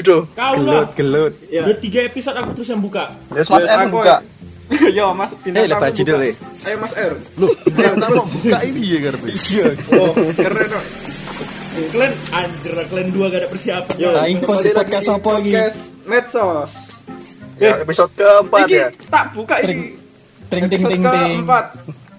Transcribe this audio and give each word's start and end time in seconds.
Ya. 0.00 0.18
Kau 0.32 0.52
Gelut, 0.54 0.68
lah. 0.68 0.86
gelut. 0.92 1.32
Iya. 1.44 1.62
Udah 1.62 1.76
tiga 1.78 1.98
episode 2.02 2.36
aku 2.36 2.50
terus 2.52 2.68
yang 2.68 2.80
buka. 2.80 3.04
Ya 3.28 3.42
Mas 3.42 3.48
Yes, 3.58 3.68
M 3.68 3.78
aku- 3.80 3.94
buka. 3.94 4.14
Yo 4.96 5.06
Mas 5.12 5.30
Eh, 5.40 5.64
lepas 5.64 5.80
tamu 5.82 5.96
judul, 5.96 6.18
buka. 6.18 6.28
eh. 6.28 6.34
Ayo 6.64 6.76
Mas 6.78 6.92
R. 6.94 7.12
Loh, 7.34 7.52
ternyata 7.64 8.06
kok 8.06 8.26
buka 8.28 8.58
ini 8.68 8.80
ya 8.84 8.98
karpe. 9.02 9.28
Iya. 9.28 9.64
Oh, 9.94 10.12
keren 10.34 10.66
kok. 10.68 10.84
Kalian 11.88 12.12
anjir, 12.32 12.72
kalian 12.74 13.08
dua 13.08 13.26
gak 13.28 13.38
ada 13.38 13.48
persiapan. 13.48 13.94
Yo, 13.96 14.08
Nah, 14.10 14.24
ini 14.24 14.36
kembali 14.36 14.66
podcast 14.68 14.74
lagi 14.74 14.90
di 14.90 15.14
apa 15.14 15.28
lagi? 15.30 15.50
Podcast 15.52 15.78
Medsos. 16.04 16.74
Ya, 17.56 17.72
episode 17.76 18.10
keempat 18.12 18.60
Iki 18.64 18.74
ya. 18.74 18.88
tak 19.08 19.24
buka 19.32 19.54
Tring, 19.58 19.80
ini. 19.80 19.94
Ting 20.48 20.64
ting 20.64 20.82
ting 20.84 21.00
Episode 21.00 21.14
ting. 21.16 21.38
keempat. 21.38 21.64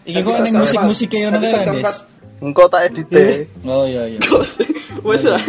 Iki 0.01 0.15
kok 0.17 0.31
neng 0.31 0.43
keempat. 0.49 0.61
musik-musik 0.63 1.07
kayak 1.07 1.23
ngono 1.29 1.37
kan? 1.39 1.95
Engkau 2.39 2.65
tak 2.65 2.81
edit 2.87 3.07
deh. 3.09 3.43
Oh 3.61 3.83
iya 3.83 4.03
iya. 4.07 4.19
Wes 5.01 5.23
lah. 5.23 5.43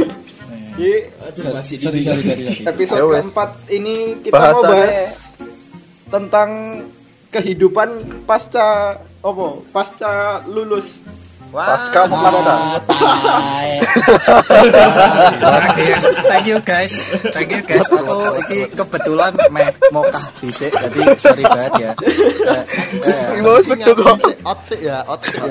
Iki 0.80 0.92
Aduh, 1.20 1.44
masih 1.52 1.76
di 1.76 1.84
Sorry 1.84 2.00
sorry 2.00 2.22
sorry. 2.22 2.44
sorry. 2.48 2.64
episode 2.66 2.96
Ayo, 2.96 3.06
wes. 3.06 3.16
keempat 3.20 3.50
ini 3.68 3.94
kita 4.18 4.32
mau 4.32 4.40
Bahasannya- 4.40 4.70
bahas 4.72 4.98
tentang 6.08 6.50
kehidupan 7.30 7.88
pasca 8.24 8.66
apa? 9.20 9.46
Pasca 9.70 10.12
lulus. 10.46 11.04
Pasca 11.50 12.06
memaksa. 12.06 12.56
Tai. 12.86 13.70
Thank 16.30 16.46
you 16.46 16.58
guys. 16.62 16.94
Thank 17.34 17.50
you 17.50 17.62
guys. 17.66 17.86
Aku 17.90 18.38
iki 18.46 18.70
kebetulan 18.70 19.34
meh 19.50 19.66
mokah 19.90 20.30
dhisik 20.38 20.70
jadi 20.70 21.02
sorry 21.18 21.42
banget 21.42 21.72
ya. 21.74 21.92
Eh, 22.06 22.62
eh, 23.02 23.42
Gimana 23.42 23.58
sih 23.66 23.70
betul 23.74 23.94
kok? 23.98 24.16
Out 24.46 24.60
sih 24.62 24.78
ya, 24.78 25.02
out 25.10 25.20
sih 25.26 25.42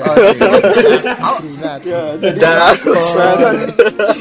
ya. 1.84 2.16
Dan 2.16 2.76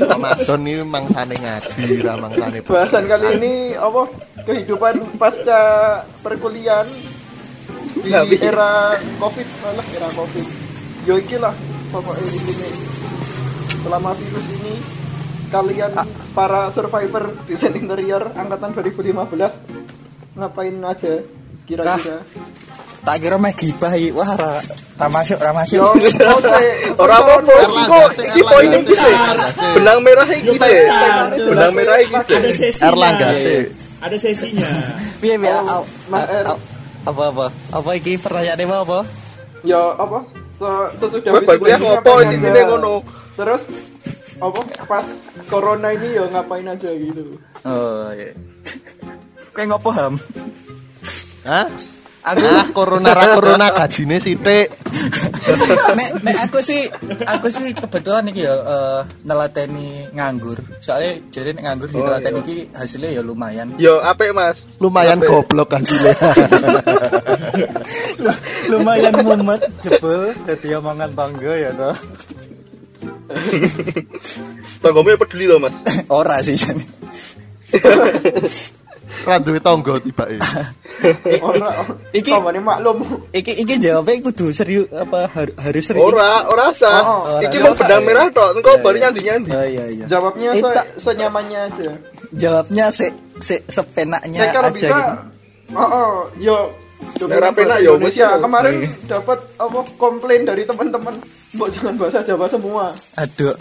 Ramadan 0.03 0.59
ini 0.67 0.83
mangsane 0.83 1.36
ngaji, 1.39 1.83
ra 2.03 2.14
mangsane 2.19 2.59
bahasan 2.67 3.08
kali 3.08 3.39
ini 3.39 3.53
apa? 3.80 4.03
Kehidupan 4.43 5.16
pasca 5.16 5.61
perkuliahan 6.19 6.88
di 8.03 8.38
era 8.39 8.99
Covid 9.16 9.47
malah 9.64 9.86
era 9.95 10.09
Covid. 10.11 10.58
Yo 11.03 11.16
iki 11.16 11.36
lah 11.36 11.55
pokoknya 11.89 12.28
ini 12.28 12.53
selama 13.80 14.11
virus 14.14 14.47
ini 14.52 14.73
kalian 15.50 15.92
para 16.31 16.69
survivor 16.69 17.33
desain 17.44 17.73
interior 17.73 18.30
angkatan 18.36 18.75
2015 18.75 19.17
ngapain 20.38 20.75
aja 20.86 21.14
kira-kira? 21.66 22.22
Tak 23.00 23.16
kira 23.17 23.39
meh 23.39 23.55
gibah 23.55 23.95
iki. 23.95 24.11
Wah 24.11 24.36
ra 24.36 24.59
ra 25.00 25.08
masuk 25.08 25.39
ra 25.39 25.55
masuk. 25.55 25.80
Yo, 25.80 25.88
mau 26.20 26.39
saya 26.44 26.92
Ora 26.94 27.16
apa-apa, 27.17 27.53
engko 27.64 28.02
sih, 28.11 28.25
iki 28.27 28.42
poin 28.44 28.70
iki 28.70 28.92
sih. 28.93 29.15
Benang 29.80 29.99
merah 30.04 30.27
iki 30.27 30.54
sih. 30.54 30.77
Benang 31.48 31.71
merah 31.73 31.98
iki 31.98 32.20
sih. 32.20 32.36
Ada 32.36 32.52
sesinya. 32.52 32.88
Erlangga 32.92 33.30
sih. 33.33 33.59
Ada 34.04 34.17
sesinya. 34.20 34.67
Piye 35.17 35.39
piye 35.42 35.49
Oh, 35.49 35.82
Au- 35.82 35.88
Mas 36.11 36.27
R. 36.27 36.45
au- 36.45 36.61
apa 37.02 37.21
apa? 37.32 37.45
Apa 37.71 37.89
iki 37.95 38.20
pertanyaane 38.20 38.64
mau 38.67 38.83
apa? 38.83 38.99
Ya 39.64 39.80
apa? 39.95 40.20
Se- 40.59 40.92
sesudah 40.99 41.31
wisuda 41.39 41.55
kuliah 41.55 41.80
ngopo 41.80 42.11
isine 42.20 42.52
aja? 42.52 42.64
ngono? 42.67 42.99
Terus 43.39 43.64
apa 44.39 44.59
pas 44.83 45.08
corona 45.47 45.95
ini 45.95 46.20
ya 46.20 46.27
ngapain 46.27 46.67
aja 46.67 46.92
gitu. 46.92 47.39
Oh 47.64 48.11
iya. 48.11 48.36
Kowe 49.55 49.64
ngopo 49.64 49.89
ham? 49.95 50.20
Hah? 51.47 51.67
Aku 52.29 52.45
Ah, 52.45 52.65
corona 52.69 53.09
ra 53.17 53.33
corona 53.33 53.73
gajine 53.73 54.21
sithik. 54.21 54.69
nek 55.97 56.09
nek 56.21 56.37
aku 56.45 56.61
sih 56.61 56.85
aku 57.25 57.49
sih 57.49 57.73
kebetulan 57.73 58.29
iki 58.29 58.45
ya 58.45 58.53
eh, 58.53 59.01
nelateni 59.25 60.05
nganggur. 60.13 60.61
Soalnya 60.77 61.17
jadi 61.33 61.57
nek 61.57 61.63
nganggur 61.65 61.89
di 61.89 61.97
nelateni 61.97 62.39
iki 62.45 62.57
hasilnya 62.69 63.17
ya 63.17 63.21
lumayan. 63.25 63.73
Yo, 63.81 63.97
apik 63.97 64.29
Mas. 64.37 64.69
Lumayan 64.77 65.17
Apik. 65.17 65.29
goblok 65.29 65.73
gajine. 65.73 66.09
lumayan 68.71 69.13
mumet 69.25 69.61
jebel 69.81 70.33
dadi 70.45 70.69
omongan 70.77 71.09
bangga 71.17 71.53
ya 71.57 71.71
toh. 71.73 71.97
Tanggomu 74.81 75.09
ya 75.13 75.17
peduli 75.17 75.45
loh, 75.49 75.57
Mas. 75.61 75.81
Ora 76.13 76.41
sih 76.45 76.57
Jan. 79.09 79.25
Ra 79.25 79.36
duwe 79.42 79.59
tangga 79.59 79.93
tibake. 79.99 80.37
I- 80.37 81.42
Ora 81.47 81.70
i- 82.14 82.20
iki 82.21 82.31
tambane 82.31 82.59
maklum. 82.59 82.97
iki 83.31 83.53
iki 83.58 83.75
jawabnya 83.77 84.21
kudu 84.21 84.52
serius 84.52 84.86
apa 84.92 85.25
har- 85.27 85.55
harus 85.58 85.83
serius. 85.83 86.05
Ora, 86.05 86.45
ora 86.45 86.70
sah. 86.71 87.02
Oh, 87.02 87.20
ora. 87.25 87.43
Iki 87.43 87.58
mau 87.59 87.73
benang 87.73 88.03
merah 88.03 88.25
tok, 88.30 88.49
engko 88.59 88.71
baru 88.80 88.97
nyandi-nyandi. 88.99 89.49
Oh 89.49 89.65
iya 89.65 89.86
iya. 89.87 90.05
Jawabnya 90.05 90.49
Eh, 90.53 90.86
senyamannya 90.95 91.59
aja. 91.67 91.89
Jawabnya 92.30 92.86
se 92.92 93.09
se 93.39 93.64
sepenaknya 93.65 94.39
Ya 94.39 94.53
kalau 94.53 94.70
aja 94.70 94.75
bisa 94.75 94.93
gitu. 94.93 95.14
Oh, 95.71 95.86
oh, 95.86 96.14
yo 96.36 96.58
dominan 97.15 97.55
penak, 97.55 97.80
yo, 97.80 97.95
Indonesia. 97.95 98.36
Kemarin 98.36 98.73
Iya. 98.83 98.89
dapat 99.08 99.39
apa 99.55 99.80
komplain 99.95 100.43
dari 100.43 100.67
teman-teman, 100.67 101.15
mbok 101.55 101.70
jangan 101.71 101.95
bahasa 101.95 102.20
Jawa 102.20 102.45
semua. 102.45 102.91
Aduh. 103.19 103.55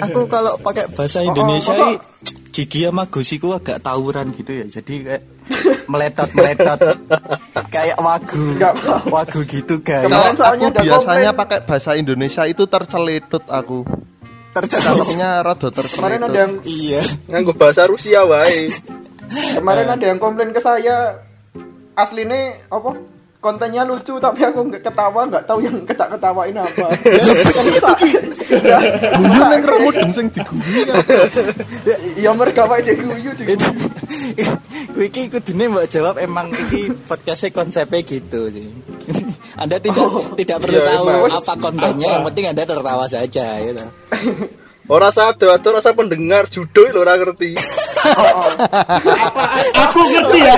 Aku 0.00 0.26
kalau 0.26 0.58
pakai 0.58 0.90
bahasa 0.90 1.20
Oh, 1.20 1.30
Indonesia 1.30 1.70
masa- 1.70 1.86
ini 1.86 1.96
gigi 2.50 2.82
sama 2.82 3.06
gusiku 3.06 3.52
agak 3.52 3.78
tawuran 3.80 4.30
gitu 4.30 4.50
ya. 4.52 4.66
Jadi 4.68 4.94
kayak 5.04 5.22
meletot-meletot 5.86 6.78
kayak 7.74 7.96
wagu. 7.96 8.58
Wagu 9.06 9.40
gitu 9.44 9.78
guys. 9.78 10.06
Kalau 10.06 10.26
aku 10.50 10.66
biasanya 10.76 11.30
komplain. 11.30 11.38
pakai 11.38 11.58
bahasa 11.62 11.90
Indonesia 11.94 12.42
itu 12.44 12.64
terceletut 12.64 13.44
aku. 13.46 13.86
Tercetuk. 14.52 14.82
Calonnya 14.82 15.30
rada 15.40 15.68
kemarin 15.68 15.78
ada 16.18 16.26
terceletut. 16.26 16.34
yang 16.34 16.52
Iya. 16.62 17.02
Nganggo 17.28 17.52
bahasa 17.54 17.86
Rusia 17.86 18.22
wae. 18.24 18.70
kemarin 19.54 19.86
ada 19.88 20.04
yang 20.04 20.18
komplain 20.18 20.50
ke 20.50 20.58
saya 20.58 21.18
aslinya 21.92 22.58
apa 22.68 22.94
kontennya 23.44 23.84
lucu 23.84 24.16
tapi 24.16 24.40
aku 24.40 24.64
nggak 24.64 24.80
ketawa 24.80 25.28
nggak 25.28 25.44
tahu 25.44 25.60
yang 25.60 25.76
ketak 25.84 26.08
ketawain 26.08 26.56
apa 26.56 26.88
kan 27.56 27.66
sa- 27.76 28.00
ya, 28.48 28.78
Guyu 29.12 29.42
ning 29.52 29.62
remudeng 29.62 30.10
sing 30.10 30.26
diguyu 30.32 30.88
kan. 30.88 31.04
ya 32.16 32.32
mereka 32.32 32.64
wae 32.64 32.80
dia 32.80 32.96
guyu 32.96 33.30
Itu 33.36 33.44
diguyu. 33.44 33.84
Kuwi 34.94 35.06
iki 35.10 35.26
kudune 35.26 35.64
mbok 35.68 35.84
jawab 35.86 36.16
emang 36.16 36.48
iki 36.48 36.86
podcastnya 37.04 37.50
konsepnya 37.50 38.00
gitu 38.00 38.46
sih. 38.48 38.70
Anda 39.60 39.76
tidak 39.76 40.06
tidak 40.38 40.56
perlu 40.60 40.78
Iya, 40.78 40.86
tahu 40.88 41.04
emang. 41.10 41.32
apa 41.34 41.52
kontennya, 41.58 42.08
yang 42.10 42.24
penting 42.24 42.44
Anda 42.48 42.62
tertawa 42.62 43.04
saja 43.04 43.46
gitu. 43.60 43.84
Ora 44.84 45.08
sado 45.08 45.48
atau 45.48 45.72
rasa 45.72 45.90
pendengar 45.92 46.44
judo 46.46 46.84
lho 46.84 47.00
ora 47.00 47.16
ngerti. 47.16 47.56
Aku 49.74 50.00
ngerti 50.04 50.38
ya. 50.38 50.56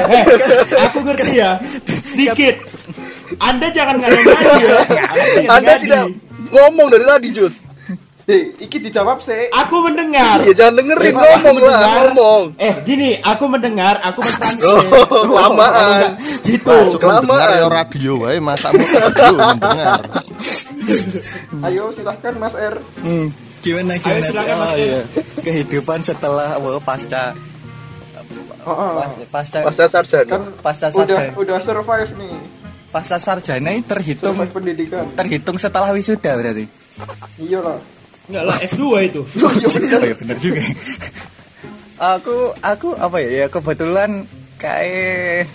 Aku 0.91 0.99
ngerti 1.01 1.31
ya. 1.33 1.51
Sedikit. 1.97 2.66
Anda 3.39 3.67
jangan 3.69 3.97
ngadi-ngadi 3.97 4.53
ya. 4.61 4.79
Anda 5.55 5.73
tidak 5.77 6.05
ngomong 6.49 6.87
dari 6.89 7.05
tadi, 7.05 7.29
Jud. 7.31 7.53
Eh, 8.27 8.51
iki 8.59 8.83
dijawab 8.83 9.23
sih 9.23 9.47
Aku 9.55 9.79
mendengar. 9.81 10.43
Ya 10.43 10.51
jangan 10.53 10.75
dengerin 10.77 11.15
Aku 11.15 11.23
ngomong 11.23 11.31
lah, 11.39 11.55
mendengar. 11.55 12.03
ngomong. 12.11 12.43
Eh, 12.59 12.75
gini, 12.83 13.11
aku 13.17 13.45
mendengar, 13.47 13.95
aku 14.01 14.19
mentranslate. 14.19 14.89
Oh, 14.91 15.23
kelamaan. 15.27 16.19
gitu. 16.43 16.67
Wah, 16.67 16.91
cuma 16.91 17.13
dengar 17.23 17.49
ya 17.55 17.67
radio 17.69 18.13
wae 18.21 18.39
masamu 18.41 18.83
radio 18.83 19.31
mendengar. 19.53 20.01
ayo 21.63 21.89
silahkan 21.89 22.35
Mas 22.35 22.55
R 22.55 22.75
Hmm, 23.01 23.31
gimana 23.59 23.95
Ayo, 23.95 24.03
gimana? 24.03 24.23
silakan, 24.25 24.57
Mas 24.57 24.71
Oh, 24.71 24.77
iya. 24.77 25.01
Kehidupan 25.39 25.99
setelah 26.01 26.49
wah, 26.57 26.79
pasca 26.81 27.31
oh, 28.63 28.71
oh. 28.71 28.93
pasca 29.29 29.63
Pasca 29.63 29.87
sarjana. 29.89 30.27
kan 30.29 30.43
Pasca 30.61 30.87
udah 30.89 30.99
sarjana. 31.15 31.31
udah 31.37 31.59
survive 31.61 32.11
nih 32.17 32.35
pasca 32.97 33.21
sarjana 33.21 33.77
ini 33.77 33.85
terhitung 33.85 34.41
pendidikan 34.49 35.05
terhitung 35.13 35.61
setelah 35.61 35.93
wisuda 35.93 36.33
berarti. 36.33 36.65
iya 37.37 37.61
lah 37.61 37.77
Enggak 38.27 38.45
lah, 38.45 38.57
S2 38.59 38.85
itu. 39.07 39.23
Oh, 39.47 39.53
iya 39.55 39.69
bener. 39.71 39.99
Oh 40.03 40.07
ya 40.11 40.17
benar 40.19 40.37
juga. 40.43 40.63
aku 41.97 42.37
aku 42.59 42.89
apa 42.99 43.17
ya? 43.23 43.31
Ya 43.31 43.47
kebetulan 43.47 44.11
kayak 44.59 45.47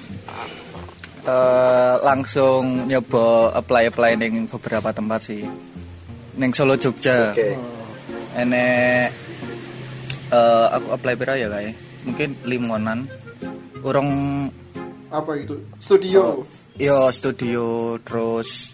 eh, 1.27 1.93
langsung 2.01 2.87
nyoba 2.87 3.51
apply 3.59 3.91
apply 3.91 4.11
neng 4.15 4.47
beberapa 4.47 4.95
tempat 4.95 5.19
sih. 5.27 5.43
Neng 6.39 6.55
Solo 6.55 6.79
Jogja. 6.79 7.35
Oke. 7.35 7.59
Enek 8.39 9.11
eh, 10.31 10.65
aku 10.71 10.87
apply 10.95 11.13
berapa 11.19 11.37
ya 11.37 11.47
kayak? 11.51 11.75
Mungkin 12.07 12.29
limonan. 12.47 13.03
Urung 13.83 14.09
apa 15.11 15.35
itu 15.35 15.59
studio 15.75 16.39
yo 16.77 17.11
studio 17.11 17.63
terus 18.01 18.71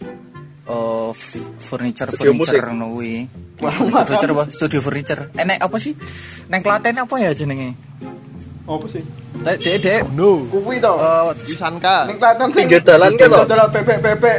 oh 0.65 1.11
f- 1.11 1.37
furniture 1.59 2.09
Studio 2.09 2.33
furniture 2.35 2.69
nui 2.71 3.25
furniture 3.57 4.31
apa 4.33 4.43
studio 4.49 4.79
furniture 4.79 5.21
enek 5.33 5.57
apa 5.59 5.75
sih 5.77 5.93
neng 6.47 6.61
Klaten 6.61 6.95
apa 6.97 7.15
ya 7.17 7.31
jenenge 7.31 7.73
apa 8.67 8.85
sih 8.91 8.99
dek 9.37 9.57
dek 9.63 9.75
dek 9.79 10.01
No. 10.11 10.43
kuwi 10.45 10.75
to 10.77 10.91
eh, 10.91 11.23
Wisanka. 11.47 12.03
ning 12.03 12.19
kelihatan 12.19 12.47
sing 12.51 12.67
Pinggir 12.67 12.83
dalan 12.83 13.11
kan, 13.15 13.27
toh? 13.31 13.45
dalan 13.47 13.67
bebek-bebek 13.71 14.37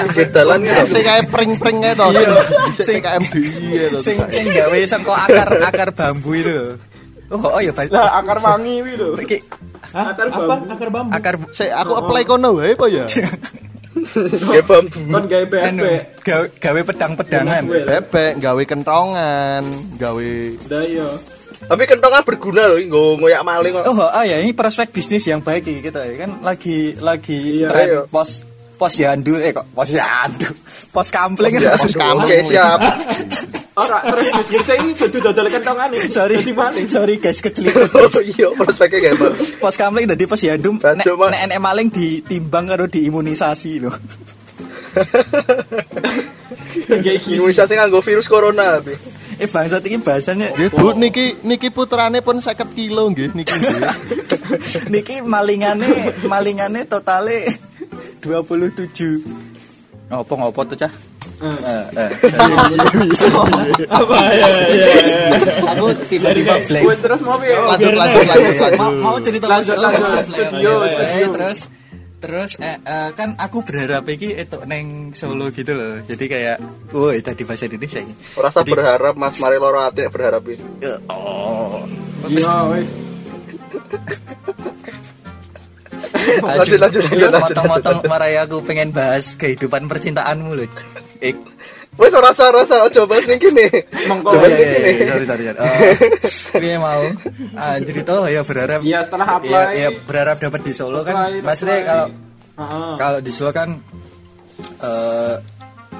Pinggir 0.00 0.28
dalan 0.32 0.58
gitu. 0.64 0.82
Sing 0.88 1.02
kayak 1.04 1.24
pring-pring 1.28 1.76
kayak 1.82 1.98
to. 1.98 2.06
Iya. 2.08 2.30
Sing 2.72 2.98
KMDI 3.04 3.66
ya 3.68 3.86
to. 3.92 3.98
sing 4.00 4.16
sing 4.32 4.44
gawe 4.48 4.78
sangko 4.88 5.12
akar 5.12 5.48
akar 5.60 5.88
bambu 5.92 6.32
itu 6.34 6.78
Oh, 7.30 7.38
oh 7.38 7.60
ya 7.62 7.70
Pak. 7.70 7.94
Lah 7.94 8.18
akar 8.18 8.42
wangi 8.42 8.82
kuwi 8.82 8.92
lho. 8.98 9.14
Hah? 9.90 10.14
Akar 10.14 10.26
Apa? 10.28 10.42
bambu. 10.46 10.64
Akar 10.70 10.88
bambu. 10.88 11.10
akar 11.10 11.34
Sik 11.50 11.70
aku 11.70 11.92
apply 11.98 12.22
kono 12.22 12.54
wae 12.54 12.78
apa 12.78 12.86
ya? 12.86 13.04
Kayak 14.46 14.64
bambu. 14.70 14.98
Kon 15.02 15.24
gawe 15.26 15.44
anu 15.66 15.82
bebek. 15.82 16.02
gawe, 16.22 16.46
gawe 16.56 16.80
pedang-pedangan. 16.86 17.62
Bebek 17.66 18.32
gawe 18.38 18.62
kentongan, 18.64 19.62
gawe 19.98 20.30
Dah 20.66 20.82
iya. 20.86 21.08
Tapi 21.60 21.82
kentongnya 21.84 22.24
berguna 22.24 22.62
loh, 22.66 22.80
nggak 22.80 23.20
ngoyak 23.20 23.42
maling 23.44 23.72
kok. 23.76 23.84
Oh, 23.86 24.00
oh 24.00 24.24
ya 24.24 24.40
ini 24.40 24.56
prospek 24.56 24.90
bisnis 24.90 25.28
yang 25.28 25.44
baik 25.44 25.68
iki 25.68 25.84
kita 25.84 26.02
ya 26.02 26.24
kan 26.24 26.40
lagi 26.40 26.96
lagi 26.96 27.62
Iya, 27.62 27.68
tren 27.68 27.86
iya. 27.86 28.00
pos 28.08 28.42
pos 28.74 28.96
yandu 28.96 29.36
eh 29.36 29.52
kok 29.52 29.68
pos 29.76 29.92
yandu 29.92 30.48
pos 30.88 31.12
kampling 31.12 31.60
Ya, 31.60 31.76
Pos. 31.76 31.92
Oke, 31.92 32.36
siap. 32.48 32.80
Ora 33.80 33.98
terus 34.04 34.28
bisnis 34.36 34.68
ini 34.76 34.92
kudu 34.92 35.18
dodol 35.20 35.48
kentongane. 35.48 35.96
sorry 36.12 36.36
Dadi 36.36 36.52
maling. 36.52 36.86
sorry 36.86 37.16
guys 37.16 37.40
keceliput 37.40 37.88
Oh 37.96 38.20
iya, 38.20 38.52
prospeknya 38.52 38.98
kayak 39.00 39.16
apa? 39.16 39.28
pos 39.56 39.76
kampling 39.76 40.04
tadi 40.04 40.24
pos 40.28 40.42
yandu 40.44 40.76
nek 40.76 41.00
nek 41.06 41.40
enek 41.48 41.58
maling 41.58 41.88
ditimbang 41.88 42.68
karo 42.68 42.84
diimunisasi 42.84 43.70
gini. 46.90 47.36
Imunisasi 47.38 47.72
nganggo 47.78 48.02
virus 48.02 48.26
corona. 48.26 48.82
Bi. 48.82 48.94
eh 49.40 49.48
bangsat 49.48 49.80
ini 49.88 50.04
bahasanya 50.04 50.52
Nggih 50.52 50.68
Bu, 50.68 50.92
niki 50.92 51.40
niki 51.40 51.72
putrane 51.72 52.20
pun 52.20 52.44
50 52.44 52.76
kilo 52.76 53.08
nggih 53.08 53.32
niki 53.32 53.56
niki 54.92 55.24
malingane 55.24 56.12
malingane 56.28 56.84
totale 56.84 57.48
27 58.20 60.12
ngopo 60.12 60.32
ngopo 60.36 60.60
tuh 60.68 60.76
cah. 60.76 60.92
Apa 63.90 64.16
ya? 64.28 64.48
ya, 64.68 64.92
ya. 65.08 65.32
aku 65.72 65.84
tiba-tiba 66.06 66.54
blank 66.68 66.84
terus 67.00 67.20
mau 67.24 67.36
piye? 67.40 67.56
Lanjut 67.56 67.94
lanjut 67.96 68.24
lanjut 68.28 68.76
mau, 69.00 69.16
cerita 69.18 69.46
Lanjut, 69.48 69.76
Oh, 69.80 69.88
lanjut. 69.88 70.84
Eh, 71.00 71.28
terus 71.32 71.58
terus 72.20 72.50
eh, 72.60 72.76
eh, 72.76 73.08
kan 73.16 73.32
aku 73.40 73.64
berharap 73.64 74.04
iki 74.04 74.36
etok 74.36 74.68
neng 74.68 75.16
Solo 75.16 75.48
gitu 75.48 75.72
loh 75.72 76.04
jadi 76.04 76.24
kayak 76.28 76.56
woi 76.92 77.24
tadi 77.24 77.48
bahasa 77.48 77.64
Indonesia 77.64 78.04
ini 78.04 78.12
Rasa 78.36 78.60
Jadi- 78.60 78.76
berharap 78.76 79.16
Mas 79.16 79.40
Mari 79.40 79.56
loro 79.56 79.80
ati 79.80 80.04
nek 80.04 80.12
berharap. 80.12 80.44
Ya, 80.84 81.00
oh 81.08 81.88
Iya 82.28 82.68
wes. 82.68 83.08
Lanjut, 86.20 86.76
lanjut, 86.76 87.00
lanjut, 87.08 87.28
lanjut, 87.32 87.56
motong-motong 87.56 87.98
marai 88.04 88.36
aku 88.36 88.60
pengen 88.60 88.92
bahas 88.92 89.32
kehidupan 89.40 89.88
percintaanmu 89.88 90.52
loh 90.52 90.68
Ik. 91.20 91.36
Wes 91.94 92.14
ora 92.14 92.32
rasa 92.32 92.48
rasa 92.48 92.88
coba 92.88 93.20
sing 93.20 93.36
kene. 93.36 93.66
Monggo. 94.08 94.32
Coba 94.32 94.40
Oh, 94.40 94.48
iya, 94.48 94.56
sing 94.56 94.64
iya, 94.64 94.72
kene. 94.72 94.90
iya, 94.90 95.04
sorry, 95.06 95.26
sorry, 95.26 95.42
sorry. 95.44 95.58
Oh, 95.60 96.58
piye 96.60 96.76
mau 96.76 97.02
ah 97.54 97.76
jadi 97.78 98.00
tuh 98.02 98.20
ya 98.26 98.42
berharap 98.42 98.80
Iya, 98.80 98.98
setelah 99.00 99.26
ya, 99.26 99.36
apply. 99.38 99.66
ya 99.76 99.88
berharap 100.02 100.36
dapat 100.38 100.60
di 100.60 100.72
Solo 100.72 101.00
kan 101.00 101.14
Apply, 101.14 101.40
maksudnya 101.40 101.78
apply. 101.78 101.88
kalau 101.88 102.06
kalau 102.96 103.18
di 103.20 103.30
Solo 103.30 103.50
kan 103.50 103.68
eh 104.78 105.34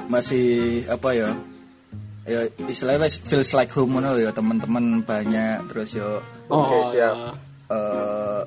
masih 0.07 0.47
apa 0.85 1.09
ya 1.13 1.29
ya 2.27 2.41
istilahnya 2.67 3.07
feels 3.25 3.53
like 3.53 3.71
home 3.71 3.95
ngono 3.95 4.17
ya 4.17 4.31
teman-teman 4.31 5.01
banyak 5.01 5.59
terus 5.69 5.95
yo 5.95 6.21
Oh, 6.49 6.67
Oke, 6.67 6.99
siap. 6.99 7.15
eh 7.71 8.41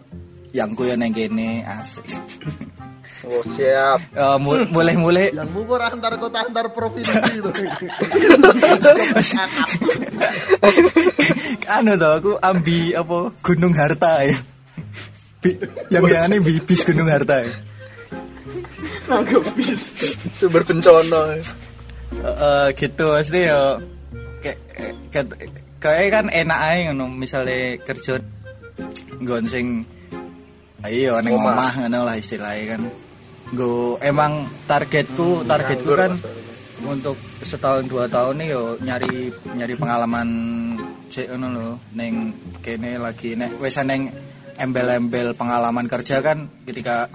yang 0.52 0.76
ku 0.76 0.84
ya 0.84 0.94
neng 0.94 1.10
kene 1.10 1.64
asik 1.66 2.04
Oh, 3.24 3.40
siap. 3.42 4.04
Eh, 4.12 4.38
mu- 4.38 4.68
mulai-mulai 4.68 5.32
Yang 5.32 5.50
mu 5.56 5.64
ora 5.66 5.88
antar 5.88 6.20
kota 6.20 6.44
antar 6.44 6.76
provinsi 6.76 7.16
itu. 7.34 7.52
anu 11.72 11.96
tau 11.96 12.14
aku 12.20 12.32
ambi 12.40 12.92
apa 12.92 13.32
Gunung 13.40 13.74
Harta 13.74 14.28
ya 14.28 14.36
Bi- 15.40 15.60
yang 15.88 16.04
yang 16.04 16.28
ini 16.32 16.60
bis 16.60 16.84
Gunung 16.84 17.08
Harta 17.08 17.44
ya. 17.44 17.52
Nganggep 19.04 19.44
bis. 19.60 19.92
Sumber 20.40 20.64
bencana. 20.64 21.36
Eh, 21.36 21.44
eh, 22.24 22.66
gitu 22.76 23.06
maksudnya 23.10 23.44
ya 23.44 23.60
kayak 24.40 25.28
kayak 25.80 26.08
kan 26.12 26.26
enak 26.28 26.60
aja 26.60 26.80
ngono 26.92 27.12
misalnya 27.12 27.76
kerja 27.84 28.24
gonseng 29.20 29.84
ayo 30.84 31.20
neng 31.20 31.36
Omah. 31.36 31.52
omah 31.52 31.72
ngono 31.84 32.00
lah 32.04 32.16
istilahnya 32.16 32.76
kan 32.76 32.82
Gue 33.54 34.02
emang 34.02 34.50
targetku 34.66 35.46
targetku 35.46 35.94
kan 35.94 36.14
untuk 36.84 37.16
setahun 37.46 37.88
dua 37.88 38.12
tahun 38.12 38.44
nih 38.44 38.48
yo 38.52 38.64
nyari 38.82 39.32
nyari 39.56 39.74
pengalaman 39.78 40.30
cek 41.14 41.32
ngono 41.32 41.48
lho. 41.54 41.72
Neng 41.94 42.34
kene 42.66 42.98
lagi 42.98 43.38
nek 43.38 43.62
wes 43.62 43.78
neng 43.86 44.10
embel-embel 44.58 45.34
pengalaman 45.34 45.86
kerja 45.90 46.22
kan 46.22 46.50
ketika 46.66 47.10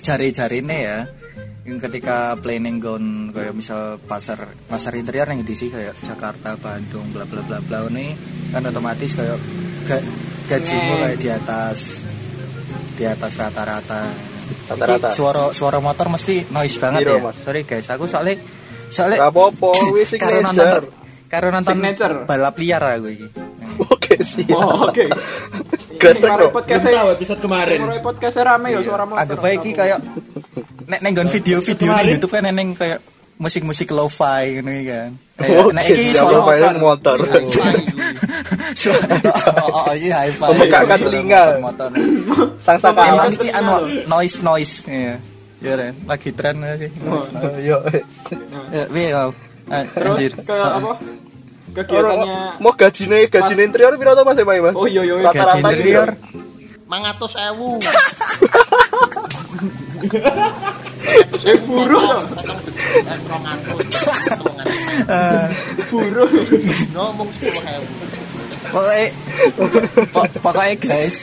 jari-jari 0.00 0.60
ini 0.60 0.78
ya 0.84 0.98
yang 1.64 1.80
ketika 1.80 2.36
planning 2.36 2.76
gon 2.76 3.32
kayak 3.32 3.56
misal 3.56 3.96
pasar 4.04 4.52
pasar 4.68 4.92
interior 5.00 5.24
yang 5.24 5.40
di 5.40 5.56
sih 5.56 5.72
kayak 5.72 5.96
Jakarta 6.04 6.60
Bandung 6.60 7.08
bla 7.08 7.24
bla 7.24 7.40
bla 7.40 7.58
bla 7.64 7.88
ini 7.88 8.12
kan 8.52 8.68
otomatis 8.68 9.16
kayak 9.16 9.40
ga- 9.88 10.04
gajimu 10.52 10.92
kayak 11.00 11.18
di 11.18 11.28
atas 11.32 11.78
di 13.00 13.04
atas 13.08 13.32
rata-rata 13.40 14.12
Rata-rata. 14.66 15.08
Suara 15.10 15.50
suara 15.50 15.78
motor 15.78 16.08
mesti 16.08 16.48
noise 16.48 16.76
banget 16.76 17.00
Piro, 17.02 17.14
ya 17.14 17.22
Mas? 17.22 17.36
sorry 17.38 17.62
guys 17.62 17.84
aku 17.86 18.04
soalnya 18.04 18.40
soalnya 18.88 19.18
Gak 19.20 19.30
apa-apa, 19.30 19.70
wis 19.90 20.08
signature. 20.12 20.88
karo 21.26 21.46
nonton 21.48 21.74
Signature. 21.74 22.14
balap 22.24 22.56
liar 22.56 22.82
aku 22.94 23.08
iki 23.10 23.28
Oke, 23.74 24.22
siap. 24.22 24.54
Oh, 24.54 24.86
oke. 24.86 25.02
Gastek 25.96 26.22
Sing 26.22 26.38
dong. 26.38 26.54
podcast 26.54 26.86
tahu 26.86 27.08
episode 27.10 27.40
kemarin. 27.42 27.78
Sing 27.82 27.98
podcast 28.00 28.36
rame 28.38 28.68
ya 28.70 28.80
suara 28.80 29.02
motor. 29.02 29.18
agak 29.18 29.38
baik 29.40 29.58
iki 29.60 29.72
kayak 29.74 29.98
nek 30.86 31.00
nek 31.00 31.10
nggon 31.10 31.28
video-video 31.28 31.90
di 31.90 32.08
YouTube 32.08 32.30
kan 32.30 32.46
neng 32.46 32.72
kayak 32.72 33.02
musik-musik 33.34 33.90
lo-fi 33.90 34.54
ngono 34.54 34.70
iki 34.70 34.86
kan. 34.86 35.10
Oke, 35.34 35.42
Kayak 35.42 35.74
nek 35.74 35.84
iki 35.88 36.04
siap, 36.06 36.22
suara 36.22 36.38
mainin 36.46 36.76
motor. 36.78 37.18
Suara 38.74 39.06
oh, 39.62 39.90
oh, 39.90 39.94
iya 39.94 40.26
hi-fi. 40.28 40.48
Memegakkan 40.50 40.98
Suara 40.98 41.06
telinga. 41.08 41.42
Motor. 41.60 41.90
Sang 42.58 42.78
Emang 42.78 42.84
sakalan. 42.84 43.30
iki 43.34 43.48
anu 43.50 43.74
noise 44.08 44.38
noise 44.42 44.74
iya. 44.88 45.16
Ya 45.64 45.80
Ren, 45.80 45.96
lagi 46.04 46.28
tren. 46.36 46.60
Oh, 47.08 47.24
Yo. 47.56 47.80
Ya, 48.68 48.84
Terus 49.96 50.36
ke 50.44 50.52
apa? 50.52 50.92
Kegiatannya 51.74 52.60
Mau 52.62 52.70
gajine 52.76 53.26
gajine 53.32 53.62
interior 53.66 53.96
piro 53.96 54.12
to 54.14 54.22
Mas 54.22 54.38
Mas? 54.38 54.76
Oh, 54.76 54.84
iya, 54.84 55.02
iya, 55.02 55.16
iya. 55.18 55.32
Rata-rata 55.32 55.72
interior 55.72 56.12
Mangatus 56.84 57.32
ewu. 57.40 57.80
eh 61.48 61.56
buruh 61.64 62.22
buruh. 65.94 66.28
Ngomong 66.92 67.28
10 67.38 67.74
ewu. 67.78 67.88
Pokoknya 68.74 69.06
po- 70.10 70.34
pokoknya 70.42 70.74
guys 70.76 71.16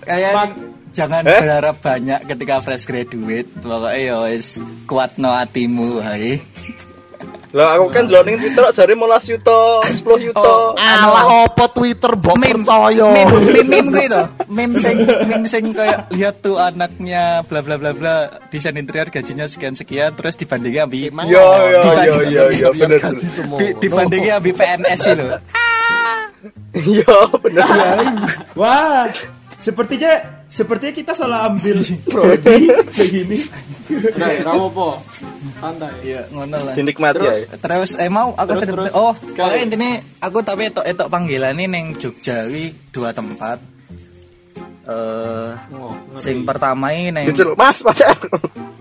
kalian 0.00 0.34
jangan 0.90 1.22
Eh? 1.22 1.38
berharap 1.38 1.76
banyak 1.78 2.20
ketika 2.24 2.54
fresh 2.58 2.84
graduate 2.84 3.52
pokoknya 3.54 4.00
ya 4.00 4.16
wis 4.26 4.56
kuat 4.84 5.14
no 5.16 5.30
hatimu 5.30 6.00
hai 6.00 6.40
Lah 7.48 7.72
aku 7.72 7.88
kan 7.88 8.04
delok 8.04 8.26
ning 8.26 8.36
Twitter 8.36 8.68
jare 8.68 8.92
15 8.92 9.00
yuta, 9.32 9.60
10 9.80 10.04
yuta. 10.20 10.44
Oh. 10.44 10.76
Alah 10.76 11.24
opo 11.42 11.64
Twitter 11.70 12.12
mbok 12.12 12.36
percaya. 12.36 13.08
meme 13.08 13.32
meme 13.32 13.80
meme 13.80 14.00
gitu 14.02 14.20
meme 14.46 14.74
sing 14.76 14.96
meme 15.24 15.46
sing 15.46 15.64
kayak 15.72 16.04
lihat 16.10 16.36
tuh 16.38 16.60
anaknya 16.60 17.40
bla 17.42 17.64
bla 17.64 17.80
bla 17.80 17.96
bla 17.96 18.14
desain 18.52 18.76
interior 18.76 19.08
gajinya 19.08 19.48
sekian 19.48 19.72
sekian 19.72 20.12
terus 20.12 20.36
dibandingin 20.36 20.84
ambi 20.84 21.08
Yo 21.24 21.40
yo 21.72 21.80
yo 21.80 22.16
yo 22.28 22.44
yo 22.52 22.68
bener. 22.74 23.00
gaji 23.00 23.24
semua. 23.26 23.56
di- 23.56 23.72
dibandingin 23.78 24.36
ambi 24.36 24.50
PNS 24.52 24.98
sih 25.00 25.14
loh 26.46 26.54
Yo 26.76 27.16
bener. 27.38 27.66
Wah, 28.60 29.10
sepertinya 29.56 30.12
sepertinya 30.46 30.94
kita 30.94 31.12
salah 31.12 31.46
ambil 31.46 31.82
prodi 32.02 32.70
begini. 32.92 33.38
Nah, 34.14 34.30
ra 34.42 34.52
apa. 34.52 34.88
Santai. 35.56 35.88
iya 36.02 36.26
ngono 36.28 36.58
lah 36.58 36.74
Dinikmati 36.74 37.22
ya. 37.22 37.32
terus 37.56 37.94
eh 37.94 38.10
mau 38.10 38.34
aku 38.34 38.50
Terus, 38.52 38.62
ter- 38.62 38.74
terus. 38.76 38.92
oh 38.92 39.14
pokoknya 39.14 39.58
intinya 39.62 39.90
aku 40.18 40.38
tapi 40.42 40.68
etok 40.68 40.84
etok 40.84 41.08
panggilan 41.08 41.54
ini 41.54 41.64
neng 41.66 41.86
Jogja 41.94 42.44
ini 42.44 42.74
dua 42.90 43.10
tempat 43.10 43.56
eh 44.84 45.50
Oh, 45.72 45.94
sing 46.18 46.42
pertama 46.42 46.90
ini 46.90 47.08
neng 47.10 47.26
Jujur, 47.26 47.54
Mas, 47.54 47.80
Mas. 47.80 47.98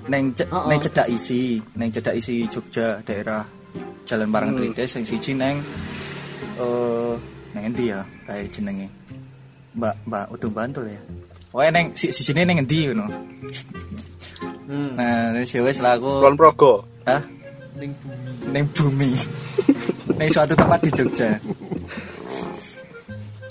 neng 0.05 0.33
ce- 0.33 0.49
Oh, 0.49 0.57
oh. 0.57 0.67
neng 0.67 0.79
cedak 0.79 1.07
isi 1.07 1.61
neng 1.73 1.89
cedak 1.89 2.13
isi 2.13 2.43
Jogja 2.45 2.99
daerah 3.01 3.45
Jalan 4.03 4.29
Barang 4.29 4.53
Tritis 4.53 4.89
yang 4.91 5.05
siji 5.05 5.31
neng 5.31 5.61
eh 6.57 7.13
neng 7.55 7.71
endi 7.71 7.89
ya 7.89 8.03
kayak 8.27 8.51
jenenge 8.51 8.91
Mbak 9.75 9.95
Mbak 10.05 10.25
Udung 10.35 10.53
Bantul 10.53 10.91
ya 10.91 10.99
Pokoknya 11.49 11.71
neng 11.71 11.87
si 11.95 12.11
si 12.11 12.21
sini 12.21 12.43
neng 12.43 12.59
endi 12.59 12.91
ngono 12.91 13.07
Hmm. 14.65 14.97
nah 14.97 15.29
terus 15.29 15.53
ya 15.53 15.61
wis 15.61 15.77
lah 15.77 15.93
aku 15.93 16.09
Kulon 16.09 16.33
Progo. 16.33 16.89
Hah? 17.05 17.21
Neng 18.49 18.65
bumi. 18.73 19.13
Neng 20.17 20.29
suatu 20.33 20.57
tempat 20.57 20.81
di 20.81 20.89
Jogja. 20.89 21.37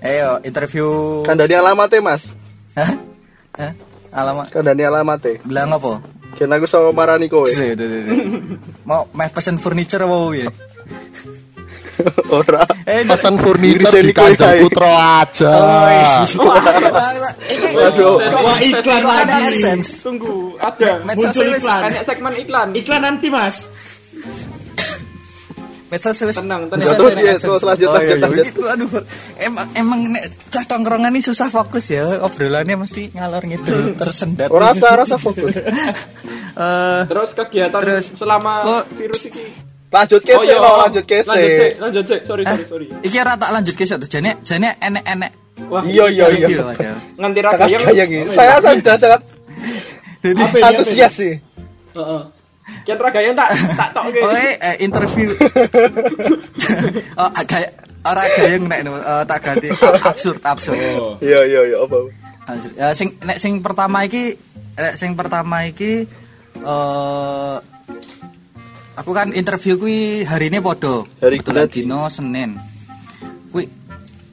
Ayo 0.03 0.43
interview. 0.43 1.23
Kandani 1.23 1.55
alamatnya 1.55 2.03
mas. 2.03 2.35
Hah? 2.75 2.93
Hah? 3.55 3.73
Alamat 4.11 4.51
Kandani 4.51 4.83
alamatnya. 4.83 5.39
bilang 5.47 5.71
apa? 5.71 6.03
Kena 6.35 6.59
aku 6.59 6.67
sama 6.67 6.91
marani 6.91 7.31
kowe. 7.31 7.47
Mau 8.83 9.07
meh 9.15 9.31
pesen 9.31 9.63
furniture 9.63 10.03
apa 10.03 10.19
ya? 10.35 10.51
Ora. 12.37 12.63
Eh, 12.85 13.03
Pesan 13.05 13.35
furniture 13.37 14.01
di 14.01 14.13
Kanjeng. 14.13 14.63
Putra 14.63 14.91
aja. 15.21 15.51
Oh, 15.51 15.87
iya. 15.87 16.15
Waduh. 17.75 18.15
Wah 18.21 18.59
iklan 18.61 19.03
lagi. 19.03 19.73
Tunggu, 20.01 20.57
ada. 20.59 21.01
Muncul 21.07 21.49
iklan. 21.51 21.81
Banyak 21.85 22.03
segmen 22.03 22.33
iklan. 22.37 22.69
Iklan 22.73 23.01
nanti 23.01 23.29
mas. 23.29 23.73
Medsos 25.85 26.17
wis- 26.19 26.35
Tenang, 26.35 26.67
tenang. 26.67 26.91
Terus, 26.91 27.15
ya, 27.15 27.39
terus 27.39 27.63
lanjut, 27.63 27.87
Oh, 27.87 27.95
iya, 27.95 28.19
lanjut, 28.19 28.19
iya. 28.19 28.27
lanjut. 28.27 28.47
Iki, 28.51 28.63
Aduh, 28.67 28.91
emang 29.39 29.67
emang 29.75 30.01
nek 30.11 30.23
cah 30.51 30.65
tongkrongan 30.67 31.15
ini 31.15 31.23
susah 31.23 31.47
fokus 31.47 31.87
ya. 31.87 32.19
Obrolannya 32.19 32.75
mesti 32.77 33.15
ngalor 33.15 33.47
gitu, 33.47 33.95
tersendat. 33.95 34.51
Ora 34.51 34.75
rasa 34.75 34.97
rasa 34.97 35.17
fokus. 35.17 35.55
Eh, 36.55 37.03
Terus 37.11 37.35
kegiatan 37.35 37.83
selama 38.15 38.63
virus 38.95 39.27
ini. 39.27 39.43
Lanjut 39.95 40.21
kese 40.27 40.51
iya, 40.51 40.59
lo, 40.59 40.71
lanjut 40.83 41.05
kese. 41.07 41.31
Lanjut 41.31 41.55
sih, 41.55 41.71
lanjut 41.79 42.05
sih. 42.05 42.19
Sorry, 42.27 42.43
sorry, 42.43 42.65
sorry. 42.67 42.87
iki 43.07 43.17
ora 43.23 43.39
tak 43.39 43.51
lanjut 43.55 43.75
ke 43.79 43.87
satu. 43.87 44.07
Jane 44.11 44.43
jane 44.43 44.75
enek-enek. 44.83 45.31
Wah, 45.71 45.87
Iya 45.87 46.11
iya 46.11 46.27
iya. 46.35 46.47
Del. 46.51 46.67
nganti 47.15 47.39
yang 47.71 47.83
kaya 47.87 48.05
gitu. 48.11 48.31
Saya 48.35 48.59
sudah 48.59 48.97
sangat 48.99 49.23
Apa 50.25 50.57
ini, 50.59 50.67
antusias 50.67 51.13
sih. 51.15 51.35
Heeh. 51.95 52.23
Kian 52.83 52.99
raga 52.99 53.21
yang 53.23 53.39
tak 53.39 53.55
tak 53.79 53.89
tok 53.95 54.05
ke. 54.11 54.19
Oh, 54.19 54.35
eh, 54.35 54.77
interview. 54.83 55.31
oh, 57.21 57.31
kayak 57.47 57.71
ora 58.03 58.25
gayeng 58.35 58.65
nek 58.67 58.81
eh, 58.83 59.23
tak 59.31 59.39
ganti 59.47 59.69
absurd 60.03 60.41
absurd. 60.43 60.81
Oh. 60.99 61.15
Iya 61.23 61.41
iya 61.47 61.61
iya 61.71 61.77
apa. 61.79 61.99
Absurd. 62.51 62.75
Ya, 62.75 62.89
sing 62.99 63.15
nek 63.23 63.39
sing 63.39 63.63
pertama 63.63 64.03
iki 64.03 64.35
nek 64.75 64.95
sing 64.99 65.15
pertama 65.15 65.71
iki 65.71 66.03
eh 66.59 67.57
aku 68.95 69.11
kan 69.13 69.31
interview 69.35 69.75
kuwi 69.77 70.23
hari 70.23 70.49
ini 70.51 70.59
podo. 70.59 71.07
Hari 71.21 71.41
Kebetulan 71.43 71.69
dino 71.71 72.01
Senin. 72.09 72.51
Kuwi 73.51 73.67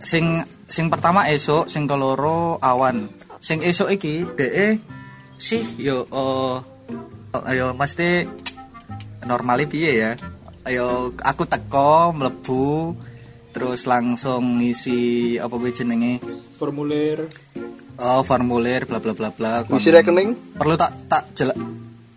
sing 0.01 0.41
sing 0.69 0.87
pertama 0.87 1.27
esok, 1.29 1.67
sing 1.67 1.85
keloro 1.85 2.57
awan. 2.61 3.09
Sing 3.41 3.61
esok 3.65 3.89
iki 3.93 4.23
DE 4.37 4.77
sih 5.41 5.65
yo 5.81 6.05
eh 7.33 7.41
ayo 7.49 7.73
mesti 7.73 8.25
normali 9.25 9.65
piye 9.65 9.91
ya. 9.97 10.11
Ayo 10.61 11.17
aku 11.17 11.49
teko 11.49 12.13
mlebu 12.13 12.93
terus 13.51 13.83
langsung 13.83 14.61
ngisi 14.63 15.35
apa 15.35 15.51
kuwi 15.51 15.75
jenenge 15.75 16.23
Formulir. 16.55 17.27
oh 17.99 18.23
formulir 18.23 18.87
bla 18.87 19.03
bla 19.03 19.11
bla 19.11 19.27
bla 19.27 19.67
Isi 19.75 19.91
Kon- 19.91 19.95
rekening. 19.99 20.29
perlu 20.55 20.79
tak 20.79 20.95
tak 21.11 21.23
jelek 21.35 21.59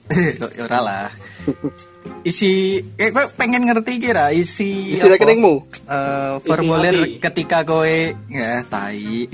ya 0.55 0.63
ora 0.63 0.79
lah 0.79 1.07
isi 2.25 2.53
eh 2.95 3.09
pengen 3.35 3.65
ngerti 3.65 3.93
kira 3.99 4.31
isi 4.31 4.93
Isi 4.93 5.05
apa? 5.05 5.15
rekeningmu? 5.15 5.55
Eh, 5.85 6.33
Isi 6.37 6.47
formulir 6.47 6.95
hati. 6.97 7.11
ketika 7.21 7.59
kowe 7.63 7.97
ya 8.29 8.65
tai 8.65 9.29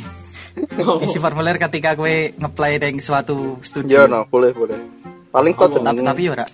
Oh. 0.76 0.99
isi 1.00 1.17
formulir 1.17 1.57
ketika 1.57 1.95
kowe 1.95 2.11
ngeplay 2.31 2.76
ning 2.76 2.99
suatu 2.99 3.57
studio 3.61 4.05
no, 4.05 4.26
boleh 4.26 4.50
boleh. 4.50 4.76
Paling 5.31 5.55
tapi 5.55 5.79
jenenge. 5.79 6.02
tapi 6.05 6.23
ya 6.23 6.33
ora 6.33 6.47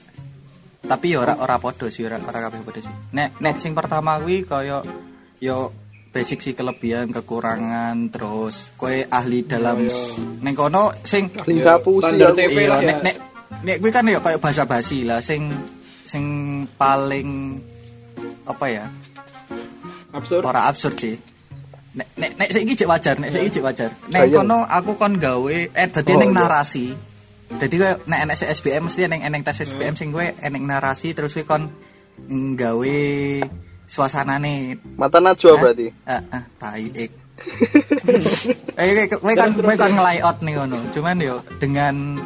tapi 0.87 1.07
ya 1.09 1.19
ora 1.19 1.35
ora 1.37 1.57
podo 1.57 1.89
sih 1.89 2.05
ora 2.05 2.21
ora 2.21 2.39
kabeh 2.41 2.61
podo 2.61 2.79
sih 2.79 2.93
nek 3.11 3.41
nek 3.41 3.57
sing 3.57 3.73
pertama 3.73 4.21
kuwi 4.21 4.45
kaya 4.45 4.85
yo 5.39 5.73
basic 6.13 6.39
sih 6.39 6.53
kelebihan 6.53 7.11
kekurangan 7.11 8.09
terus 8.09 8.71
kowe 8.77 8.93
ahli 9.11 9.43
dalam 9.43 9.89
ning 10.39 10.55
kono 10.55 10.93
sing 11.03 11.33
Ahli 11.35 11.65
aku. 11.65 11.99
CV 11.99 12.53
iya 12.55 12.69
lah 12.69 12.79
ya. 12.79 12.87
nek 12.87 12.99
nek 13.03 13.17
nek 13.63 13.77
kuwi 13.81 13.91
kan 13.95 14.07
ya 14.09 14.19
kayak 14.21 14.41
bahasa 14.43 14.65
basi 14.67 15.07
lah 15.07 15.23
sing 15.23 15.51
sing 16.07 16.25
paling 16.79 17.61
apa 18.47 18.67
ya? 18.71 18.85
Absurd. 20.15 20.43
ora 20.47 20.71
absurd 20.71 20.97
sih. 20.97 21.17
Nek 21.97 22.09
nek 22.17 22.31
nek 22.39 22.49
saiki 22.53 22.85
wajar 22.87 23.17
nek 23.19 23.31
saiki 23.35 23.59
cek 23.59 23.65
wajar. 23.65 23.91
Nek 24.13 24.31
kono 24.31 24.65
aku 24.65 24.95
kon 24.95 25.19
gawe 25.19 25.57
eh 25.73 25.89
dadi 25.91 26.13
Oh, 26.15 26.21
ning 26.21 26.33
iya. 26.33 26.41
narasi. 26.47 26.87
Jadi 27.47 27.75
kowe 27.79 27.93
nek 28.11 28.21
enek 28.27 28.37
SBM 28.43 28.83
mesti 28.91 29.01
eneng 29.07 29.23
eneng 29.23 29.43
tes 29.47 29.63
SBM 29.63 29.95
sing 29.95 30.09
kowe 30.11 30.25
eneng 30.25 30.63
narasi 30.67 31.15
terus 31.15 31.35
kowe 31.37 31.45
kon 31.47 31.63
nggawe 32.27 32.99
suasanane. 33.87 34.79
Mata 34.99 35.19
najwa 35.23 35.59
berarti. 35.61 35.89
ah 36.07 36.23
ah 36.33 36.43
tai 36.59 36.87
ik 36.91 37.13
eh 38.81 39.07
kowe 39.13 39.33
kan 39.37 39.53
kowe 39.53 39.75
kan 39.77 39.93
nge-layout 39.93 40.41
nih 40.41 40.55
ngono 40.57 40.79
cuman 40.97 41.21
yo 41.21 41.37
dengan 41.61 42.17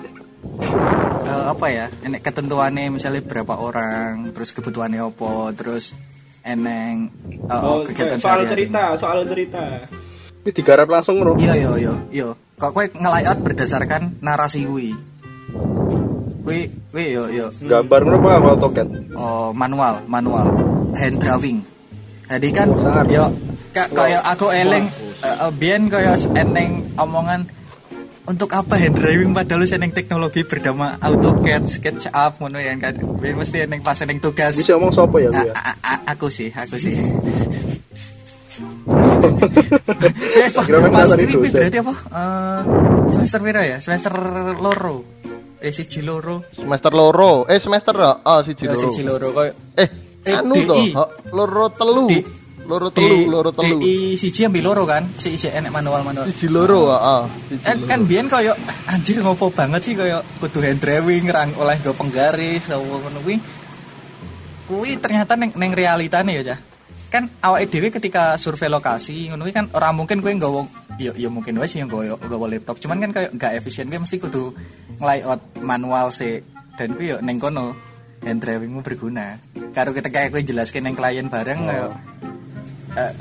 eh, 1.21 1.45
apa 1.49 1.67
ya 1.69 1.87
enek 2.01 2.21
ketentuannya 2.23 2.89
misalnya 2.89 3.21
berapa 3.21 3.55
orang 3.55 4.33
terus 4.33 4.51
kebutuhannya 4.51 5.01
apa 5.01 5.33
terus 5.53 5.93
eneng 6.43 7.13
eh, 7.47 7.61
Oh, 7.61 7.85
kegiatan 7.85 8.17
soal 8.17 8.45
cerita, 8.45 8.97
soal 8.97 9.25
cerita. 9.25 9.85
Ini 10.41 10.51
digarap 10.51 10.89
langsung 10.89 11.21
ngono. 11.21 11.37
Iya 11.37 11.53
iya 11.53 11.71
iya 11.77 11.95
iya. 12.11 12.29
Kok 12.57 12.71
kowe 12.73 12.85
nge-layout 12.87 13.39
berdasarkan 13.41 14.21
narasi 14.21 14.65
kuwi. 14.65 14.97
Kuwi 16.41 16.61
kuwi 16.89 17.05
yo 17.13 17.29
yo 17.29 17.47
Gambar 17.53 18.01
ngono 18.03 18.17
apa 18.19 18.31
apa 18.37 18.49
AutoCAD? 18.57 18.89
oh, 19.15 19.53
manual, 19.53 20.01
manual. 20.09 20.49
Hand 20.97 21.21
drawing. 21.21 21.61
Jadi 22.25 22.49
kan 22.51 22.73
sangat. 22.81 23.07
yo 23.13 23.29
ka- 23.71 23.91
kayak 23.93 24.23
aku 24.25 24.49
eleng 24.49 24.89
eh, 24.89 25.29
eh, 25.29 25.53
biyen 25.53 25.93
kaya 25.93 26.17
eneng 26.33 26.89
omongan 26.97 27.45
untuk 28.31 28.55
apa 28.55 28.79
hand 28.79 28.95
drawing 28.95 29.35
padahal 29.35 29.67
wis 29.67 29.75
eneng 29.75 29.91
teknologi 29.91 30.47
bernama 30.47 30.95
AutoCAD, 31.03 31.67
SketchUp 31.67 32.39
ngono 32.39 32.63
ya 32.63 32.79
kan. 32.79 32.95
Biyen 33.19 33.35
mesti 33.35 33.67
eneng 33.67 33.83
pas 33.83 33.99
eneng 33.99 34.23
tugas. 34.23 34.55
Bisa 34.55 34.79
ngomong 34.79 34.95
sapa 34.95 35.19
ya 35.19 35.35
gue 35.35 35.51
ya? 35.51 35.55
aku 36.07 36.31
sih, 36.31 36.55
aku 36.55 36.79
sih. 36.79 36.95
eh, 40.41 40.49
pas, 40.55 41.11
ini 41.19 41.35
berarti 41.35 41.79
apa? 41.83 41.95
Eh, 42.07 42.61
semester 43.11 43.41
pira 43.43 43.63
ya? 43.67 43.79
Semester 43.83 44.15
loro. 44.55 45.03
Eh 45.61 45.75
siji 45.75 46.01
loro. 46.01 46.47
Semester 46.55 46.95
loro. 46.95 47.45
Eh 47.51 47.59
semester 47.59 47.93
oh 47.99 48.41
siji 48.47 48.71
loro. 48.71 48.81
siji 48.89 49.03
loro 49.05 49.27
koyo 49.35 49.53
Eh, 49.77 49.89
Eh, 50.21 50.37
anu 50.37 50.53
DI. 50.53 50.69
to, 50.69 50.77
ha, 51.01 51.05
loro 51.33 51.73
telu. 51.73 52.05
Loro 52.71 52.89
telu, 52.95 53.27
loro 53.27 53.51
telu. 53.51 53.83
DI 53.83 54.15
siji 54.15 54.47
ambil 54.47 54.63
loro 54.71 54.87
kan? 54.87 55.03
Si 55.19 55.35
isi 55.35 55.51
enek 55.51 55.75
manual-manual. 55.75 56.31
Siji 56.31 56.47
loro, 56.47 56.87
heeh. 56.95 57.23
Siji 57.43 57.67
Eh, 57.67 57.75
loro. 57.75 57.89
kan 57.91 58.01
biyen 58.07 58.31
koyo 58.31 58.55
anjir 58.93 59.19
ngopo 59.19 59.51
banget 59.51 59.83
sih 59.83 59.99
koyo 59.99 60.23
kudu 60.39 60.63
hand 60.63 60.79
drawing 60.79 61.27
rang 61.27 61.51
oleh 61.59 61.75
go 61.83 61.91
penggaris 61.91 62.71
apa 62.71 62.79
ngono 62.79 63.19
kuwi. 63.21 63.37
Kuwi 64.71 64.91
ternyata 65.03 65.35
neng 65.35 65.51
neng 65.59 65.75
realitane 65.75 66.31
ya, 66.39 66.55
Cah. 66.55 66.61
Kan 67.11 67.27
awake 67.43 67.67
dhewe 67.67 67.91
ketika 67.91 68.39
survei 68.39 68.71
lokasi 68.71 69.35
ngono 69.35 69.51
kan 69.51 69.67
ora 69.75 69.91
mungkin 69.91 70.23
kowe 70.23 70.31
nggawa 70.31 70.63
ya 70.95 71.11
ya 71.19 71.27
mungkin 71.27 71.59
wae 71.59 71.67
sih 71.67 71.83
nggawa 71.83 72.23
nggawa 72.23 72.47
laptop. 72.47 72.79
Cuman 72.79 73.03
kan 73.03 73.11
kayak 73.11 73.31
gak 73.35 73.53
efisien 73.59 73.91
kowe 73.91 73.99
mesti 73.99 74.23
kudu 74.23 74.55
nge-layout 75.03 75.43
manual 75.59 76.15
sih. 76.15 76.39
Dan 76.79 76.95
kuwi 76.95 77.11
yo 77.11 77.19
neng 77.19 77.43
kono 77.43 77.75
hand 78.23 78.39
drawingmu 78.39 78.79
berguna. 78.87 79.43
Karo 79.75 79.91
ketika 79.91 80.31
kowe 80.31 80.39
jelaskan 80.39 80.87
neng 80.87 80.95
klien 80.95 81.27
bareng 81.27 81.67
koyo 81.67 81.91
eh, 82.97 83.13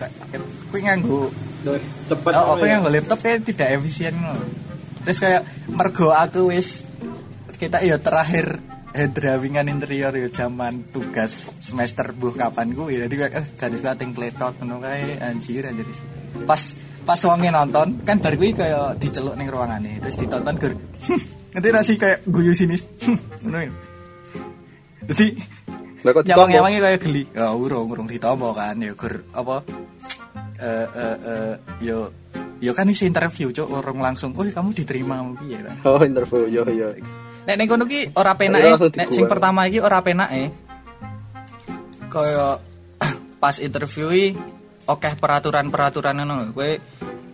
kowe 0.69 0.79
nganggo 0.79 1.29
Cepet. 1.59 2.31
Oh, 2.39 2.55
aku 2.55 2.63
apa 2.63 2.65
ya? 2.65 2.71
yang 2.79 2.87
laptop 2.87 3.19
kayak 3.19 3.43
tidak 3.43 3.67
efisien 3.75 4.15
ngono. 4.15 4.47
Terus 5.03 5.19
kayak 5.19 5.41
mergo 5.75 6.15
aku 6.15 6.55
wis 6.55 6.87
kita 7.59 7.83
ya 7.83 7.99
terakhir 7.99 8.63
head 8.95 9.11
drawingan 9.13 9.67
interior 9.69 10.15
ya 10.15 10.31
zaman 10.31 10.89
tugas 10.89 11.53
semester 11.61 12.15
buh 12.15 12.33
kapan 12.33 12.73
ya 12.73 13.05
jadi 13.05 13.15
kayak 13.19 13.33
eh 13.35 13.45
garis 13.59 13.81
kating 13.83 14.11
pletot 14.15 14.53
ngono 14.63 14.81
kae 14.81 15.19
anjir 15.21 15.67
anjir 15.67 15.85
pas 16.47 16.61
pas 17.05 17.19
wonge 17.27 17.53
nonton 17.53 18.01
kan 18.01 18.17
bar 18.17 18.33
kuwi 18.33 18.55
kayak 18.57 18.97
diceluk 18.97 19.37
ning 19.37 19.51
ruangane 19.51 20.01
terus 20.01 20.17
ditonton 20.17 20.55
gur 20.57 20.73
nanti 21.53 21.67
nasi 21.69 21.93
kayak 22.01 22.25
guyu 22.25 22.55
sinis 22.55 22.87
ngono 23.45 23.59
ya. 23.61 23.71
jadi 25.13 25.27
Lah 25.99 26.11
kok 26.15 26.23
nyawang 26.23 26.47
ditompo? 26.47 26.53
nyawangnya 26.55 26.79
kayak 26.79 26.99
geli. 27.03 27.23
Ya 27.35 27.47
urung 27.51 27.87
urung 27.91 28.07
ditompo 28.07 28.55
kan. 28.55 28.79
Ya 28.79 28.93
gur 28.95 29.23
apa? 29.35 29.57
Eh 30.59 30.87
eh 30.87 31.15
eh 31.23 31.53
yo 31.83 32.11
yo 32.59 32.71
kan 32.75 32.87
isi 32.91 33.07
interview 33.07 33.51
cok 33.51 33.67
orang 33.71 33.99
langsung 34.11 34.35
oh 34.35 34.43
kamu 34.43 34.75
diterima 34.75 35.23
piye 35.39 35.59
kan 35.63 35.75
Oh, 35.87 35.99
interview. 36.03 36.47
Yo 36.47 36.63
yo. 36.67 36.91
nek 37.47 37.55
ning 37.55 37.67
kono 37.71 37.89
ki 37.89 38.13
ora 38.13 38.37
penake 38.37 38.93
nek 38.93 39.09
sing 39.09 39.25
pertama 39.25 39.65
iki 39.67 39.79
ora 39.81 40.03
penake. 40.03 40.51
Kaya 42.11 42.59
pas 43.43 43.55
interview 43.57 44.07
iki 44.11 44.27
okeh 44.89 45.13
peraturan-peraturan 45.17 46.15
ngono 46.23 46.51
kowe 46.51 46.71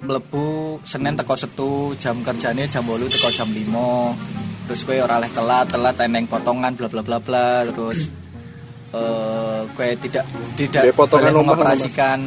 mlebu 0.06 0.46
Senin 0.86 1.18
teko 1.18 1.34
Setu 1.34 1.98
jam 1.98 2.22
kerjane 2.22 2.70
jam 2.70 2.86
8 2.86 3.10
teko 3.10 3.30
jam 3.34 3.50
5 3.50 4.70
terus 4.70 4.82
kowe 4.86 4.98
ora 4.98 5.22
oleh 5.22 5.32
telat 5.34 5.66
telat 5.70 5.98
eneng 6.02 6.26
potongan 6.30 6.74
bla 6.78 6.88
bla 6.90 7.02
bla 7.02 7.18
bla. 7.22 7.66
Terus 7.66 8.25
eh 8.96 9.60
kowe 9.76 9.92
tidak 10.00 10.26
tidak 10.56 10.82
Kayak 10.88 10.96
boleh 10.96 11.32
mengoperasikan 11.36 12.20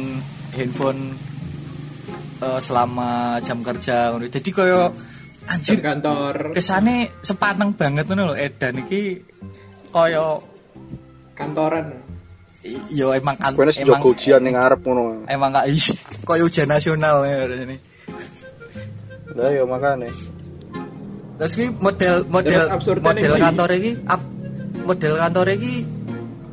handphone 0.53 1.17
eh, 2.45 2.59
selama 2.61 3.41
jam 3.41 3.65
kerja. 3.65 4.13
Jadi 4.13 4.49
koyo 4.53 4.93
anjir 5.49 5.81
kantor 5.81 6.53
kesane 6.53 7.09
sepaneng 7.25 7.73
banget 7.73 8.05
ngono 8.05 8.33
lho 8.33 8.35
Edan 8.37 8.85
iki 8.85 9.17
koyo 9.89 10.45
kantoran 11.33 11.89
yo 12.93 13.15
emang 13.17 13.33
kan 13.39 13.55
emang 13.57 13.73
jogo 13.73 14.13
ujian 14.13 14.43
ning 14.45 14.53
ngarep 14.53 14.83
ngono. 14.85 15.25
emang 15.25 15.49
gak 15.55 15.65
isi 15.73 15.95
koyo 16.27 16.45
ujian 16.45 16.69
nasional 16.69 17.25
ya 17.25 17.49
ini. 17.49 17.77
Lah 19.33 19.49
ya 19.49 19.63
makane. 19.65 20.09
Terus 21.39 21.53
ki 21.55 21.65
model 21.79 22.27
model 22.27 22.61
model 22.99 23.31
nih, 23.31 23.41
kantor 23.41 23.69
iki 23.79 23.91
model 24.83 25.13
kantor 25.15 25.47
iki 25.55 25.73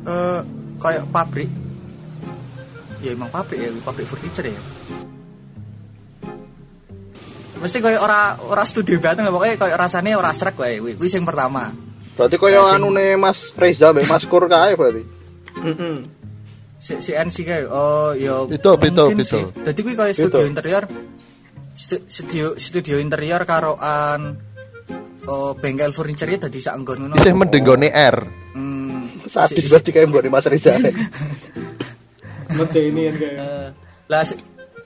eh 0.07 0.39
kayak 0.77 1.03
pabrik. 1.09 1.49
Ya 2.97 3.13
emang 3.13 3.29
pabrik 3.29 3.59
ya, 3.59 3.69
pabrik 3.81 4.07
furniture 4.07 4.47
ya. 4.47 4.61
Mesti 7.57 7.77
kayak 7.81 7.99
ora 7.99 8.37
ora 8.37 8.63
studio 8.63 9.01
banget 9.01 9.25
lho, 9.25 9.33
pokoknya 9.33 9.57
kayak 9.57 9.77
rasanya 9.77 10.13
ora 10.15 10.29
srek 10.29 10.55
wae. 10.55 10.77
Kuwi 10.77 10.93
kuwi 10.93 11.09
sing 11.09 11.25
pertama. 11.25 11.73
Berarti 12.13 12.37
koyo 12.37 12.61
Nah, 12.61 12.69
sing- 12.71 12.81
anune 12.81 13.05
Mas 13.17 13.53
Reza 13.53 13.89
mbek 13.91 14.05
Mas 14.05 14.23
Kur 14.25 14.45
kae 14.45 14.73
berarti. 14.73 15.01
Heeh. 15.57 15.97
Si, 16.77 16.93
si 17.01 17.11
NC 17.11 17.35
kayak 17.41 17.65
oh 17.67 18.13
ya 18.13 18.45
Itu, 18.45 18.77
itu, 18.77 19.03
itu. 19.11 19.23
sih. 19.25 19.43
Dadi 19.57 19.79
kuwi 19.81 19.93
kayak 19.93 20.13
studio 20.13 20.37
Itu. 20.37 20.45
interior 20.45 20.83
stu- 21.73 22.05
studio 22.07 22.45
studio 22.55 22.95
interior 22.97 23.41
karoan 23.41 24.37
oh 25.25 25.57
bengkel 25.57 25.89
furniture 25.89 26.29
dadi 26.37 26.61
sak 26.61 26.77
nggon 26.77 26.97
ngono. 27.09 27.13
Isih 27.17 27.33
mending 27.33 27.63
gone 27.65 27.89
R. 27.89 28.17
Hmm, 28.53 28.76
Sadis 29.27 29.67
berarti 29.71 29.89
kayak 29.91 30.07
mbok 30.09 30.27
Mas 30.31 30.47
Reza. 30.47 30.75
Kan 32.47 32.67
kayak 32.71 32.95
Eh, 32.97 33.67
lah 34.07 34.23
si, 34.23 34.39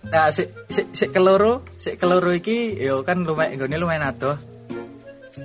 nah, 0.09 0.33
si, 0.33 0.49
si, 0.73 0.81
si 0.91 1.05
keloro 1.13 1.61
si 1.77 1.93
keloro 1.93 2.33
iki 2.33 2.73
yo 2.81 3.05
kan 3.05 3.21
lumayan 3.21 3.55
nggone 3.55 3.77
lumayan 3.77 4.09
adoh. 4.09 4.35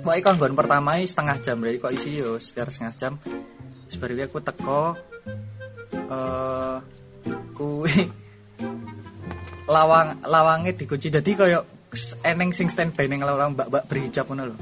Pokoknya 0.01 0.21
kan 0.25 0.33
nggon 0.35 0.57
pertama 0.57 0.99
setengah 0.99 1.37
jam 1.39 1.61
dari 1.61 1.77
kok 1.79 1.93
isi 1.93 2.19
yo 2.19 2.41
sekitar 2.41 2.73
setengah 2.73 2.95
jam. 2.97 3.13
Sebenarnya 3.87 4.27
aku 4.27 4.39
teko 4.43 4.83
eh 5.93 6.77
kuwi 7.53 7.95
lawang 9.75 10.19
lawangnya 10.25 10.73
dikunci. 10.73 11.13
Jadi 11.13 11.31
koyo 11.37 11.63
eneng 12.25 12.51
sing 12.51 12.67
standby 12.67 13.05
ning 13.07 13.23
lawang 13.23 13.53
mbak-mbak 13.53 13.85
berhijab 13.87 14.25
ngono 14.27 14.51
lho. 14.51 14.57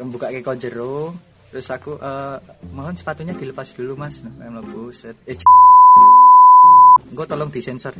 Membuka 0.00 0.32
ke 0.32 0.52
jero 0.58 1.14
terus 1.56 1.72
aku 1.72 1.96
eh 1.96 2.36
mohon 2.76 2.92
sepatunya 2.92 3.32
dilepas 3.32 3.72
dulu 3.72 3.96
Mas. 3.96 4.20
Nah, 4.20 4.52
mlebu 4.52 4.92
set. 4.92 5.16
Eh, 5.24 5.40
Gue 7.16 7.24
tolong 7.24 7.48
disensor. 7.48 7.96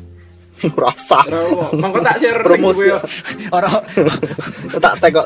Rasa. 0.76 1.24
Rawo. 1.24 1.72
Mangko 1.72 2.04
tak 2.04 2.20
share 2.20 2.44
Promosi. 2.44 2.84
gue. 2.92 3.00
Orang 3.56 3.80
Tak 4.84 4.94
tekok 5.00 5.24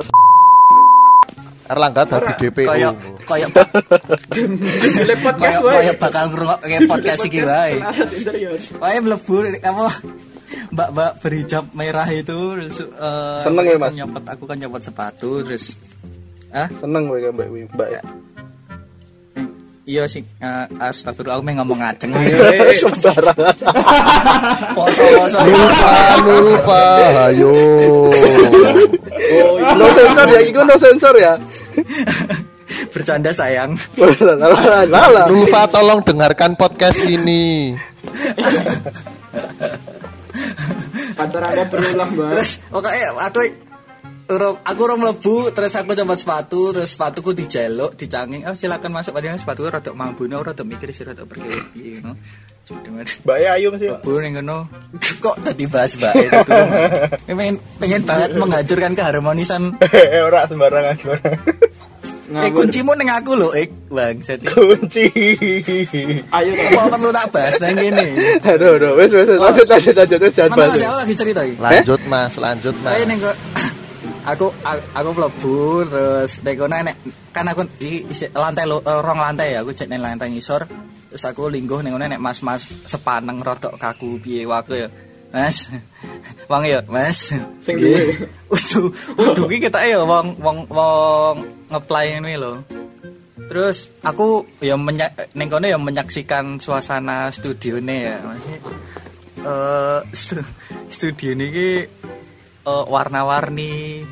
Erlangga 1.71 2.03
dadi 2.07 2.31
DPO. 2.39 2.71
podcast 5.23 5.59
koyo 5.59 5.67
wae. 5.67 5.75
koyo 5.75 5.93
bakal 5.99 6.25
ngrungokke 6.31 6.79
podcast 6.87 7.23
iki 7.27 7.41
wae. 7.43 7.83
Interior. 8.15 8.59
Wae 8.79 8.99
mlebu 9.03 9.35
apa 9.59 9.87
Mbak-mbak 10.71 11.11
berhijab 11.23 11.65
merah 11.75 12.07
itu 12.11 12.39
terus 12.59 12.79
eh, 12.79 13.41
Seneng 13.43 13.67
ya, 13.67 13.79
Mas? 13.79 13.95
Nyopot 13.99 14.23
aku 14.23 14.45
kan 14.51 14.57
nyopot 14.59 14.83
sepatu 14.83 15.43
terus 15.47 15.75
ah 16.51 16.69
seneng 16.77 17.07
kowe 17.07 17.19
Mbak 17.21 17.49
Wi, 17.49 17.61
Mbak. 17.71 17.91
iya 19.85 20.07
sih 20.07 20.23
eh, 20.23 20.67
astagfirullah 20.79 21.39
aku 21.39 21.45
mau 21.47 21.55
ngomong 21.63 21.79
ngaceng 21.79 22.11
Sembarangan. 22.81 23.55
poso 24.71 25.03
poso 25.03 25.39
Nulfa, 25.41 25.95
Nulfa, 26.23 26.83
ayo. 27.29 27.53
Oh, 29.31 29.55
no 29.79 29.87
sensor 29.95 30.27
ya, 30.27 30.41
iku 30.43 30.59
no 30.65 30.75
sensor 30.75 31.15
ya. 31.15 31.39
bercanda 32.91 33.31
sayang. 33.31 33.79
Nulfa 35.31 35.71
tolong 35.71 36.03
dengarkan 36.03 36.59
podcast 36.59 36.99
ini. 37.07 37.71
Pacar 41.15 41.43
Anda 41.45 41.63
berulang, 41.69 42.11
Mbak. 42.11 42.29
terus 42.35 42.51
pokoknya 42.67 43.07
aduh 43.15 43.47
urung 44.31 44.57
aku 44.63 44.81
urung 44.87 45.01
mlebu 45.03 45.51
terus 45.51 45.75
aku 45.75 45.99
coba 45.99 46.15
sepatu 46.15 46.71
terus 46.71 46.95
sepatuku 46.95 47.31
dijaluk 47.35 47.99
dicanging. 47.99 48.47
Oh 48.47 48.55
silakan 48.55 48.95
masuk 48.95 49.13
padahal 49.13 49.43
sepatu 49.43 49.67
rada 49.67 49.91
mambu 49.91 50.31
no 50.31 50.41
rada 50.41 50.63
mikir 50.63 50.95
sih 50.95 51.03
rada 51.03 51.27
pergi 51.27 51.51
piye 51.75 51.99
ngono 51.99 52.15
Mbak 53.27 53.37
ayo 53.59 53.75
mesti. 53.75 53.91
Bu 53.99 54.23
ning 54.23 54.39
ngono. 54.39 54.71
Kok 55.19 55.43
tadi 55.43 55.67
bahas 55.67 55.99
mbak? 55.99 56.15
Itu 56.15 56.39
pengen 57.27 57.59
pengen 57.83 58.03
banget 58.07 58.31
menghancurkan 58.39 58.93
keharmonisan. 58.95 59.75
Ora 60.27 60.47
sembarangan 60.47 60.95
sembarangan. 60.95 61.39
eh 62.31 62.55
kuncimu 62.55 62.95
ning 62.95 63.11
aku 63.11 63.35
lho 63.35 63.51
ik 63.59 63.75
bang 63.91 64.23
Kunci. 64.23 65.11
Ayo 66.31 66.51
apa 66.79 66.95
perlu 66.95 67.11
tak 67.11 67.27
bahas 67.35 67.59
nang 67.59 67.75
ngene 67.75 68.07
Aduh, 68.47 68.79
aduh, 68.79 68.95
wes 68.95 69.11
wes 69.11 69.27
lanjut 69.27 69.67
lanjut 69.67 69.95
lanjut 69.99 70.19
wes 70.23 70.35
jangan 70.39 70.55
mana 70.55 70.59
bahas. 70.63 70.79
Mas, 70.79 70.87
aku 70.87 70.99
lagi 71.03 71.15
cerita 71.19 71.41
iki 71.43 71.59
Lanjut 71.59 72.01
Mas, 72.07 72.33
lanjut 72.39 72.75
Mas. 72.87 72.93
Kayak 72.95 73.07
ning 73.11 73.19
kok 73.19 73.37
aku 74.27 74.47
aku, 74.67 75.11
mlebu 75.17 75.57
terus 75.89 76.33
nek 76.45 76.57
enek 76.61 76.97
kan 77.33 77.47
aku 77.49 77.65
di 77.81 78.05
lantai 78.37 78.65
lo, 78.69 78.85
eh, 78.85 79.01
rong 79.01 79.21
lantai 79.21 79.57
ya 79.57 79.65
aku 79.65 79.73
cek 79.73 79.89
ning 79.89 80.03
lantai 80.03 80.29
ngisor 80.33 80.69
terus 81.09 81.25
aku 81.25 81.49
lingguh 81.49 81.81
ning 81.81 81.97
enek 81.97 82.21
mas-mas 82.21 82.69
sepaneng 82.85 83.41
rodok 83.41 83.81
kaku 83.81 84.21
piye 84.21 84.45
wae 84.45 84.87
ya 84.87 84.89
Mas 85.31 85.71
Wong 86.51 86.67
ya 86.67 86.83
Mas 86.91 87.31
Sing 87.63 87.79
duwe. 87.79 88.19
Udu 88.55 88.91
udu 89.15 89.43
ki 89.47 89.63
ketok 89.63 89.87
ya 89.87 90.03
wong 90.03 90.35
wong 90.43 90.67
wong 90.67 91.35
ngeplay 91.71 92.19
ini 92.19 92.35
lho 92.35 92.59
Terus 93.47 93.91
aku 94.03 94.47
ya 94.63 94.75
ning 95.39 95.49
kono 95.51 95.67
ya 95.67 95.79
menyaksikan 95.79 96.63
suasana 96.63 97.35
studione 97.35 97.99
ya. 98.11 98.19
Eh 99.43 99.99
stu- 100.15 100.47
studio 100.87 101.35
niki 101.35 101.83
eh, 101.83 101.91
warna-warni 102.87 104.05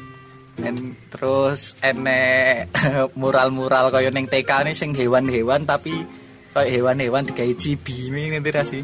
en 0.59 0.77
terus 1.07 1.79
enek 1.81 2.67
mural-mural 3.21 3.91
kaya 3.91 4.11
ning 4.11 4.27
TK 4.27 4.67
ini 4.67 4.73
sing 4.75 4.91
hewan-hewan 4.93 5.63
tapi 5.63 5.95
kayak 6.51 6.71
hewan-hewan 6.75 7.23
digawe 7.23 7.55
cibi 7.55 8.11
ini 8.11 8.35
nanti 8.35 8.51
rasi. 8.51 8.81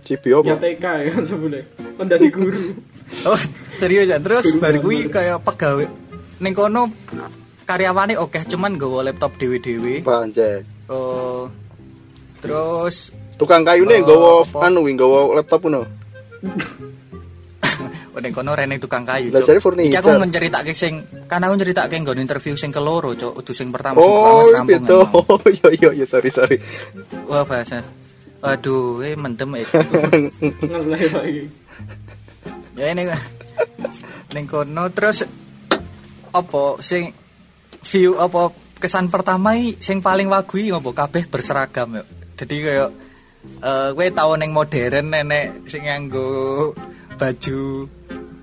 Cibi 0.00 0.32
opo? 0.32 0.48
Ya 0.48 0.56
TK 0.56 0.84
ya 1.04 1.10
kan 1.12 1.24
sebule. 1.26 1.60
Kan 1.98 2.06
dadi 2.08 2.28
guru. 2.32 2.56
Oh, 3.28 3.36
serius 3.76 4.08
ya. 4.08 4.16
Terus 4.16 4.56
bar 4.56 4.72
kuwi 4.80 5.04
kayak 5.12 5.44
pegawai 5.44 5.84
ning 6.40 6.56
kono 6.56 6.88
karyawane 7.68 8.16
oke 8.16 8.40
cuman 8.48 8.80
nggawa 8.80 9.04
laptop 9.04 9.36
dhewe-dhewe. 9.36 10.00
Panjang. 10.00 10.64
Oh. 10.88 11.44
Terus 12.40 13.12
Tukang 13.36 13.68
kayune 13.68 14.00
Oh, 14.00 14.00
nggawa 14.00 14.28
apa? 14.48 14.58
anu 14.64 14.88
nggawa 14.88 15.18
laptop 15.36 15.60
ngono. 15.68 15.84
Ning 18.12 18.32
kono 18.36 18.52
rene 18.52 18.76
tukang 18.76 19.08
kayu. 19.08 19.32
Lah, 19.32 19.40
jare 19.40 19.56
furniture. 19.56 19.88
Iki 19.88 20.00
aku 20.04 20.10
menceritake 20.20 20.72
sing 20.76 21.00
kan 21.24 21.40
aku 21.40 21.56
nceritake 21.56 21.96
nggon 21.96 22.20
interview 22.20 22.52
sing 22.60 22.68
keloro, 22.68 23.16
Cuk. 23.16 23.40
Udu 23.40 23.56
sing 23.56 23.72
pertama 23.72 23.96
sing 23.96 24.12
Oh, 24.12 24.44
pertama. 24.44 25.08
Oh, 25.16 25.40
iya 25.56 25.68
iya 25.72 25.90
iya 25.96 26.06
sorry 26.06 26.28
sorry. 26.28 26.60
Wah, 27.24 27.48
bahasa. 27.48 27.80
Waduh, 28.44 29.00
eh 29.06 29.16
mendem 29.16 29.56
eh. 29.56 29.66
Ngeleh 30.60 31.02
lagi. 31.08 31.44
ya 32.72 32.88
ini 32.88 33.04
ning 34.32 34.44
kono 34.48 34.88
terus 34.88 35.28
apa 36.32 36.62
sing 36.80 37.12
view 37.84 38.16
apa 38.16 38.48
kesan 38.80 39.12
pertama 39.12 39.54
i, 39.60 39.76
sing 39.76 40.00
paling 40.00 40.32
wagu 40.32 40.56
iki 40.58 40.72
apa 40.72 40.90
kabeh 40.92 41.24
berseragam 41.32 41.96
yo. 41.96 42.04
Jadi 42.36 42.54
kayak 42.60 42.90
eh 43.62 43.88
kowe 43.96 44.06
tau 44.12 44.32
ning 44.36 44.52
modern 44.52 45.16
nenek 45.16 45.64
sing 45.64 45.86
nganggo 45.86 46.72
baju 47.22 47.62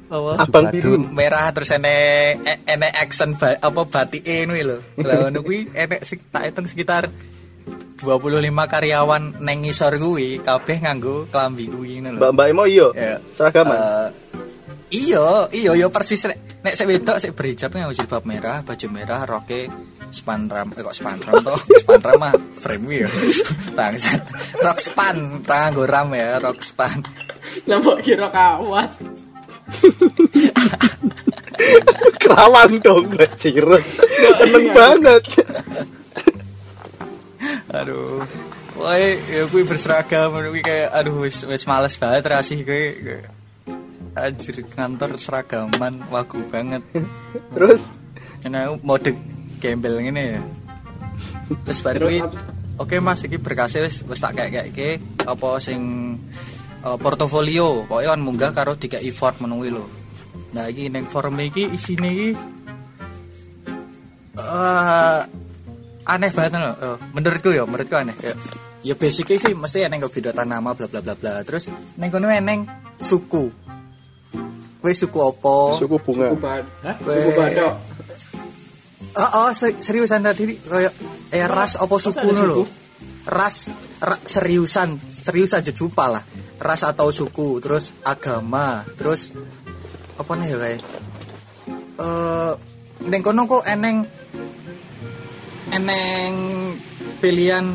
apa 0.09 0.41
Abang 0.41 0.65
biru. 0.73 0.97
merah 1.13 1.53
terus 1.53 1.69
enek 1.69 2.41
e- 2.41 2.61
enek 2.65 2.91
accent 2.97 3.37
ba, 3.37 3.53
apa 3.53 3.81
batike 3.85 4.41
ngono 4.41 4.57
lho. 4.57 4.77
Lah 5.05 5.15
ngono 5.21 5.39
kuwi 5.43 5.69
enek 5.69 6.01
sik- 6.01 6.33
tak 6.33 6.49
hitung 6.49 6.65
sekitar 6.65 7.11
25 7.99 8.01
karyawan 8.65 9.37
neng 9.37 9.57
ngisor 9.61 9.99
kuwi 9.99 10.39
kabeh 10.41 10.81
nganggo 10.81 11.29
klambi 11.29 11.67
kuwi 11.67 12.01
ngono 12.01 12.17
lho. 12.17 12.19
Mbak 12.25 12.31
Mbak 12.33 12.47
Emo 12.49 12.63
iya. 12.65 12.87
Ya. 12.95 13.15
Seragaman. 13.29 13.77
Eh, 13.77 14.07
iya, 14.89 15.47
iya, 15.53 15.71
iya 15.77 15.87
persis 15.89 16.25
nek 16.25 16.37
nek 16.65 16.75
sik 16.75 16.87
wedok 16.89 17.17
sik 17.21 17.33
berhijab 17.37 17.71
nganggo 17.71 17.95
jilbab 17.95 18.23
merah, 18.25 18.57
baju 18.65 18.87
merah, 18.91 19.21
roke 19.23 19.69
spanram, 20.09 20.73
eh 20.73 20.81
kok 20.81 20.97
spanram 20.97 21.33
toh? 21.45 21.59
Spanram 21.85 22.17
mah 22.17 22.33
frame 22.61 23.05
ya. 23.05 23.09
Bangsat. 23.77 24.23
Rok 24.57 24.79
span, 24.81 25.17
ra 25.45 25.69
nganggo 25.69 25.85
ram 25.85 26.09
ya, 26.13 26.41
rok 26.41 26.59
span. 26.65 27.05
Lah 27.69 27.77
mbok 27.79 28.01
kira 28.01 28.27
kawat. 28.29 28.91
Kerawang 32.21 32.81
dong 32.81 33.05
Mbak 33.13 33.31
Cirut. 33.37 33.85
Seneng 34.39 34.73
banget. 34.73 35.23
Aduh. 37.69 38.25
Woi, 38.79 39.19
ya 39.27 39.43
kuwi 39.51 39.67
berseragam 39.67 40.39
kuwi 40.39 40.63
kayak 40.63 40.95
aduh 40.95 41.27
wis 41.27 41.43
wis 41.43 41.67
males 41.67 41.99
banget 41.99 42.23
rasih 42.31 42.63
kuwi. 42.63 42.95
Anjir 44.17 44.65
kantor 44.69 45.17
seragaman 45.21 46.05
wagu 46.09 46.41
banget. 46.49 46.81
Terus? 47.53 47.93
Karena 48.41 48.73
mode 48.81 49.13
gembel 49.59 49.99
ngene 50.01 50.23
ya. 50.37 50.41
Terus 51.65 51.79
baru 51.81 52.07
oke 52.79 52.95
mas 53.03 53.25
iki 53.27 53.35
berkasnya 53.35 53.83
wis 53.83 54.07
wis 54.07 54.21
tak 54.23 54.39
kayak 54.39 54.71
kayak 54.71 55.03
apa 55.27 55.59
sing 55.59 55.81
eh, 56.85 56.97
portofolio 57.01 57.83
pokoknya 57.83 58.15
kan 58.15 58.21
munggah 58.23 58.51
karo 58.55 58.79
tiga 58.79 59.03
effort 59.03 59.43
menunggu 59.43 59.67
lo 59.67 59.85
nah 60.55 60.65
iki 60.65 60.87
neng 60.87 61.05
forum 61.11 61.35
iki 61.43 61.67
isine 61.75 62.07
iki 62.07 62.29
eh 64.39 65.19
aneh 66.09 66.31
banget 66.33 66.57
loh 66.57 66.75
Eh, 66.79 66.97
menurutku 67.13 67.49
ya 67.53 67.63
menurutku 67.69 67.95
aneh. 67.95 68.15
Ya, 68.23 68.33
ya 68.81 68.93
basicnya 68.97 69.37
sih 69.37 69.53
mesti 69.53 69.85
eneng 69.85 70.09
kebidotan 70.09 70.49
nama 70.49 70.73
bla 70.73 70.89
bla 70.89 71.05
bla 71.05 71.13
bla. 71.13 71.43
Terus 71.45 71.69
neng 71.99 72.09
kono 72.09 72.31
eneng 72.31 72.65
suku 72.97 73.53
Kowe 74.79 74.93
suku 74.95 75.19
apa? 75.19 75.55
suku 75.75 75.95
bunga. 75.99 76.31
Kuban. 76.31 76.63
Weh. 77.03 77.15
Suku 77.19 77.29
badok. 77.35 77.73
Oh, 79.19 79.29
oh 79.43 79.49
se- 79.51 79.79
seriusan 79.81 80.23
tadi 80.23 80.55
kayak 80.55 80.93
eh 81.35 81.43
ras 81.43 81.75
apa 81.75 81.95
suku 81.99 82.23
ngono 82.23 82.43
lho. 82.47 82.55
suku? 82.55 82.63
Ras 83.27 83.57
ra- 83.99 84.23
seriusan, 84.23 84.95
serius 85.01 85.51
aja 85.51 85.71
jumpa 85.75 86.05
lah. 86.07 86.23
Ras 86.59 86.81
atau 86.87 87.11
suku, 87.11 87.59
terus 87.59 87.91
agama, 88.03 88.83
terus 88.95 89.31
apa 90.15 90.31
nih 90.35 90.47
ya 90.51 90.57
kayak 90.59 90.79
eh 91.99 92.53
neng 93.07 93.21
kono 93.23 93.47
kok 93.47 93.63
eneng 93.63 94.03
eneng 95.71 96.33
pilihan 97.19 97.65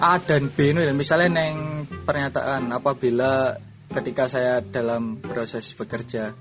A 0.00 0.20
dan 0.20 0.52
B 0.52 0.72
nih 0.72 0.92
misalnya 0.92 1.40
neng 1.40 1.84
pernyataan 2.04 2.68
apabila 2.72 3.56
ketika 3.96 4.28
saya 4.28 4.60
dalam 4.60 5.24
proses 5.24 5.72
bekerja 5.72 6.36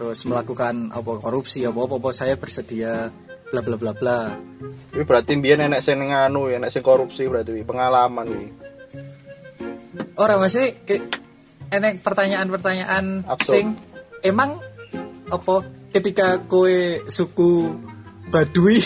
terus 0.00 0.24
melakukan 0.24 0.88
apa 0.88 1.20
korupsi 1.20 1.68
apa 1.68 1.76
apa, 1.84 1.94
apa 2.00 2.10
saya 2.16 2.34
bersedia 2.40 3.12
bla 3.52 3.60
bla 3.60 3.76
bla 3.76 3.92
bla 3.92 4.20
Ini 4.92 5.04
berarti 5.08 5.36
biar 5.40 5.56
nenek 5.60 5.80
sing 5.80 6.00
nganu 6.00 6.52
ya, 6.52 6.56
nenek 6.56 6.72
sing 6.72 6.80
korupsi 6.84 7.28
berarti 7.28 7.60
pengalaman 7.64 8.26
wi. 8.28 8.48
orang 10.16 10.48
masih 10.48 10.72
ke 10.88 11.04
enek 11.68 12.00
pertanyaan-pertanyaan 12.00 13.28
sing 13.44 13.76
emang 14.24 14.56
apa 15.28 15.68
ketika 15.92 16.40
kowe 16.48 17.04
suku 17.12 17.76
Baduy 18.32 18.80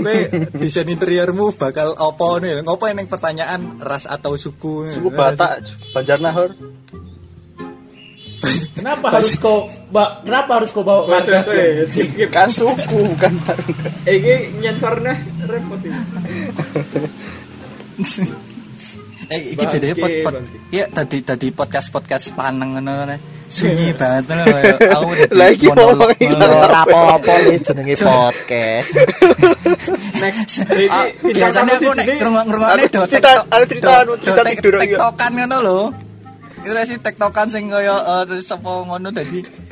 kowe 0.00 0.18
desain 0.56 0.88
interiormu 0.88 1.52
bakal 1.54 1.94
apa 1.94 2.26
nih 2.40 2.62
ngopo 2.62 2.84
eneng 2.86 3.06
pertanyaan 3.06 3.82
ras 3.82 4.06
atau 4.06 4.34
suku 4.34 4.88
Suku 4.94 5.08
Batak, 5.10 5.66
Banjarnahor. 5.92 6.54
Kenapa 8.78 9.10
harus 9.10 9.34
kau 9.42 9.66
ba, 9.90 10.22
kenapa 10.22 10.62
harus 10.62 10.70
kau 10.70 10.86
bawa 10.86 11.18
skip. 11.18 12.30
Kan 12.34 12.46
suku 12.46 12.78
bukan 12.86 13.34
bareng. 13.42 13.74
Eh, 14.06 14.54
nyensornya 14.62 15.18
repot 15.50 15.82
ini. 15.82 15.98
eh 19.28 19.52
iki 19.52 19.64
dede 19.76 19.92
Bangke, 19.92 20.00
pod, 20.00 20.12
pod, 20.24 20.34
bangke. 20.40 20.58
iya 20.72 20.84
tadi 20.88 21.18
tadi 21.20 21.46
podcast 21.52 21.92
podcast 21.92 22.32
paneng 22.32 22.80
ngono 22.80 23.04
nih 23.04 23.20
sunyi 23.48 23.90
banget 23.92 24.24
ngono 24.26 24.44
lho. 24.46 24.72
aku 24.88 25.10
dadi 25.10 25.32
Lah, 25.32 25.48
iki 25.48 25.66
monolog 25.66 25.88
ngomong 25.90 26.10
iki 26.14 26.26
ngono. 26.28 26.56
Ora 26.60 26.80
apa-apa 26.84 27.32
jenenge 27.58 27.94
podcast. 27.96 28.90
Next. 30.22 30.54
Iki 30.60 30.86
Ah, 30.86 31.04
bintang 31.08 31.32
biasanya 31.32 31.74
aku 31.74 31.90
nek 31.94 32.06
ngrungokne 32.18 32.66
Anu 32.68 32.84
do 32.86 33.00
cerita- 33.06 33.44
anu 33.46 33.64
cerita- 33.64 34.00
anu 34.02 34.12
cerita 34.18 34.42
tek- 34.42 34.56
tidur 34.58 34.74
iki. 34.76 34.86
TikTokan 34.90 35.30
ngono 35.34 35.56
lho. 35.60 35.80
Kira 36.58 36.82
sih 36.84 36.98
tektokan 36.98 37.46
sing 37.48 37.64
kaya 37.68 37.96
eh, 37.96 38.22
terus 38.26 38.50
apa 38.50 38.70
ngono 38.84 39.08
dadi 39.08 39.40
eh, 39.40 39.67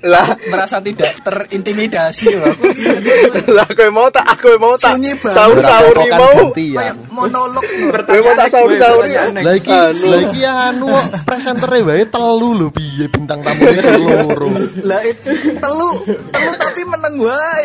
Lah, 0.00 0.26
merasa 0.46 0.78
tidak 0.78 1.20
terintimidasi 1.20 2.26
aku. 2.32 2.66
lah 3.56 3.68
kowe 3.68 3.88
mau 3.88 4.08
tak 4.08 4.26
aku 4.28 4.56
mau 4.56 4.74
tak 4.74 4.96
sahur-sahuri 5.24 6.06
Berapa 6.06 6.16
mau. 6.16 6.32
gantian. 6.50 6.76
Kayak 6.76 6.94
monolog. 7.08 7.64
Kowe 8.02 8.20
mau 8.20 8.34
tak 8.34 8.48
sahur-sahuri 8.48 9.10
ya. 9.12 9.24
Lah 9.32 9.54
iki 9.54 9.72
Anu. 9.72 10.06
lah 10.06 10.20
iki 10.22 10.40
anu 10.42 10.86
kok 10.86 11.06
presentere 11.24 11.78
wae 11.80 12.04
telu 12.04 12.50
lho 12.54 12.68
piye 12.68 13.06
bintang 13.06 13.40
tamu 13.40 13.60
loro. 14.00 14.48
Lah 14.82 15.00
itu 15.02 15.30
telu 15.56 15.90
telu 16.30 16.52
tapi 16.56 16.82
meneng 16.84 17.14
wae. 17.20 17.64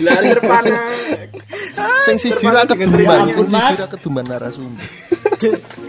Lah 0.00 0.16
terpana. 0.18 0.82
Sing 2.00 2.16
siji 2.16 2.46
ra 2.46 2.62
keduman, 2.64 3.30
sing 3.30 3.46
siji 3.46 3.74
ra 3.76 3.86
keduman 3.88 4.24
narasumber. 4.24 4.82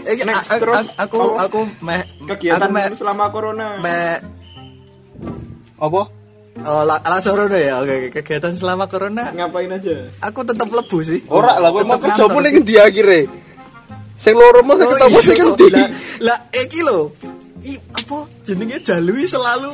Eh, 0.06 0.14
Next, 0.16 0.46
a- 0.48 0.58
terus, 0.58 0.94
aku 0.96 1.34
aku 1.34 1.60
meh 1.82 2.06
Kegiatan 2.24 2.70
aku 2.70 2.94
selama 2.94 3.30
corona. 3.30 3.78
meh 3.78 4.22
Apa? 5.76 6.02
Oh, 6.60 6.82
la- 6.84 7.00
udah 7.46 7.60
ya. 7.60 7.74
Oke, 7.80 8.12
kegiatan 8.12 8.52
selama 8.52 8.84
corona 8.84 9.32
Ngapain 9.32 9.70
aja? 9.70 10.10
aku 10.20 10.44
tetap 10.44 10.68
lebu 10.68 10.98
sih. 11.00 11.24
Ora 11.30 11.56
lah 11.56 11.70
kowe 11.70 11.84
mau 11.84 11.96
kerja 11.96 12.26
pun 12.26 12.42
ning 12.42 12.60
ndi 12.60 12.76
akhire? 12.76 13.24
Sing 14.20 14.36
loro 14.36 14.60
mau 14.60 14.76
sing 14.76 14.84
Oh, 14.84 14.92
ketemu 14.92 15.08
iya, 15.10 15.20
sing 15.24 15.36
ngendi? 15.38 15.66
Lah, 16.20 16.38
iki 16.52 16.80
lho. 16.84 17.14
I 17.64 17.76
apa 17.76 18.18
jenenge 18.42 18.80
Jalui 18.80 19.24
selalu 19.24 19.72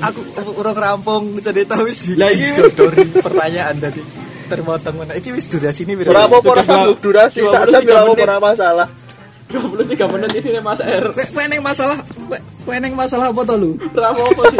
aku 0.00 0.20
urung 0.56 0.78
rampung 0.78 1.22
tahu 1.66 1.82
wis 1.86 1.98
di 2.02 2.14
Lah, 2.16 2.30
iki 2.30 2.50
wis- 2.50 2.72
didodori 2.72 3.04
pertanyaan 3.12 3.76
tadi 3.78 4.00
termotong 4.44 4.94
mana 4.96 5.12
iki 5.14 5.30
wis 5.30 5.46
durasi 5.46 5.82
ini 5.82 5.98
Ora 6.04 6.24
apa-apa 6.26 6.50
durasi 6.98 7.40
sak 7.44 7.68
jam 7.70 7.82
23 7.82 7.90
ya 7.90 8.00
ora 8.02 8.12
ora 8.16 8.36
masalah. 8.40 8.88
23 9.54 10.12
menit 10.12 10.30
di 10.30 10.40
sini 10.40 10.58
Mas 10.58 10.80
R. 10.80 11.04
Kowe 11.30 11.44
neng 11.46 11.62
masalah 11.62 11.98
kowe 12.64 12.76
neng 12.76 12.92
masalah 12.92 13.30
apa 13.30 13.42
to 13.42 13.54
lu? 13.54 13.70
Ora 13.92 14.10
apa 14.10 14.42
sih. 14.50 14.58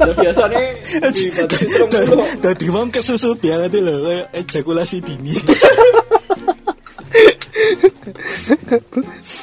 Lah 0.00 0.14
biasanya 0.14 0.60
dibatasi 1.06 1.66
terus. 1.92 2.28
Dadi 2.38 2.66
wong 2.68 2.88
kesusu 2.88 3.36
banget 3.36 3.76
lho 3.76 3.94
kayak 4.00 4.26
ejakulasi 4.34 4.98
dini. 4.98 5.36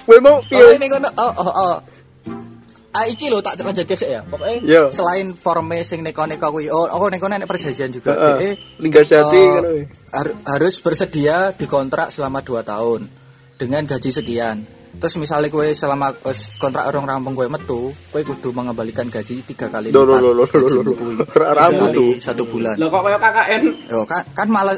Kowe 0.04 0.18
mau 0.20 0.38
Oh, 0.38 0.42
piye? 0.42 0.76
ini 0.76 0.88
kono 0.88 1.10
oh 1.12 1.34
oh 1.36 1.52
oh. 1.52 1.76
Ah 2.92 3.06
iki 3.06 3.30
lho 3.30 3.38
tak 3.40 3.60
lanjut 3.60 3.86
sik 3.86 4.10
ya. 4.10 4.24
Pokoknya 4.24 4.58
Yo. 4.64 4.84
selain 4.90 5.36
forme 5.36 5.84
sing 5.84 6.02
neko-neko 6.02 6.50
kuwi 6.50 6.66
oh 6.68 6.88
aku 6.88 7.12
neko 7.12 7.28
nek 7.28 7.46
perjanjian 7.46 7.92
juga. 7.92 8.16
Heeh. 8.40 8.56
Eh, 8.82 8.90
ngono. 9.14 9.70
har- 10.10 10.38
harus 10.48 10.82
bersedia 10.82 11.54
dikontrak 11.54 12.10
selama 12.10 12.42
2 12.42 12.64
tahun 12.64 13.06
dengan 13.56 13.84
gaji 13.86 14.10
sekian. 14.10 14.66
Terus 14.98 15.14
misalnya 15.16 15.48
kue 15.48 15.72
selama 15.72 16.10
eh, 16.10 16.38
kontrak 16.58 16.86
orang 16.86 17.06
rampung 17.08 17.34
kue 17.34 17.46
metu, 17.46 17.80
kue 18.10 18.22
kudu 18.22 18.50
mengembalikan 18.50 19.06
gaji 19.06 19.46
tiga 19.46 19.68
kali 19.68 19.90
Loh, 19.90 20.04
loh, 20.04 20.18
lipat 20.18 20.24
loh, 20.24 20.34
loh, 20.34 20.48
loh, 20.48 20.48
gajimu 20.50 20.82
loh. 20.82 20.96
kuwi. 20.96 21.14
Ra- 21.32 21.54
ra 21.54 21.64
Tiga 21.64 21.78
kali 21.78 21.78
mutu. 21.78 22.06
satu 22.18 22.44
bulan. 22.44 22.76
Lah 22.76 22.88
kok 22.88 23.02
kayak 23.04 23.20
KKN 23.20 23.62
Yo 23.88 24.00
kan 24.04 24.24
kan 24.34 24.48
malas 24.48 24.78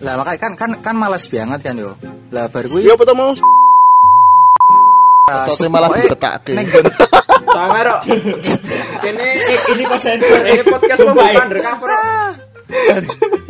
lah 0.00 0.14
makanya 0.16 0.38
kan 0.38 0.52
kan 0.54 0.70
kan 0.78 0.94
malas 0.94 1.24
banget 1.26 1.60
kan 1.62 1.74
yo. 1.74 1.96
Lah 2.28 2.46
bar 2.46 2.64
kuwi 2.64 2.84
Ya 2.84 2.92
apa 2.92 3.02
to 3.02 3.14
mau? 3.14 3.32
Soalnya 5.30 5.70
malah 5.70 5.88
gon- 5.88 6.10
sangar 7.50 7.86
kok. 7.88 8.00
Ini 9.00 9.26
ini 9.70 9.82
kok 9.84 10.00
sensor 10.00 10.40
ini 10.42 10.62
podcast 10.62 11.00
eh. 11.00 11.36
undercover. 11.38 11.90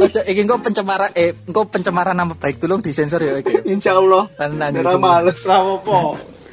Ojo, 0.01 0.21
iki 0.25 0.41
engko 0.43 0.57
pencemaran 0.65 1.13
eh 1.13 1.37
engko 1.45 1.69
pencemaran 1.69 2.17
nama 2.17 2.33
baik 2.33 2.57
tolong 2.57 2.81
disensor 2.81 3.21
ya 3.21 3.37
iki. 3.41 3.69
Insyaallah. 3.69 4.33
Tenan 4.41 4.73
Ora 4.81 4.97
iki. 4.97 5.01
males. 5.01 5.41
Lah 5.45 5.61
apa? 5.61 5.99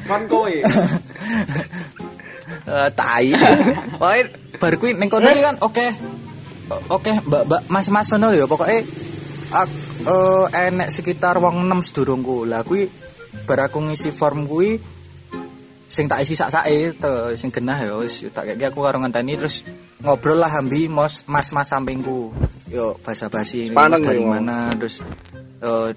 Kan 0.08 0.22
kowe. 0.28 0.52
Eh 2.68 2.90
tai. 3.00 3.32
Pokoke 3.96 4.22
bar 4.60 4.74
kuwi 4.76 4.92
ning 5.00 5.08
kono 5.08 5.28
kan 5.32 5.56
oke. 5.64 5.88
Oke, 6.92 7.12
Mbak-mbak 7.24 7.72
Mas-mas 7.72 8.12
ngono 8.12 8.28
lho 8.36 8.44
pokoke 8.44 8.84
eh, 8.84 10.46
enek 10.52 10.92
sekitar 10.92 11.40
wong 11.40 11.64
6 11.64 11.88
sedurungku. 11.92 12.44
Lah 12.44 12.68
kuwi 12.68 12.92
bar 13.48 13.72
aku 13.72 13.88
ngisi 13.88 14.12
form 14.12 14.52
kuwi 14.52 14.76
sing 15.88 16.06
tak 16.12 16.24
isi 16.24 16.36
sak-sake 16.36 17.00
te 17.00 17.12
sing 17.40 17.50
genah 17.52 17.80
ya 17.80 17.96
wis 17.96 18.28
tak 18.36 18.44
kayak 18.54 18.76
aku 18.76 18.84
karo 18.84 19.00
ngenteni 19.00 19.40
terus 19.40 19.64
ngobrol 20.04 20.40
lah 20.40 20.52
ambi 20.52 20.92
mos 20.92 21.24
mas-mas 21.32 21.72
sampingku. 21.72 22.36
Yo 22.68 23.00
ini 23.00 23.72
Sepaneng 23.72 24.04
dari 24.04 24.24
mana 24.28 24.76
terus 24.76 25.00
eh, 25.64 25.90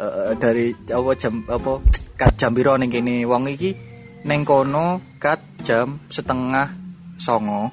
eh, 0.00 0.32
dari 0.40 0.72
apa 0.88 1.10
jam 1.20 1.44
apa 1.44 1.72
kat 2.16 2.32
jam 2.40 2.56
piro 2.56 2.80
ning 2.80 2.88
kene 2.88 3.28
wong 3.28 3.52
iki 3.52 3.76
ning 4.24 4.44
kono 4.48 5.00
kat 5.20 5.40
jam 5.60 6.00
setengah 6.08 6.72
songo 7.20 7.68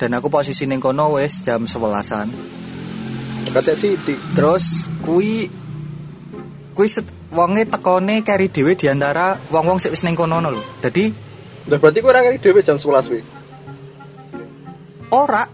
dan 0.00 0.16
aku 0.16 0.32
posisi 0.32 0.64
ning 0.64 0.80
kono 0.80 1.20
wis 1.20 1.44
jam 1.44 1.68
sebelasan 1.68 2.32
Kata 3.52 3.72
Siti. 3.72 4.12
terus 4.36 4.84
kui 5.00 5.48
kui 6.76 6.88
set, 6.92 7.08
wonge 7.36 7.68
tekone 7.68 8.24
kari 8.24 8.48
dhewe 8.48 8.72
di 8.72 8.88
antara 8.88 9.36
wong-wong 9.52 9.76
sik 9.76 9.92
wis 9.92 10.02
ning 10.08 10.16
kono 10.16 10.40
lho. 10.40 10.62
Dadi 10.80 11.28
Lah 11.66 11.82
berarti 11.82 11.98
kowe 11.98 12.14
ora 12.14 12.22
ngeri 12.22 12.38
dhewe 12.38 12.62
jam 12.62 12.78
11 12.80 13.10
kuwi. 13.10 13.22
ora. 15.12 15.44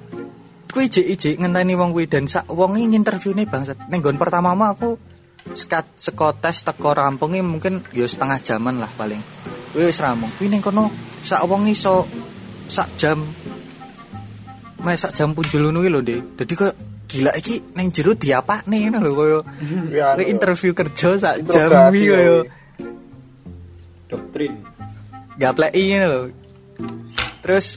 Kuwi 0.72 0.88
ijik-ijik 0.88 1.36
ngenteni 1.36 1.76
wong 1.76 1.92
kuwi 1.92 2.08
dan 2.08 2.24
sak 2.24 2.48
wong 2.48 2.80
iki 2.80 2.96
interviewne 2.96 3.44
bangsat. 3.44 3.92
Ning 3.92 4.00
nggon 4.00 4.16
pertama 4.16 4.56
mah 4.56 4.72
aku 4.72 4.96
sekat 5.52 5.84
seko 6.00 6.32
tes 6.38 6.64
teko 6.64 6.96
rampunge 6.96 7.44
mungkin 7.44 7.84
ya 7.92 8.08
setengah 8.08 8.40
jaman 8.40 8.80
lah 8.80 8.88
paling. 8.96 9.20
Kuwi 9.76 9.84
wis 9.84 10.00
rampung. 10.00 10.32
Kuwi 10.40 10.48
ning 10.48 10.64
kono 10.64 10.88
sak 11.20 11.44
wong 11.44 11.68
iso 11.68 12.08
sak 12.72 12.88
jam 12.96 13.20
meh 14.82 14.96
sak 14.98 15.12
jam 15.14 15.30
punjul 15.36 15.70
ngono 15.70 15.84
lho 15.86 16.00
Dek 16.02 16.40
dadi 16.40 16.54
koyo 16.56 16.72
gila 17.12 17.30
iki 17.36 17.60
ning 17.76 17.92
jero 17.92 18.16
diapakne 18.16 18.88
ngono 18.88 18.98
lho 19.04 19.12
koyo. 19.12 19.40
Ya, 19.96 20.16
koyo 20.16 20.26
interview 20.32 20.72
kerja 20.72 21.20
sak 21.20 21.44
jam 21.44 21.92
iki 21.92 22.08
koyo. 22.08 22.36
ya. 22.40 22.50
doktrin. 24.08 24.52
Gapleki 25.36 25.82
ngono 25.92 26.06
lho. 26.08 26.20
Terus 27.44 27.76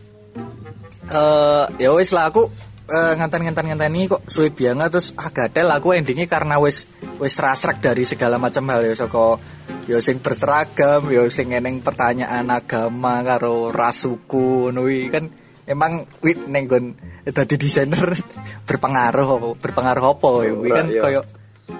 eh 1.11 1.65
ya 1.83 1.89
wis 1.91 2.15
lah 2.15 2.31
aku 2.31 2.47
eh, 2.87 3.13
nganten-nganten 3.19 3.65
ngenteni 3.75 4.07
kok 4.07 4.23
suwe 4.31 4.55
banget. 4.55 4.89
Terus 4.95 5.11
ah 5.19 5.29
gatel 5.29 5.67
aku 5.67 5.91
endingnya 5.91 6.31
karena 6.31 6.55
wis 6.55 6.87
wis 7.19 7.35
rasrek 7.35 7.83
dari 7.83 8.07
segala 8.07 8.39
macam 8.39 8.63
hal 8.71 8.87
ya 8.87 8.95
saka 8.95 9.39
ya 9.85 10.01
sing 10.01 10.17
berseragam 10.23 11.13
ya 11.13 11.27
sing 11.29 11.53
eneng 11.53 11.85
pertanyaan 11.85 12.49
agama 12.49 13.21
karo 13.21 13.69
ras 13.69 14.01
suku 14.01 14.73
kan 15.13 15.44
emang 15.65 16.05
wit 16.21 16.45
ning 16.45 16.69
nggon 16.69 16.85
dadi 17.25 17.55
desainer 17.57 18.13
berpengaruh 18.69 19.57
berpengaruh 19.57 20.05
apa 20.17 20.29
ya? 20.45 20.53
Kuwi 20.53 20.69
kan 20.69 20.85
Iya. 20.89 21.01
koyo 21.01 21.21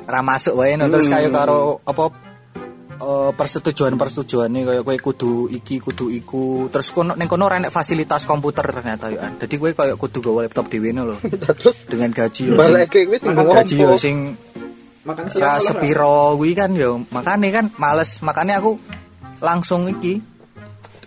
ra 0.05 0.21
masuk 0.21 0.57
wae 0.57 0.77
no. 0.77 0.89
terus 0.89 1.05
kayak 1.05 1.29
karo 1.29 1.81
apa 1.85 2.09
eh, 2.97 3.31
persetujuan-persetujuan 3.37 4.49
nih 4.49 4.61
kayak 4.65 4.83
kowe 4.85 4.97
kudu 4.97 5.31
iki 5.53 5.77
kudu 5.81 6.09
iku. 6.09 6.69
Terus 6.73 6.89
kono 6.89 7.13
ning 7.13 7.29
kono 7.29 7.45
ora 7.45 7.61
enek 7.61 7.69
fasilitas 7.73 8.25
komputer 8.25 8.65
ternyata 8.65 9.13
yo 9.13 9.21
jadi 9.37 9.55
kowe 9.61 9.71
kayak 9.73 9.97
kudu 10.01 10.17
gawe 10.25 10.49
laptop 10.49 10.65
dhewe 10.69 10.89
no 10.89 11.13
lho. 11.13 11.17
Terus 11.61 11.85
dengan 11.85 12.09
gaji 12.09 12.41
yo 12.49 12.57
sing 12.57 12.73
gaji 13.53 13.75
yo 13.77 13.89
sing 13.97 14.15
makan 15.05 15.25
malah 15.37 15.61
sepiro 15.61 16.33
kuwi 16.41 16.57
kan 16.57 16.73
yo 16.73 17.05
makane 17.13 17.53
kan 17.53 17.69
males. 17.77 18.17
Makane 18.25 18.57
aku 18.57 18.81
langsung 19.45 19.85
iki 19.85 20.17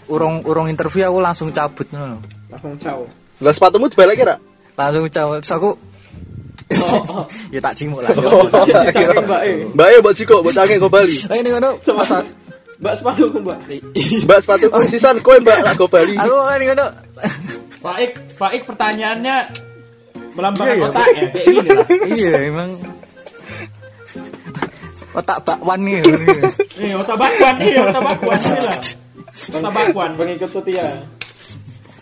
urung 0.08 0.46
urung 0.46 0.70
interview 0.70 1.10
aku 1.10 1.18
langsung 1.18 1.50
cabut 1.50 1.90
ngono 1.90 2.06
lho. 2.14 2.37
Langsung 2.58 2.74
caw 2.76 3.00
Lah 3.38 3.54
sepatumu 3.54 3.86
dibalik 3.86 4.18
ra? 4.20 4.34
langsung 4.74 5.06
cabut 5.08 5.38
terus 5.40 5.54
aku 5.54 5.70
ya 7.54 7.58
tak 7.58 7.74
cimuk 7.74 8.02
lah 8.02 8.10
mbak 9.24 9.40
eh 9.42 9.54
Mbak 9.72 9.86
ya 9.88 9.98
mbak 9.98 10.14
Jiko, 10.14 10.36
mbak 10.44 10.52
Cange 10.52 10.76
go 10.76 10.86
Bali. 10.86 11.16
Eh 11.26 11.38
ini 11.40 11.48
ngono 11.48 11.70
mbak 12.78 12.94
sepatu 12.94 13.24
mbak 13.32 13.58
Mbak 14.28 14.38
sepatu 14.44 14.66
sisan 14.86 15.16
kowe 15.18 15.34
mbak 15.38 15.64
lah 15.64 15.72
go 15.74 15.86
Bali. 15.86 16.14
aku 16.14 16.34
ini 16.58 16.64
ngono 16.68 16.86
Faik, 17.78 18.12
Faik 18.36 18.62
pertanyaannya 18.66 19.36
melambangkan 20.34 20.74
Iya, 20.74 20.78
iya. 20.78 20.88
otak 20.90 21.06
ya 21.08 21.26
kayak 21.26 21.46
gini 21.46 21.70
lah. 21.72 21.86
iya 22.10 22.34
emang 22.46 22.70
otak 25.10 25.38
bakwan 25.42 25.80
nih 25.82 25.98
Nih, 26.78 26.92
otak 26.94 27.16
bakwan, 27.16 27.54
iya 27.58 27.80
otak 27.82 28.02
bakwan 28.02 28.38
ini 28.38 28.60
lah. 28.62 28.78
Otak 29.48 29.72
bakwan. 29.72 30.10
pengikut 30.14 30.50
setia 30.52 30.86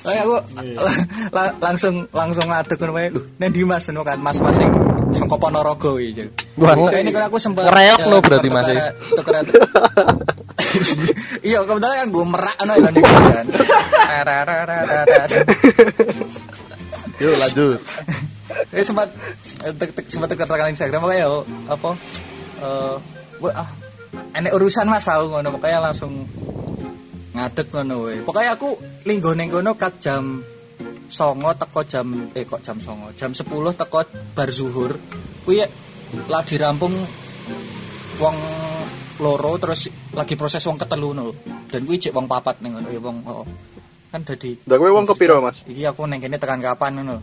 Kayak 0.07 0.23
aku 0.23 0.35
la- 0.79 1.03
la- 1.35 1.55
langsung 1.61 2.07
langsung 2.09 2.47
ngadeg 2.47 2.79
ngono 2.79 2.92
wae. 2.95 3.11
Lho, 3.11 3.21
nek 3.37 3.51
di 3.51 3.62
Mas 3.62 3.85
ngono 3.85 4.03
kan 4.03 4.19
Mas 4.19 4.38
Mas 4.38 4.55
sing 4.55 4.71
saka 5.11 5.35
Ponorogo 5.35 5.99
iki. 5.99 6.31
Wah, 6.57 6.79
Saya 6.87 7.03
ini 7.03 7.11
kan 7.11 7.27
aku 7.27 7.37
sempat 7.37 7.66
ngereok 7.66 8.01
lo 8.07 8.23
berarti, 8.23 8.49
Mas, 8.49 8.71
tuker- 9.12 9.42
Iya, 11.42 11.59
kebetulan 11.62 11.97
kan 11.97 12.09
gue 12.09 12.25
merak 12.25 12.57
ngono 12.59 12.73
ya 12.73 12.81
kan. 12.87 12.95
Yuk 17.16 17.35
lanjut. 17.40 17.79
Eh 18.73 18.85
sempat 18.85 19.09
eh, 19.64 19.73
sempat 20.07 20.29
tuker-tuker 20.31 20.69
Instagram 20.69 21.03
kayak 21.03 21.25
yo 21.25 21.37
apa 21.66 21.90
eh 22.57 22.97
ah, 23.53 23.69
enek 24.33 24.53
urusan 24.53 24.87
Mas 24.87 25.05
aku 25.05 25.29
ngono 25.29 25.49
makanya 25.51 25.90
langsung 25.90 26.25
ngadeg 27.37 27.66
ngono 27.68 27.94
we. 28.09 28.14
Pokoknya 28.25 28.57
aku 28.57 28.70
linggo 29.05 29.37
ning 29.37 29.53
kono 29.53 29.77
kat 29.77 30.01
jam 30.01 30.40
songo 31.07 31.53
teko 31.55 31.81
jam 31.85 32.33
eh 32.33 32.49
kok 32.49 32.64
jam 32.64 32.81
songo? 32.81 33.12
Jam 33.14 33.37
10 33.37 33.44
teko 33.77 34.01
bar 34.33 34.49
zuhur. 34.49 34.96
Kuwi 35.44 35.61
lagi 36.33 36.57
rampung 36.57 36.94
wong 38.16 38.37
loro 39.20 39.53
terus 39.61 39.88
lagi 40.12 40.35
proses 40.37 40.64
wong 40.64 40.77
ketelu 40.81 41.12
no 41.12 41.33
dan 41.68 41.85
kuwi 41.85 41.96
cek 42.01 42.12
wong 42.12 42.29
papat 42.29 42.61
ning 42.61 42.77
ngono 42.77 42.88
ya 42.92 43.01
wong 43.01 43.16
oh, 43.25 43.44
kan 44.12 44.22
dadi 44.25 44.57
Lah 44.68 44.77
kowe 44.77 44.90
wong 44.92 45.07
kepiro, 45.09 45.40
Mas? 45.40 45.64
iki 45.68 45.85
aku 45.85 46.05
neng 46.05 46.20
kene 46.20 46.37
tekan 46.37 46.61
kapan 46.61 47.01
ngono 47.01 47.16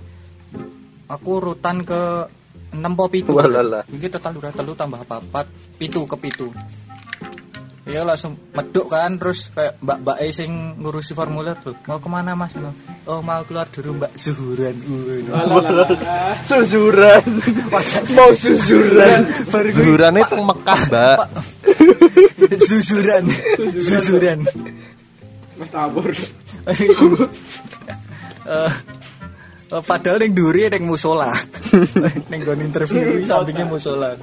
aku 1.10 1.30
urutan 1.42 1.82
ke 1.86 2.30
6 2.74 2.82
po 2.98 3.06
pitu? 3.06 3.38
Walalah. 3.38 3.86
iki 3.94 4.10
total 4.10 4.42
udah 4.42 4.52
telu 4.54 4.74
tambah 4.74 5.06
papat 5.06 5.46
pitu 5.78 6.06
ke 6.10 6.18
pitu 6.18 6.50
Iya 7.84 8.08
langsung 8.08 8.40
meduk 8.56 8.88
kan 8.88 9.20
terus 9.20 9.52
kayak 9.52 9.76
mbak 9.84 9.98
mbak 10.08 10.18
E 10.24 10.32
sing 10.32 10.80
ngurusi 10.80 11.12
formulir 11.12 11.60
tuh 11.60 11.76
mau 11.84 12.00
ke 12.00 12.08
mana 12.08 12.32
mas? 12.32 12.56
Oh 13.04 13.20
mau 13.20 13.44
keluar 13.44 13.68
dulu 13.68 14.00
mbak 14.00 14.16
Zuhuran. 14.16 14.72
Ngono. 14.80 15.84
Susuran. 16.48 17.28
Mau 18.16 18.32
gue 18.32 19.70
Zuhuran 19.76 20.14
itu 20.16 20.36
Mekah, 20.40 20.82
Mbak. 20.88 21.18
Zuzuran 22.64 23.24
Zuzuran 23.60 24.40
meh 25.64 25.70
tabur 25.72 26.08
Eh, 26.64 26.80
eh, 28.48 28.72
padahal 29.82 30.20
yang 30.22 30.36
duri 30.36 30.68
yang 30.70 30.84
musola 30.84 31.32
yang 32.32 32.42
gon 32.44 32.62
interview 32.62 33.00
ini 33.00 33.26
sampingnya 33.26 33.66
musola 33.66 34.14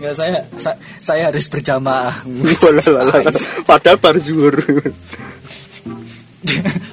nggak 0.00 0.14
saya 0.14 0.38
sa- 0.56 0.78
saya 0.98 1.28
harus 1.28 1.44
berjamaah 1.46 2.24
Walalah. 2.58 3.22
Padahal 3.62 3.98
bar 4.00 4.16
zuhur. 4.16 4.54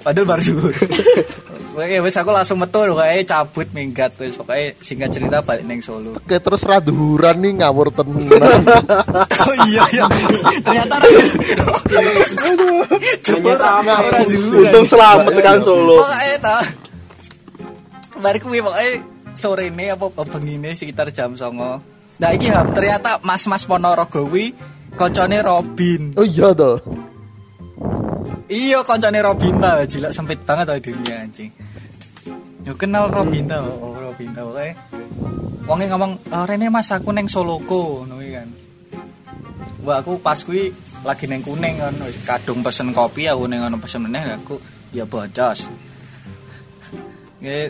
padahal 0.05 0.25
baru 0.27 0.41
zuhur 0.41 0.73
Oke, 1.71 2.03
wes 2.03 2.19
aku 2.19 2.35
langsung 2.35 2.59
metu 2.59 2.83
kayak 2.83 3.23
cabut 3.23 3.63
minggat 3.71 4.11
wes 4.19 4.35
pokoknya 4.35 4.75
singkat 4.83 5.07
cerita 5.07 5.39
balik 5.39 5.63
neng 5.63 5.79
Solo. 5.79 6.19
Kayak 6.27 6.43
terus 6.43 6.67
raduhuran 6.67 7.39
nih 7.39 7.63
ngawur 7.63 7.95
tenan. 7.95 8.27
Oh 9.41 9.55
iya 9.65 9.81
iya. 9.89 10.05
Ternyata 10.61 10.95
Ternyata 13.23 14.19
zuhuran. 14.27 14.67
Untung 14.67 14.85
selamat 14.85 15.31
tekan 15.31 15.59
Solo. 15.63 16.03
Pokoknya 16.03 16.59
ta. 18.21 18.25
Mari 18.29 18.37
kuwi 18.37 18.61
pokoknya 18.61 19.01
sore 19.33 19.73
ini 19.73 19.89
apa 19.89 20.05
ini 20.45 20.69
sekitar 20.77 21.09
jam 21.09 21.33
songo. 21.33 21.81
Nah 22.21 22.29
iki 22.37 22.53
ternyata 22.53 23.17
mas-mas 23.25 23.65
Ponorogo 23.65 24.29
kuwi 24.29 24.53
koncone 24.93 25.41
Robin. 25.41 26.13
Oh 26.13 26.25
iya 26.25 26.53
toh. 26.53 26.77
Iya 28.45 28.85
koncone 28.85 29.19
Robin 29.25 29.57
ta, 29.57 29.81
jilak 29.89 30.13
sempit 30.13 30.43
banget 30.45 30.69
tau 30.69 30.77
dunia 30.77 31.25
anjing. 31.25 31.49
Yo 32.61 32.77
kenal 32.77 33.09
Robin 33.09 33.49
ta, 33.49 33.63
oh 33.65 33.97
Robin 33.97 34.29
ta 34.37 34.45
pokoknya. 34.45 34.77
Wonge 35.65 35.85
ngomong, 35.87 36.11
"Oh, 36.33 36.43
Rene 36.43 36.67
Mas 36.67 36.91
aku 36.91 37.15
neng 37.15 37.31
Soloko," 37.31 38.03
ngono 38.03 38.19
kuwi 38.19 38.33
kan. 38.33 38.49
Wah, 39.81 40.03
aku 40.03 40.19
pas 40.19 40.37
kuwi 40.43 40.73
lagi 41.01 41.25
neng 41.25 41.41
kuning 41.41 41.79
kan, 41.79 41.95
wis 42.05 42.17
kadung 42.27 42.61
pesen 42.61 42.93
kopi 42.93 43.25
aku 43.25 43.47
neng 43.47 43.65
ono 43.65 43.79
pesen 43.79 44.05
meneh 44.05 44.35
aku 44.35 44.59
ya 44.91 45.07
bocos. 45.07 45.65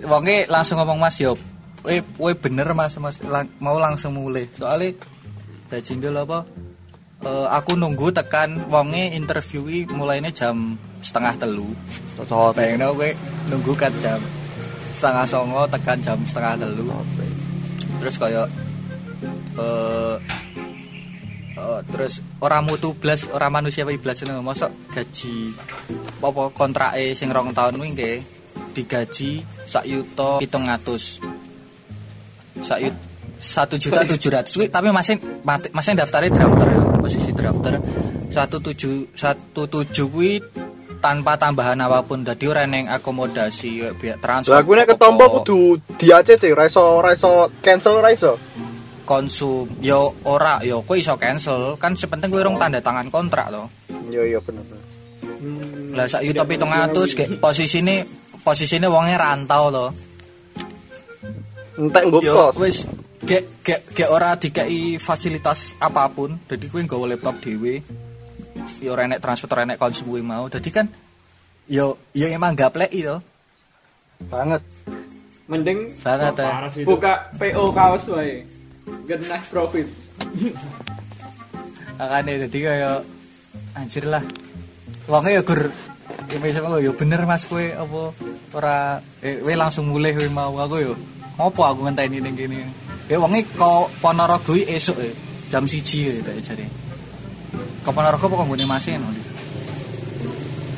Wonge 0.04 0.52
langsung 0.52 0.84
ngomong 0.84 1.00
Mas 1.00 1.16
yo, 1.16 1.40
"Eh, 1.88 2.04
kowe 2.20 2.32
bener 2.36 2.76
Mas, 2.76 3.00
Mas 3.00 3.18
lang- 3.24 3.52
mau 3.64 3.80
langsung 3.80 4.20
mulai." 4.20 4.52
Soale 4.52 5.00
bajindel 5.72 6.20
apa? 6.20 6.44
Eh, 7.22 7.48
aku 7.48 7.78
nunggu 7.78 8.12
tekan 8.12 8.68
wonge 8.68 9.14
interviewi 9.16 9.88
mulainya 9.94 10.34
jam 10.34 10.76
setengah 11.00 11.38
telu. 11.38 11.70
Cocok. 12.20 12.58
Bayangin 12.58 12.92
kowe 12.92 13.10
nunggu 13.48 13.74
kan 13.80 13.94
jam 14.04 14.20
setengah 14.98 15.26
songo 15.30 15.64
tekan 15.70 15.98
jam 16.02 16.18
setengah 16.28 16.60
telu. 16.60 16.86
Terus 18.02 18.16
kaya 18.18 18.44
eh 19.56 20.16
eh, 21.62 21.80
terus 21.94 22.26
orang 22.42 22.66
mutu 22.66 22.98
blas, 22.98 23.30
orang 23.30 23.62
manusia 23.62 23.86
wae 23.86 24.02
blas 24.02 24.26
ngono 24.26 24.42
mosok 24.42 24.72
gaji 24.92 25.54
apa 26.22 26.42
kontrake 26.58 27.14
sing 27.14 27.30
rong 27.30 27.54
tahun 27.54 27.78
kuwi 27.78 27.90
nggih 27.94 28.18
digaji 28.74 29.46
sak 29.72 29.88
yuta 29.88 30.44
700. 30.44 31.24
Sak 32.62 32.80
yut 32.84 32.96
satu 33.42 33.74
juta 33.74 34.06
tujuh 34.06 34.30
ratus 34.30 34.54
tapi 34.70 34.94
masih 34.94 35.18
masih 35.74 35.98
daftarnya 35.98 36.30
drafter 36.30 36.68
ya 36.70 36.82
posisi 37.02 37.32
drafter 37.34 37.74
satu 38.30 38.62
tujuh 38.62 39.10
satu 39.18 39.66
tujuh 39.66 40.06
kuwi 40.14 40.38
tanpa 41.02 41.34
tambahan 41.34 41.82
apa 41.82 42.06
pun 42.06 42.22
jadi 42.22 42.54
orang 42.54 42.70
yang 42.70 42.88
akomodasi 42.94 43.82
kayak 43.82 43.94
biaya 43.98 44.16
transport 44.22 44.54
Lah 44.54 44.62
kuwi 44.62 44.76
nek 44.78 44.94
ketompo 44.94 45.26
kudu 45.42 45.58
di-ACC, 45.98 46.54
ra 46.54 46.70
iso 46.70 47.02
ra 47.02 47.18
iso 47.18 47.50
cancel 47.66 47.98
ra 47.98 48.14
iso. 48.14 48.38
konsum 49.02 49.66
yo 49.82 50.14
ora 50.24 50.62
yo 50.62 50.86
kowe 50.86 50.94
iso 50.94 51.18
cancel 51.18 51.74
kan 51.82 51.98
sepenting 51.98 52.30
kowe 52.30 52.46
rong 52.46 52.62
tanda 52.62 52.78
tangan 52.78 53.10
kontrak 53.10 53.50
loh 53.50 53.66
Iya 54.14 54.38
iya 54.38 54.40
bener. 54.40 54.62
lah 55.98 56.06
sak 56.06 56.22
yuta 56.22 56.46
700 56.46 57.18
kayak 57.18 57.30
posisine 57.42 58.06
posisine 58.42 58.88
wonge 58.90 59.16
rantau 59.18 59.70
loh 59.70 59.90
Entek 61.78 62.04
yo 62.22 62.52
kos. 62.52 62.56
wis 62.60 62.78
gek 63.22 63.64
gek 63.64 63.82
gek 63.96 64.10
ora 64.10 64.36
dikai 64.36 64.98
fasilitas 64.98 65.78
apa 65.80 66.10
pun 66.12 66.36
jadi 66.50 66.66
kowe 66.68 66.82
nggawa 66.82 67.16
laptop 67.16 67.38
dhewe 67.40 67.80
yo 68.82 68.94
ora 68.94 69.06
enek 69.08 69.22
transport 69.22 69.54
ora 69.56 69.64
enek 69.66 69.80
konsum 69.80 70.10
kuwi 70.10 70.26
mau 70.26 70.50
jadi 70.50 70.70
kan 70.74 70.86
yo 71.70 71.98
yo 72.12 72.26
emang 72.28 72.58
gaplek 72.58 72.92
itu 72.92 73.18
Banget. 74.30 74.62
Mending 75.50 75.98
sih 76.70 76.86
itu. 76.86 76.86
buka 76.86 77.34
PO 77.42 77.74
kaos 77.74 78.06
wae. 78.14 78.46
Genah 79.10 79.42
profit. 79.50 79.90
makanya 81.98 82.50
jadi 82.50 82.58
kayak 82.66 83.00
anjir 83.78 84.06
lah 84.10 84.24
uangnya 85.06 85.38
ya 85.38 85.42
gur 85.46 85.70
ya 86.32 86.38
misalnya 86.40 86.80
ya 86.80 86.92
bener 86.96 87.22
mas 87.28 87.44
kue 87.46 87.72
apa 87.72 88.02
ora 88.56 89.00
eh 89.20 89.40
we 89.44 89.54
langsung 89.56 89.88
mulai 89.92 90.16
we 90.16 90.28
mau 90.32 90.52
aku 90.56 90.76
yo 90.80 90.94
ngopo 91.36 91.62
aku 91.64 91.80
ngenteni 91.88 92.20
ning 92.24 92.36
kene 92.36 92.68
ya 93.12 93.20
uangnya 93.20 93.44
kok 93.56 93.92
Ponorogo 94.00 94.56
iki 94.56 94.72
esuk 94.72 94.96
ya 95.00 95.12
jam 95.52 95.68
siji 95.68 96.08
ya 96.08 96.24
tak 96.24 96.40
jadi 96.44 96.66
kok 97.84 97.92
Ponorogo 97.92 98.26
apa 98.28 98.44
nggone 98.48 98.66
masin 98.68 99.02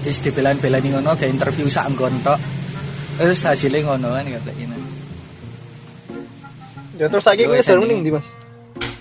Terus 0.04 0.20
dibelan-belani 0.20 1.00
ngono 1.00 1.16
kayak 1.16 1.32
interview 1.32 1.64
sak 1.72 1.88
nggon 1.96 2.12
tok 2.28 2.36
terus 3.16 3.40
hasilnya 3.40 3.88
ngono 3.88 4.12
kan 4.12 4.26
ya 4.28 4.40
kayak 4.44 4.58
ini 4.60 4.78
Ya 6.94 7.10
terus 7.10 7.26
kuwi 7.26 7.58
SNI. 7.58 7.66
seru 7.66 7.84
ning 7.90 8.06
ndi, 8.06 8.12
Mas? 8.14 8.28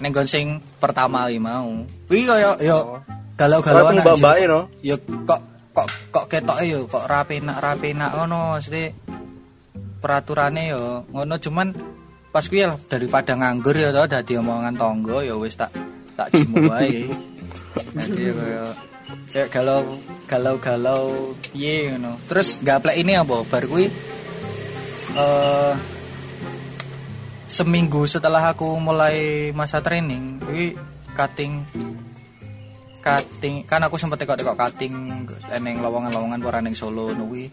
neng 0.03 0.11
nggon 0.11 0.27
sing 0.27 0.47
pertama 0.83 1.27
iki 1.31 1.39
mau 1.39 1.71
kuwi 2.11 2.27
kaya 2.27 2.55
yo 2.63 2.79
Oh. 2.83 2.99
galau-galauan 3.39 3.99
mbak-mbake 3.99 4.45
no. 4.47 4.67
ya 4.85 4.95
kok 4.99 5.41
kok 5.73 5.89
kok 6.13 6.27
ketoke 6.29 6.65
yo 6.69 6.85
kok 6.85 7.09
rapenak 7.09 7.59
rapenak 7.59 8.13
ngono 8.13 8.61
mesti 8.61 8.93
peraturane 9.99 10.63
yo 10.73 11.09
ngono. 11.09 11.35
Cuman 11.41 11.73
pas 12.33 12.45
kuwi 12.45 12.65
daripada 12.89 13.37
nganggur 13.37 13.77
ya 13.77 13.93
to 13.93 14.05
dadi 14.09 14.41
omongan 14.41 14.77
tonggo 14.77 15.21
ya 15.21 15.37
wis 15.37 15.57
tak 15.57 15.73
tak 16.17 16.29
jimu 16.33 16.65
wae. 16.71 17.09
Jadi 17.97 18.23
kaya 18.37 18.65
kayak 19.33 19.49
galau 19.49 19.81
galau 20.29 20.57
galau 20.61 21.05
piye 21.41 21.93
ngono. 21.97 22.21
Terus 22.29 22.61
gaplek 22.61 23.01
ini 23.01 23.17
apa 23.17 23.41
bar 23.49 23.65
kuwi? 23.65 23.89
Eh 25.13 25.75
seminggu 27.53 28.09
setelah 28.09 28.57
aku 28.57 28.81
mulai 28.81 29.53
masa 29.53 29.85
training 29.85 30.41
kuwi 30.41 30.73
cutting 31.13 31.61
cutting 33.03 33.67
kan 33.67 33.83
aku 33.83 33.99
sempet 33.99 34.23
tekok-tekok 34.23 34.57
cutting 34.57 34.95
eneng 35.51 35.83
lowongan-lowongan 35.83 36.41
ora 36.47 36.63
ning 36.63 36.79
Solo 36.79 37.11
nuwi 37.11 37.51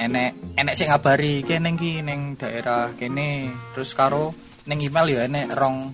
enek 0.00 0.56
enek 0.56 0.74
sing 0.78 0.88
ngabari 0.88 1.44
ki 1.44 1.60
ning 1.60 1.76
ki 1.76 2.00
ning 2.00 2.38
daerah 2.40 2.88
kene. 2.96 3.50
Terus 3.76 3.92
karo 3.92 4.32
ning 4.64 4.80
email 4.80 5.06
ya 5.10 5.20
enek 5.28 5.52
rong 5.52 5.92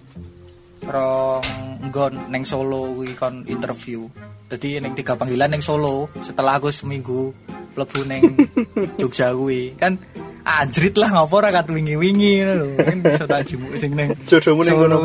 rong 0.87 1.45
nggon 1.91 2.31
ning 2.31 2.43
Solo 2.47 2.95
kuwi 2.95 3.17
kon 3.19 3.43
interview. 3.49 4.07
Jadi 4.47 4.79
ning 4.79 4.95
tiga 4.95 5.19
panggilan 5.19 5.51
ning 5.51 5.65
Solo 5.65 6.07
setelah 6.23 6.61
aku 6.61 6.71
seminggu 6.71 7.35
mlebu 7.75 8.01
ning 8.07 8.23
Jogja 9.01 9.35
kuwi. 9.35 9.75
Kan 9.75 9.99
anjrit 10.47 10.95
lah 10.95 11.11
ngopo 11.11 11.43
ora 11.43 11.51
kat 11.51 11.67
wingi-wingi 11.67 12.47
ngono 12.47 12.55
lho. 12.63 12.69
Kan 12.79 12.99
bisa 13.03 13.25
tak 13.27 13.43
jemuk 13.51 13.75
sing 13.83 13.99
ning 13.99 14.15
Jodohmu 14.23 14.63
ning 14.63 14.77
Solo 14.79 14.99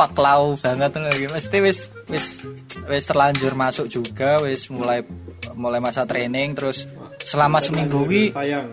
kono, 0.00 0.08
kan 0.08 0.08
fuck 0.08 0.16
lau 0.16 0.44
banget 0.56 0.90
ngono 0.96 1.08
lagi 1.12 1.26
mesti 1.28 1.58
wis 1.60 1.78
wis 2.08 2.26
wis 2.88 3.04
terlanjur 3.04 3.52
masuk 3.52 3.86
juga 3.92 4.40
wis 4.40 4.72
mulai 4.72 5.04
mulai 5.52 5.76
masa 5.76 6.08
training 6.08 6.56
terus 6.56 6.88
selama 7.28 7.60
seminggu 7.60 8.00
Sayang. 8.32 8.72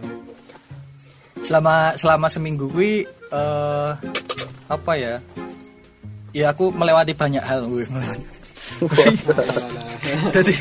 selama 1.43 1.93
selama 1.99 2.27
seminggu 2.31 2.65
kuwi 2.71 3.03
eh 3.31 3.91
apa 4.71 4.91
ya 4.95 5.19
ya 6.31 6.51
aku 6.55 6.71
melewati 6.71 7.11
banyak 7.11 7.43
hal 7.43 7.67
melewati. 7.67 8.27
Jadi 10.31 10.53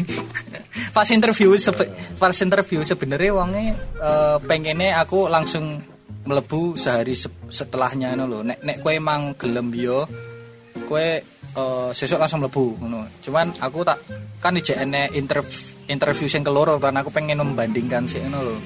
pas 0.90 1.06
interview 1.10 1.52
sebe- 1.58 1.90
pas 2.16 2.32
interview 2.38 2.80
sebenarnya 2.82 3.30
wonge 3.34 3.74
eh, 4.00 4.36
pengennya 4.46 5.02
aku 5.02 5.26
langsung 5.30 5.82
melebu 6.26 6.74
sehari 6.74 7.14
se- 7.14 7.30
setelahnya 7.50 8.14
ngono 8.18 8.24
lho. 8.26 8.38
Nek 8.46 8.58
nek 8.64 8.76
kowe 8.82 8.90
emang 8.94 9.34
gelem 9.38 9.70
yo 9.74 10.06
kowe 10.86 11.06
eh, 11.56 11.90
sesuk 11.92 12.22
langsung 12.22 12.40
mlebu 12.40 12.80
ngono. 12.80 13.10
Cuman 13.20 13.52
aku 13.58 13.82
tak 13.82 13.98
kan 14.40 14.56
ijek 14.56 14.78
enek 14.86 15.12
interview 15.18 15.74
interview 15.86 16.26
sing 16.26 16.42
keloro 16.42 16.78
kan 16.78 16.94
aku 16.98 17.10
pengen 17.10 17.42
membandingkan 17.42 18.06
sih 18.06 18.22
ngono 18.22 18.38
lho. 18.42 18.56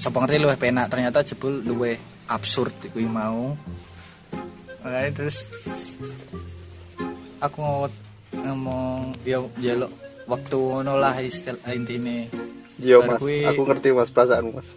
Sapa 0.00 0.22
ngerti 0.22 0.40
luwih 0.40 0.56
penak 0.56 0.88
ternyata 0.88 1.26
jebul 1.26 1.60
luwih 1.66 1.98
absurd 2.30 2.72
kuwi 2.94 3.04
mau. 3.04 3.52
Makanya 4.80 5.10
terus 5.12 5.44
aku 7.36 7.58
ngomong, 7.60 7.92
ngomong 8.32 9.00
ya 9.28 9.44
jaluk 9.60 9.92
waktu 10.24 10.56
ngono 10.56 10.96
lah 10.96 11.14
istilah 11.20 11.74
intine. 11.74 12.30
Yo 12.80 13.04
Bar 13.04 13.20
Mas, 13.20 13.28
aku 13.52 13.60
ngerti 13.68 13.88
Mas 13.92 14.08
perasaanmu 14.08 14.56
Mas. 14.56 14.72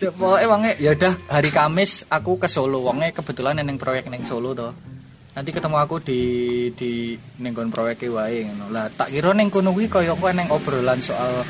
Ya 0.00 0.10
pokoknya 0.10 0.46
wonge 0.48 0.72
ya 0.80 0.96
udah 0.96 1.14
hari 1.28 1.50
Kamis 1.52 2.08
aku 2.08 2.40
ke 2.40 2.48
Solo. 2.48 2.80
Wonge 2.80 3.12
kebetulan 3.12 3.60
neng 3.60 3.76
proyek 3.76 4.08
neng 4.08 4.24
Solo 4.24 4.56
toh. 4.56 4.72
Nanti 5.36 5.50
ketemu 5.54 5.76
aku 5.78 6.02
di 6.02 6.20
di 6.74 7.14
neng 7.44 7.52
kon 7.52 7.70
proyek 7.70 8.08
wae 8.10 8.48
ngono. 8.48 8.72
Lah 8.72 8.88
tak 8.90 9.12
kira 9.12 9.36
neng 9.36 9.52
kono 9.52 9.76
kuwi 9.76 9.86
kaya 9.86 10.16
kowe 10.16 10.32
neng 10.32 10.48
obrolan 10.50 10.98
soal 11.04 11.44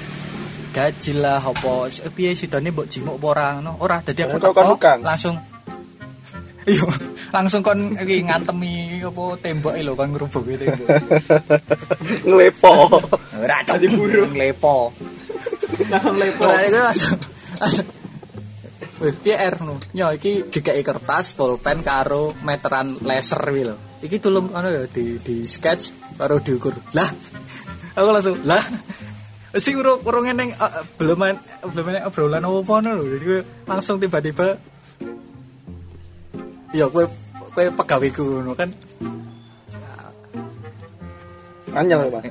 gaji 0.71 1.19
lah 1.19 1.43
apa 1.43 1.91
eh, 1.91 2.13
piye 2.15 2.31
sidane 2.39 2.71
mbok 2.71 2.87
jimuk 2.91 3.17
apa 3.23 3.27
ora 3.31 3.49
ngono. 3.59 3.73
Ora 3.81 3.97
dadi 4.03 4.21
aku 4.27 4.37
teko, 4.43 4.77
langsung. 5.03 5.37
Iya 6.69 6.85
langsung 7.33 7.65
kon 7.65 7.97
iki 7.97 8.21
ngantemi 8.21 9.01
apa 9.01 9.25
tembok 9.41 9.81
lho 9.81 9.97
kon 9.97 10.13
ngrubuki 10.13 10.61
tembok. 10.61 10.93
Nglepo. 12.29 13.01
ora 13.41 13.65
lepo 14.37 14.93
Langsung 15.89 16.17
lepo. 16.21 16.45
Ora 16.45 16.61
iku 16.67 16.79
langsung. 16.83 17.19
Wih, 19.01 19.15
piye 19.17 19.37
R 19.41 19.57
nu? 19.65 19.81
Nyo 19.97 20.13
iki 20.13 20.45
dikai 20.53 20.85
kertas, 20.85 21.33
pulpen 21.33 21.81
karo 21.81 22.37
meteran 22.45 23.01
laser 23.01 23.41
kuwi 23.41 23.65
lho. 23.65 23.77
Iki 24.05 24.17
tulung 24.21 24.53
anu 24.53 24.69
ya 24.69 24.85
di 24.91 25.17
di 25.17 25.49
sketch 25.49 26.17
karo 26.21 26.37
diukur. 26.45 26.77
Lah. 26.93 27.09
Aku 27.97 28.13
langsung, 28.13 28.37
lah. 28.45 28.61
Sing 29.57 29.81
urung 29.81 30.05
urung 30.05 30.29
neng 30.29 30.53
uh, 30.61 30.85
belum 31.01 31.17
main- 31.17 31.43
belum 31.65 31.85
enek 31.91 32.07
obrolan 32.13 32.45
apa 32.45 32.61
ngono 32.61 32.91
lho. 33.01 33.05
Jadi 33.17 33.27
langsung 33.65 33.97
tiba-tiba 33.97 34.61
Ya 36.71 36.87
kowe 36.87 37.03
kowe 37.51 37.67
pegaweku 37.83 38.23
ngono 38.23 38.55
kan. 38.55 38.71
Anyel 41.75 42.07
Mas. 42.11 42.31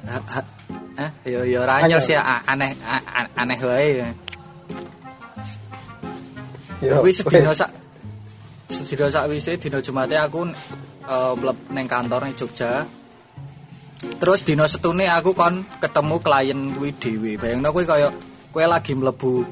Ha- 1.00 1.08
ha- 1.08 1.16
Hah? 1.24 1.32
Ya 1.32 1.40
ya 1.48 1.64
anyos 1.64 2.12
ya 2.12 2.20
aneh 2.44 2.76
aneh 3.40 3.60
wae. 3.64 4.04
Yo. 6.84 7.00
Kuwi 7.00 7.12
sedina 7.16 7.56
sak 7.56 7.72
sedina 8.68 9.08
sak 9.08 9.32
wise 9.32 9.56
dina 9.56 9.80
Jumate 9.80 10.20
aku 10.20 10.44
mleb 11.40 11.58
ning 11.72 11.88
kantor 11.88 12.28
ning 12.28 12.36
Jogja. 12.36 12.84
Terus 14.00 14.44
dina 14.44 14.68
setune 14.68 15.08
aku 15.08 15.32
kon 15.36 15.64
ketemu 15.80 16.16
klien 16.20 16.60
kuwi 16.76 16.92
dhewe. 17.00 17.32
Bayangno 17.40 17.72
kuwi 17.72 17.88
kaya 17.88 18.12
kowe 18.52 18.64
lagi 18.68 18.96
mlebu 18.96 19.44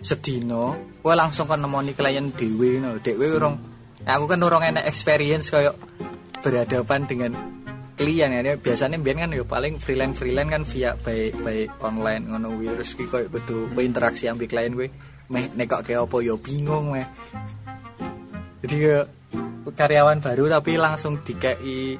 sedina, 0.00 0.72
kowe 1.04 1.12
langsung 1.12 1.44
kon 1.48 1.60
nemoni 1.60 1.92
klien 1.92 2.32
dhewe 2.32 2.80
ngono. 2.80 3.00
Kowe 3.04 3.26
urung 3.36 3.56
aku 4.04 4.24
kan 4.28 4.40
urung 4.40 4.64
enek 4.64 4.84
experience 4.88 5.48
kaya 5.52 5.72
berhadapan 6.44 7.04
dengan 7.08 7.32
klien 7.96 8.28
ya 8.28 8.54
biasanya 8.54 9.00
biar 9.00 9.16
kan 9.24 9.32
ya 9.32 9.42
paling 9.42 9.80
freelance 9.80 10.20
freelance 10.20 10.50
kan 10.52 10.62
via 10.68 10.92
by 11.00 11.32
by 11.40 11.58
online 11.80 12.28
ngono 12.28 12.52
kuwi 12.52 12.68
terus 12.76 12.92
kuwi 12.92 13.06
koyo 13.08 13.26
kudu 13.32 13.56
berinteraksi 13.72 14.28
ambil 14.28 14.46
klien 14.46 14.72
kuwi 14.72 14.88
meh 15.26 15.44
nek 15.56 15.66
kok 15.66 15.82
kayak 15.82 16.04
apa 16.04 16.16
ya 16.20 16.34
bingung 16.36 16.92
meh 16.92 17.06
jadi 18.60 18.74
kayak 18.76 19.06
karyawan 19.74 20.18
baru 20.20 20.44
tapi 20.52 20.76
langsung 20.76 21.18
dikai 21.24 21.96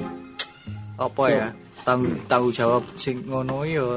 apa 0.96 1.24
ya 1.28 1.46
tanggung 1.82 2.14
tanggung 2.28 2.52
jawab 2.52 2.84
sing 2.94 3.24
ngono 3.24 3.64
ya 3.64 3.96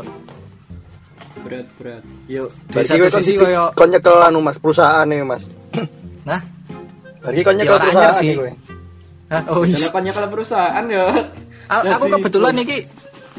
Berat, 1.39 1.67
berat. 1.79 2.03
yo 2.27 2.51
Berarti 2.67 2.99
satu 2.99 3.23
sisi 3.23 3.39
koyo 3.39 3.71
kon 3.71 3.87
nyekel 3.87 4.11
anu 4.19 4.43
Mas 4.43 4.59
perusahaan 4.59 5.07
nih 5.07 5.23
Mas. 5.23 5.47
nah 6.27 6.35
Berarti 7.23 7.41
kon 7.47 7.55
Ya, 7.55 7.59
nyekel 7.63 7.77
perusahaan 7.79 8.15
sih. 8.19 8.27
nih 8.27 8.35
kowe. 8.35 8.51
Hah? 9.29 9.41
oh 9.55 9.63
iya 9.63 9.87
Kenapa 9.87 10.11
kalau 10.11 10.29
perusahaan 10.35 10.83
ya? 10.91 11.05
A- 11.69 11.85
aku 11.95 12.05
kebetulan 12.09 12.55
iki 12.57 12.77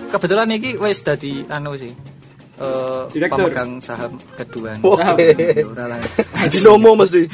kebetulan 0.08 0.48
iki 0.54 0.78
wis 0.78 1.02
dadi 1.02 1.44
anu 1.46 1.74
sih 1.74 1.90
Direktur. 3.10 3.40
pemegang 3.40 3.80
saham 3.80 4.20
kedua 4.36 4.76
Oke. 4.84 5.64
Ora 5.64 5.88
lah. 5.88 6.00
Dinomo 6.46 6.92
mesti. 7.00 7.24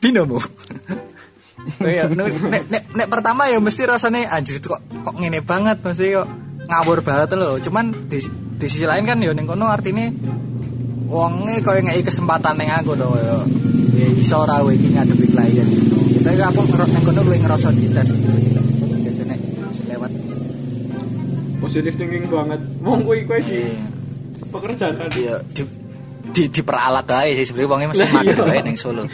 binomo 0.00 0.36
ya, 1.80 2.08
nek, 2.08 2.28
nek, 2.48 2.64
nek, 2.72 2.82
nek 2.94 3.08
pertama 3.08 3.48
ya 3.48 3.60
mesti 3.60 3.84
rasanya 3.84 4.32
anjir 4.32 4.60
kok 4.60 4.80
kok 5.04 5.14
ngene 5.16 5.44
banget 5.44 5.80
mesti 5.80 6.16
kok 6.16 6.28
ngawur 6.64 7.00
banget 7.00 7.36
loh 7.36 7.58
cuman 7.58 7.92
di, 8.08 8.22
di 8.56 8.66
sisi 8.68 8.88
lain 8.88 9.04
kan 9.04 9.20
ya 9.20 9.34
ning 9.34 9.44
kono 9.44 9.68
artinya 9.68 10.08
wonge 11.10 11.60
koyo 11.60 11.82
ngeki 11.82 12.06
kesempatan 12.06 12.56
ning 12.56 12.70
aku 12.70 12.94
to 12.94 13.08
ya 13.18 13.36
ya 13.98 14.08
iso 14.16 14.36
ora 14.40 14.62
kowe 14.62 14.70
iki 14.70 14.88
ngadepi 14.94 15.26
klien 15.34 15.66
gitu. 15.66 15.96
Tapi 16.22 16.38
aku 16.40 16.60
ngerok 16.64 16.88
ning 16.88 17.02
kono 17.02 17.20
luwih 17.20 17.40
ngerasa 17.42 17.68
dites. 17.74 18.08
Biasane 19.02 19.36
lewat 19.90 20.12
positif 21.70 21.94
thinking 21.94 22.26
banget. 22.26 22.58
Wong 22.82 23.06
kuwi 23.06 23.22
kuwi 23.22 23.40
di 23.40 23.62
Iya. 23.62 23.78
pekerjaan. 24.50 24.94
Iya, 25.14 25.38
di 25.54 25.62
di 26.30 26.42
diperalat 26.50 27.06
aja 27.06 27.30
sih 27.32 27.46
sebenarnya 27.46 27.70
wongnya 27.70 27.88
mesti 27.88 28.02
Lah, 28.02 28.12
mager 28.12 28.36
iya. 28.36 28.50
aja 28.50 28.62
ning 28.62 28.74
Solo. 28.74 29.04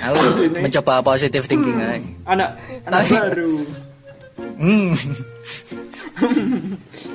Aku 0.00 0.16
mencoba 0.50 1.04
positive 1.04 1.44
thinking 1.44 1.76
aja. 1.76 2.00
Anak 2.24 2.48
anak 2.84 3.00
Tapi- 3.04 3.12
baru. 3.14 3.52
Hmm. 4.54 4.90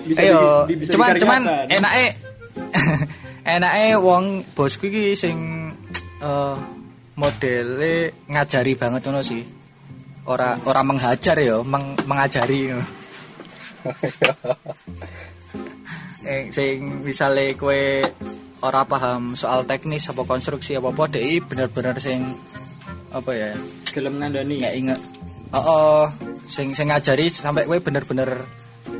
Bisa 0.06 0.20
Ayo, 0.22 0.40
di- 0.66 0.78
bisa 0.78 0.92
cuman 0.94 1.10
cuman 1.18 1.42
enake 1.68 2.06
enake 3.58 3.86
wong 3.98 4.24
bosku 4.54 4.86
iki 4.86 5.16
sing 5.16 5.38
eh 6.20 6.56
modele 7.16 8.14
ngajari 8.28 8.74
banget 8.76 9.02
ngono 9.02 9.22
sih. 9.22 9.42
Ora 10.30 10.62
ora 10.62 10.86
menghajar 10.86 11.42
ya, 11.42 11.58
meng, 11.66 11.98
mengajari 12.06 12.70
ngono. 12.70 12.86
Eh 16.30 16.52
sing 16.52 17.04
misale 17.04 17.56
kowe 17.56 18.04
ora 18.60 18.84
paham 18.84 19.40
soal 19.40 19.64
teknis 19.64 20.12
apa 20.12 20.28
konstruksi 20.28 20.76
apa 20.76 20.92
apa 20.92 21.04
dek 21.08 21.48
bener-bener 21.48 21.96
sing 22.04 22.22
apa 23.10 23.32
ya 23.34 23.52
gelem 23.90 24.22
ngandani. 24.22 24.56
nggak 24.62 24.76
inget 24.76 25.00
oh, 25.56 25.58
oh 25.58 26.04
sing 26.46 26.76
sing 26.76 26.92
ngajari 26.92 27.32
sampai 27.32 27.66
gue 27.66 27.80
bener-bener 27.82 28.46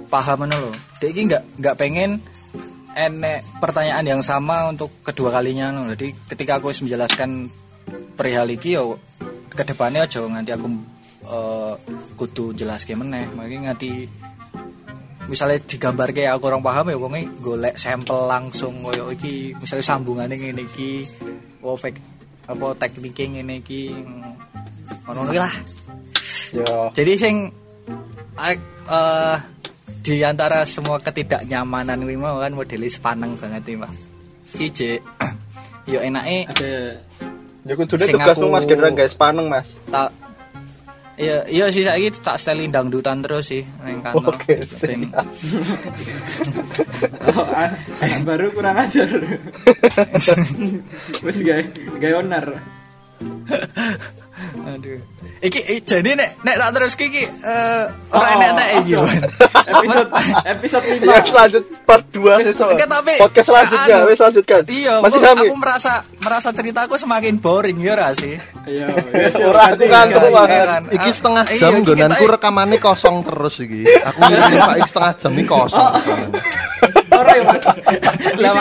paham 0.10 0.50
lho 0.50 0.72
dia 0.98 1.10
ini 1.14 1.22
nggak 1.30 1.44
nggak 1.62 1.76
pengen 1.78 2.18
enek 2.98 3.46
pertanyaan 3.62 4.06
yang 4.18 4.22
sama 4.26 4.70
untuk 4.74 4.90
kedua 5.06 5.30
kalinya 5.30 5.70
no. 5.70 5.94
jadi 5.94 6.12
ketika 6.34 6.58
aku 6.58 6.74
menjelaskan 6.82 7.48
perihal 8.18 8.50
iki 8.50 8.76
yo 8.76 8.98
ke 9.54 9.64
depannya 9.64 10.10
aja 10.10 10.26
nganti 10.26 10.52
aku 10.56 10.68
eh, 11.30 11.74
kudu 12.18 12.46
jelas 12.58 12.84
meneh 12.90 13.30
makanya 13.38 13.72
nganti 13.72 14.10
misalnya 15.30 15.62
digambar 15.62 16.10
kayak 16.10 16.36
aku 16.36 16.50
orang 16.50 16.66
paham 16.66 16.90
ya 16.90 16.98
wonge 16.98 17.22
golek 17.40 17.78
sampel 17.78 18.26
langsung 18.26 18.82
koyo 18.82 19.14
iki 19.14 19.54
misalnya 19.56 19.86
sambungannya 19.86 20.36
ngene 20.36 20.66
iki 20.66 21.06
oh 21.62 21.78
fake 21.78 22.02
apa 22.50 22.66
tekniknya 22.82 23.40
ngene 23.40 23.62
iki 23.62 23.94
ngono 25.06 25.32
lah 25.32 25.54
Ya. 26.50 26.90
jadi 26.98 27.14
sing 27.14 27.54
eh, 28.42 29.38
di 30.02 30.26
antara 30.26 30.66
semua 30.66 30.98
ketidaknyamanan 30.98 32.02
ini 32.02 32.18
mau 32.18 32.42
kan 32.42 32.58
modelis 32.58 32.98
sepaneng 32.98 33.38
banget 33.38 33.70
ini 33.70 33.78
Mbak. 33.78 33.92
Ije 34.58 34.92
yo 35.86 36.02
enake 36.02 36.50
Ada 36.50 36.98
Ya 37.70 37.74
kudune 37.78 38.02
Sing 38.02 38.18
tugasmu 38.18 38.50
Mas 38.50 38.66
Gendra 38.66 38.90
guys 38.90 39.14
paneng 39.14 39.46
Mas. 39.46 39.78
tak 39.94 40.10
Iya, 41.20 41.44
iya 41.52 41.66
sih 41.68 41.84
saiki 41.84 42.16
tak 42.24 42.40
setelin 42.40 42.72
dangdutan 42.72 43.20
terus 43.20 43.52
sih 43.52 43.60
ning 43.84 44.00
kantor. 44.00 44.40
Oke, 44.40 44.56
Ben- 44.64 45.12
oh, 47.36 47.48
an- 47.52 47.76
anak 48.00 48.22
baru 48.24 48.48
kurang 48.56 48.80
ajar. 48.80 49.08
Wis 51.28 51.44
gawe 51.44 51.64
gawe 52.00 52.14
onar. 52.24 52.46
Aduh. 54.62 55.00
Iki 55.40 55.60
jadi 55.82 56.10
nek 56.14 56.30
nek 56.42 56.56
tak 56.58 56.70
terus 56.74 56.94
iki 56.94 57.24
eh 57.24 57.84
ora 58.12 58.20
Oh, 58.20 58.34
enak 58.34 58.52
tak 58.54 58.68
iki. 58.78 58.94
Episode 59.70 60.10
episode 60.46 60.86
Ya 61.00 61.18
5. 61.18 61.26
selanjut 61.26 61.64
part 61.84 62.04
2 62.10 62.46
sesuk. 62.46 62.70
Enggak, 62.70 62.90
tapi 62.90 63.14
Podcast 63.18 63.48
selanjutnya 63.48 63.96
anu, 63.96 64.08
wis 64.08 64.20
lanjutkan. 64.20 64.62
Iya, 64.66 64.94
Masih 65.00 65.16
aku, 65.16 65.26
kami. 65.26 65.46
aku 65.46 65.56
merasa 65.56 65.94
merasa 66.20 66.50
ceritaku 66.52 66.94
semakin 66.96 67.36
boring 67.38 67.78
ya 67.80 67.92
ora 67.94 68.12
sih? 68.14 68.36
Iya, 68.66 68.88
wis, 68.92 69.34
yo, 69.42 69.48
Ora, 69.48 69.62
aku 69.70 69.80
ganti, 69.80 69.86
ngantuk 69.88 70.30
banget. 70.30 70.52
Iya 70.52 70.64
kan? 70.66 70.82
Iki 70.90 71.00
Ah, 71.00 71.14
setengah 71.14 71.44
iya, 71.46 71.58
jam 71.58 71.72
nggonanku 71.78 72.24
rekamane 72.28 72.78
kosong 72.78 73.16
terus 73.24 73.56
iki. 73.60 73.82
Aku 73.88 74.20
ngirim 74.22 74.44
Pak 74.60 74.76
iki 74.76 74.90
setengah 74.90 75.12
jam 75.16 75.32
iki 75.34 75.46
kosong. 75.46 75.88
rekamane. 75.90 76.28
Ora 77.10 77.32
ya, 77.32 77.44
Mas. 77.44 77.64
Lah 78.38 78.54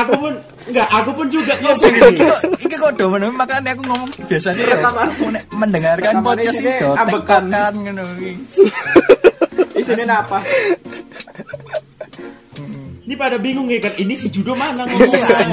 Aku 0.00 0.12
pun 0.18 0.34
enggak, 0.70 0.88
aku 0.88 1.10
pun 1.12 1.26
juga 1.26 1.54
kosong 1.58 1.90
iki 1.90 2.10
ini. 2.14 2.20
kok 2.22 2.40
iki 2.62 2.76
kok 2.78 2.92
do 2.94 3.04
menemen 3.10 3.34
makanya 3.36 3.70
aku 3.74 3.82
ngomong 3.84 4.10
biasanya 4.30 4.62
ya 4.62 4.78
mendengarkan 5.52 6.14
podcast 6.22 6.58
itu 6.62 6.88
ambekan. 6.94 7.50
tekokan 7.50 7.72
ngono 7.82 8.02
iki. 8.18 8.32
Isinya 9.80 10.22
apa? 10.22 10.38
Ini 13.10 13.14
pada 13.18 13.42
bingung 13.42 13.66
ya 13.66 13.82
kan, 13.82 13.90
ini 13.98 14.14
si 14.14 14.30
Judo 14.30 14.54
mana 14.54 14.86
ngomongnya 14.86 15.18
ya 15.18 15.28
kan? 15.34 15.48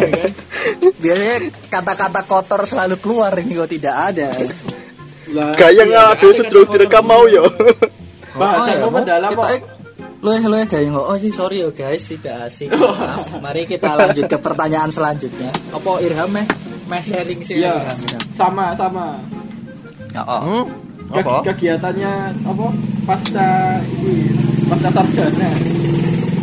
Biasanya 1.01 1.37
kata-kata 1.73 2.21
kotor 2.29 2.61
selalu 2.69 3.01
keluar 3.01 3.33
ini 3.41 3.57
kok 3.57 3.71
tidak 3.73 3.95
ada. 4.13 4.29
Iya, 5.27 5.83
ngadu 5.89 6.27
sedro 6.37 6.69
direkam 6.69 7.03
mau 7.03 7.25
yo. 7.25 7.49
bahasa 8.37 8.77
ya, 8.77 8.85
kamu 8.85 8.99
dalam 9.01 9.29
kok. 9.33 9.76
Lueh 10.17 10.41
lueh 10.41 10.65
gaya? 10.65 10.89
Oh 10.91 11.13
sih 11.15 11.29
sorry 11.29 11.61
ya 11.61 11.69
guys 11.69 12.03
tidak 12.03 12.49
asik. 12.49 12.73
Maaf. 12.73 13.37
Mari 13.37 13.63
kita 13.63 13.93
lanjut 13.93 14.25
ke 14.25 14.37
pertanyaan 14.37 14.89
selanjutnya. 14.89 15.53
Apa 15.69 16.01
Irham 16.01 16.29
meh 16.31 16.47
meh 16.87 17.01
sharing 17.01 17.41
sih 17.41 17.61
Iya, 17.61 17.77
Irham, 17.77 17.97
Irham. 18.01 18.21
sama 18.31 18.65
sama. 18.73 19.21
Ya, 20.09 20.21
oh. 20.23 20.41
Hmm? 20.41 20.65
Apa? 21.13 21.45
Kegiatannya 21.45 22.11
apa? 22.43 22.65
Pasca 23.05 23.47
ini, 23.79 24.33
pasca 24.65 24.89
sarjana. 24.91 25.49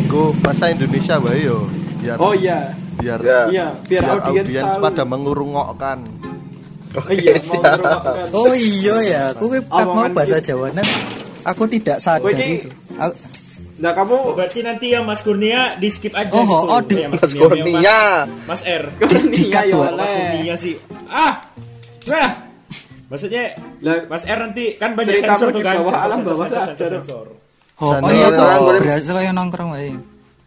Go 0.07 0.31
bahasa 0.39 0.71
Indonesia 0.71 1.19
wae 1.19 1.43
yo. 1.43 1.67
Biar 1.99 2.17
Oh 2.17 2.31
iya. 2.31 2.71
biar 2.95 3.19
Ya. 3.19 3.39
Iya, 3.51 3.67
biar, 3.85 4.01
biar 4.07 4.19
audiens 4.23 4.47
audiens 4.47 4.73
pada 4.79 5.03
mengurungokkan. 5.03 5.99
Oh 6.95 7.09
iya. 7.11 7.35
Oh 8.31 8.53
iya 8.55 8.95
ya, 9.03 9.21
aku 9.35 9.51
mau 9.67 10.07
bahasa. 10.07 10.39
Jawa 10.39 10.71
Nah, 10.71 10.87
Aku 11.45 11.67
tidak 11.67 11.99
sadar 11.99 12.23
Oh, 12.25 12.31
ini- 12.31 12.63
itu. 12.63 12.69
Aku- 12.95 13.19
Nah, 13.75 13.91
kamu 13.91 14.15
Oh, 14.15 14.31
berarti 14.31 14.63
nanti 14.63 14.95
ya 14.95 15.03
Mas 15.03 15.19
Kurnia 15.19 15.75
di 15.75 15.91
skip 15.91 16.15
aja 16.15 16.31
Oh, 16.31 16.43
gitu. 16.43 16.65
oh, 16.65 16.79
di- 16.79 16.95
Ya, 16.95 17.07
Mas 17.11 17.21
Kurnia, 17.21 17.43
Kurnia. 17.43 17.97
Mas, 18.31 18.39
Mas 18.47 18.61
R. 18.63 18.83
Kurnia 18.95 19.47
ya 19.51 19.61
dua, 19.67 19.87
Mas. 19.93 20.11
Kurnia 20.11 20.55
sih. 20.55 20.75
Ah. 21.05 21.43
Nah. 22.07 22.29
Maksudnya 23.05 23.43
Lah, 23.79 24.01
Mas 24.07 24.23
R 24.23 24.39
nanti 24.41 24.63
kan 24.75 24.95
banyak 24.95 25.13
sensor 25.13 25.53
tuh 25.53 25.59
di 25.59 25.67
kan, 25.67 25.77
bawah 25.77 25.91
sensor, 25.91 26.07
alam, 26.07 26.17
sensor, 26.17 26.33
bawah 26.33 26.47
sensor, 26.47 26.65
sensor, 26.65 26.89
sensor. 26.97 27.25
Oh, 27.75 27.91
oh 27.93 28.09
iya 28.09 28.27
ya, 28.27 28.27
tuh. 28.33 28.47
boleh. 28.63 28.79
Berasa 28.81 29.11
kayak 29.13 29.33
nongkrong 29.35 29.69
wae. 29.71 29.91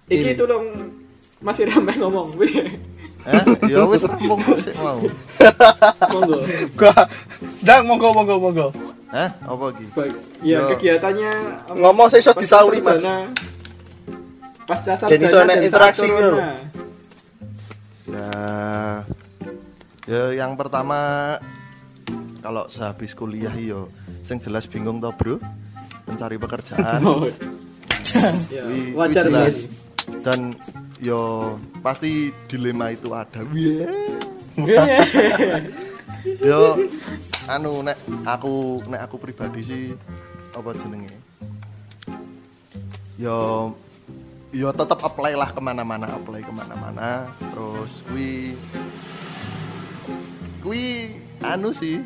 iki 0.08 0.32
tolong 0.34 0.64
masih 1.38 1.68
ramai 1.68 1.94
ngomong. 1.94 2.32
Eh, 3.28 3.44
ya 3.68 3.84
wis 3.84 4.08
rampung 4.08 4.40
sik 4.56 4.72
mau. 4.80 5.04
Monggo. 6.08 6.36
Gua 6.72 6.96
sedang 7.52 7.84
monggo 7.84 8.08
monggo 8.16 8.34
monggo. 8.40 8.68
Eh, 9.12 9.28
apa 9.28 9.64
iki? 9.72 9.86
Baik. 9.92 10.14
Ya, 10.40 10.64
Yo. 10.64 10.72
kegiatannya? 10.72 11.32
Ngomong 11.76 12.08
saya 12.08 12.20
iso 12.20 12.32
disauri, 12.32 12.80
Mas. 12.80 13.00
sarjana. 13.00 13.28
Pasca 14.64 14.92
Jadi 14.96 15.28
sarjana 15.28 15.32
soalnya 15.32 15.54
interaksi 15.60 16.06
gitu. 16.08 16.30
Ya 18.08 18.32
Ya 20.08 20.22
yang 20.34 20.56
pertama 20.56 21.36
kalau 22.40 22.64
sehabis 22.72 23.12
kuliah 23.12 23.52
yo 23.52 23.92
sing 24.24 24.40
jelas 24.40 24.64
bingung 24.64 25.04
toh, 25.04 25.12
Bro. 25.12 25.36
Mencari 26.08 26.40
pekerjaan. 26.40 27.00
Oh. 27.08 27.28
Ya, 28.48 28.64
Wi- 28.64 28.96
wi 28.96 28.96
wajar 28.96 29.28
jelas. 29.28 29.68
Dan 30.22 30.56
yo 30.98 31.54
pasti 31.84 32.32
dilema 32.48 32.90
itu 32.92 33.12
ada. 33.12 33.44
Iya. 33.52 33.88
Yo 36.42 36.76
anu 37.46 37.80
nek 37.80 37.96
aku 38.26 38.82
nek 38.90 39.06
aku 39.06 39.16
pribadi 39.22 39.62
sih 39.64 39.84
apa 40.52 40.74
jenenge? 40.76 41.14
Yo 43.16 43.70
yo 44.48 44.72
tetap 44.72 45.04
apply 45.04 45.36
lah 45.36 45.52
ke 45.52 45.60
mana-mana 45.60 46.08
apply 46.16 46.40
ke 46.40 46.52
mana-mana 46.52 47.28
terus 47.52 48.00
kui 48.08 48.56
kui 50.64 51.12
anu 51.44 51.68
sih 51.68 52.00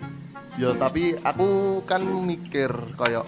yo 0.58 0.74
tapi 0.74 1.14
aku 1.22 1.80
kan 1.86 2.02
mikir 2.02 2.68
kayak 2.98 3.22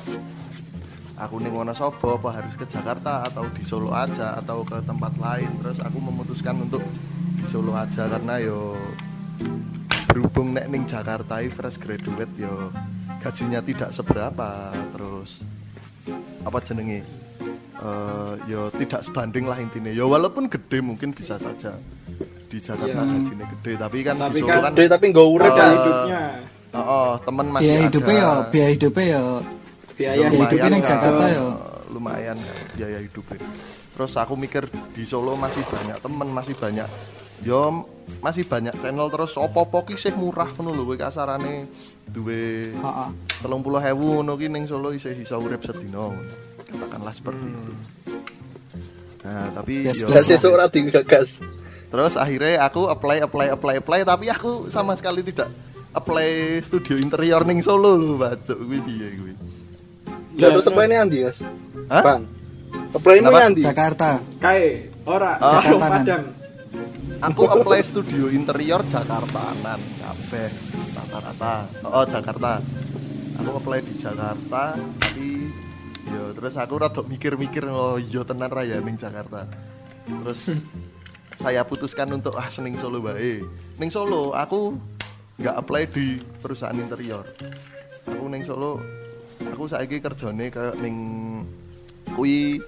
aku 1.15 1.39
ning 1.39 1.55
Wonosobo 1.55 2.19
apa 2.19 2.43
harus 2.43 2.59
ke 2.59 2.67
Jakarta 2.67 3.23
atau 3.23 3.47
di 3.55 3.63
Solo 3.63 3.95
aja 3.95 4.35
atau 4.35 4.67
ke 4.67 4.83
tempat 4.83 5.15
lain 5.19 5.51
terus 5.63 5.79
aku 5.79 5.99
memutuskan 6.03 6.59
untuk 6.59 6.83
di 7.39 7.47
Solo 7.47 7.71
aja 7.79 8.11
karena 8.11 8.43
yo 8.43 8.75
berhubung 10.11 10.55
nek 10.55 10.67
ning 10.71 10.83
Jakarta 10.87 11.39
i 11.39 11.49
fresh 11.51 11.79
graduate 11.79 12.31
yo 12.35 12.71
gajinya 13.23 13.63
tidak 13.63 13.91
seberapa 13.95 14.75
terus 14.95 15.41
apa 16.43 16.59
jenenge 16.61 17.01
eh 17.75 18.33
yo 18.51 18.71
tidak 18.75 19.03
sebanding 19.03 19.47
lah 19.47 19.59
intinya 19.59 19.91
yo 19.91 20.11
walaupun 20.11 20.51
gede 20.51 20.83
mungkin 20.83 21.15
bisa 21.15 21.39
saja 21.39 21.75
di 22.51 22.59
Jakarta 22.59 23.03
Iya. 23.03 23.11
gajinya 23.19 23.47
gede 23.59 23.73
tapi 23.79 23.99
kan 24.03 24.15
Tapi 24.19 24.39
di 24.39 24.41
Solo 24.43 24.51
kan 24.51 24.63
kan 24.63 24.73
Deh 24.75 24.87
tapi 24.87 25.05
nggak 25.11 25.27
urip 25.27 25.53
kan. 25.53 25.71
hidupnya. 25.75 26.23
oh, 26.75 26.79
oh, 26.83 27.11
temen 27.23 27.47
masih 27.51 27.63
Biaya 27.65 27.75
ada 27.79 27.87
hidupnya 27.87 28.15
ya, 28.19 28.33
biaya 28.51 28.71
hidupnya 28.75 29.05
ya. 29.07 29.23
Biaya 29.95 30.27
hidupnya 30.27 30.59
kan, 30.59 30.83
Jakarta 30.83 31.25
ya. 31.31 31.41
lumayan 31.87 32.37
kan 32.37 32.57
biaya 32.75 32.99
hidupnya 32.99 33.39
terus 33.95 34.13
aku 34.15 34.35
mikir 34.35 34.67
di 34.91 35.07
Solo 35.07 35.39
masih 35.39 35.63
banyak 35.63 36.03
temen 36.03 36.29
masih 36.29 36.55
banyak 36.55 36.89
yo 37.41 37.87
masih 38.19 38.43
banyak 38.43 38.75
channel 38.77 39.07
terus 39.07 39.39
opo-opo 39.39 39.87
ki 39.87 39.95
sih 39.95 40.11
murah 40.11 40.51
ngono 40.51 40.75
lho 40.75 40.83
kowe 40.85 40.97
kasarane 40.99 41.71
duwe 42.05 42.75
Heeh. 42.75 43.09
30.000 43.41 43.55
ngono 43.95 44.35
ki 44.35 44.47
ning 44.49 44.67
Solo 44.67 44.91
isih 44.91 45.15
iso 45.15 45.39
urip 45.39 45.63
sedina 45.63 46.11
katakanlah 46.67 47.15
seperti 47.15 47.45
Hmm. 47.45 47.55
itu 47.55 47.73
Nah, 49.25 49.49
tapi 49.57 49.89
Yes, 49.89 50.05
yo, 50.05 50.13
sesuk 50.21 50.53
ora 50.53 50.69
digagas. 50.69 51.41
terus 51.89 52.19
akhirnya 52.19 52.61
aku 52.61 52.91
apply 52.91 53.23
apply 53.23 53.47
apply 53.49 53.75
apply 53.79 54.01
tapi 54.03 54.27
aku 54.27 54.69
sama 54.69 54.99
sekali 54.99 55.23
tidak 55.23 55.49
apply 55.93 56.59
studio 56.61 56.99
interior 56.99 57.41
ning 57.41 57.63
Solo 57.63 57.95
lho, 57.95 58.19
Bacuk 58.19 58.59
kuwi 58.59 58.83
piye 58.83 59.09
kuwi. 59.15 59.33
Lah 60.35 60.49
terus 60.51 60.67
apa 60.67 60.81
ini 60.83 60.95
Andi, 60.99 61.19
Mas? 61.23 61.39
Hah? 61.87 62.03
Bang. 62.03 62.23
Apply 62.95 63.15
ini? 63.19 63.27
Andi. 63.27 63.63
Jakarta 63.63 64.19
Kae, 64.39 64.91
ora, 65.07 65.39
Ah. 65.39 65.59
Jakarta 65.63 65.87
Padang. 65.99 66.25
Aku 67.25 67.43
apply 67.49 67.81
studio 67.87 68.29
interior 68.29 68.83
Jakarta 68.85 69.55
nan 69.63 69.81
kabeh 69.97 70.51
rata-rata. 70.93 71.55
Oh, 71.87 72.05
Jakarta. 72.05 72.61
Aku 73.41 73.51
apply 73.59 73.81
di 73.83 73.95
Jakarta 73.97 74.77
tapi 74.79 75.51
yo 76.05 76.31
terus 76.37 76.55
aku 76.55 76.75
rada 76.79 77.01
mikir-mikir 77.03 77.65
oh 77.67 77.97
iya 77.99 78.23
tenan 78.23 78.51
raya 78.51 78.79
ning 78.83 78.95
Jakarta. 78.99 79.47
Terus 80.05 80.53
saya 81.43 81.63
putuskan 81.67 82.11
untuk 82.15 82.35
ah 82.37 82.47
sening 82.47 82.77
Solo 82.77 83.01
bae. 83.03 83.43
Ning 83.79 83.91
Solo 83.91 84.35
aku 84.35 84.75
nggak 85.39 85.57
apply 85.57 85.83
di 85.91 86.19
perusahaan 86.43 86.77
interior. 86.77 87.25
Aku 88.07 88.27
ning 88.29 88.45
Solo 88.45 88.79
aku 89.47 89.65
saiki 89.67 89.99
kerjane 89.99 90.49
kayak 90.49 90.77
ning 90.79 90.97
kui 92.13 92.61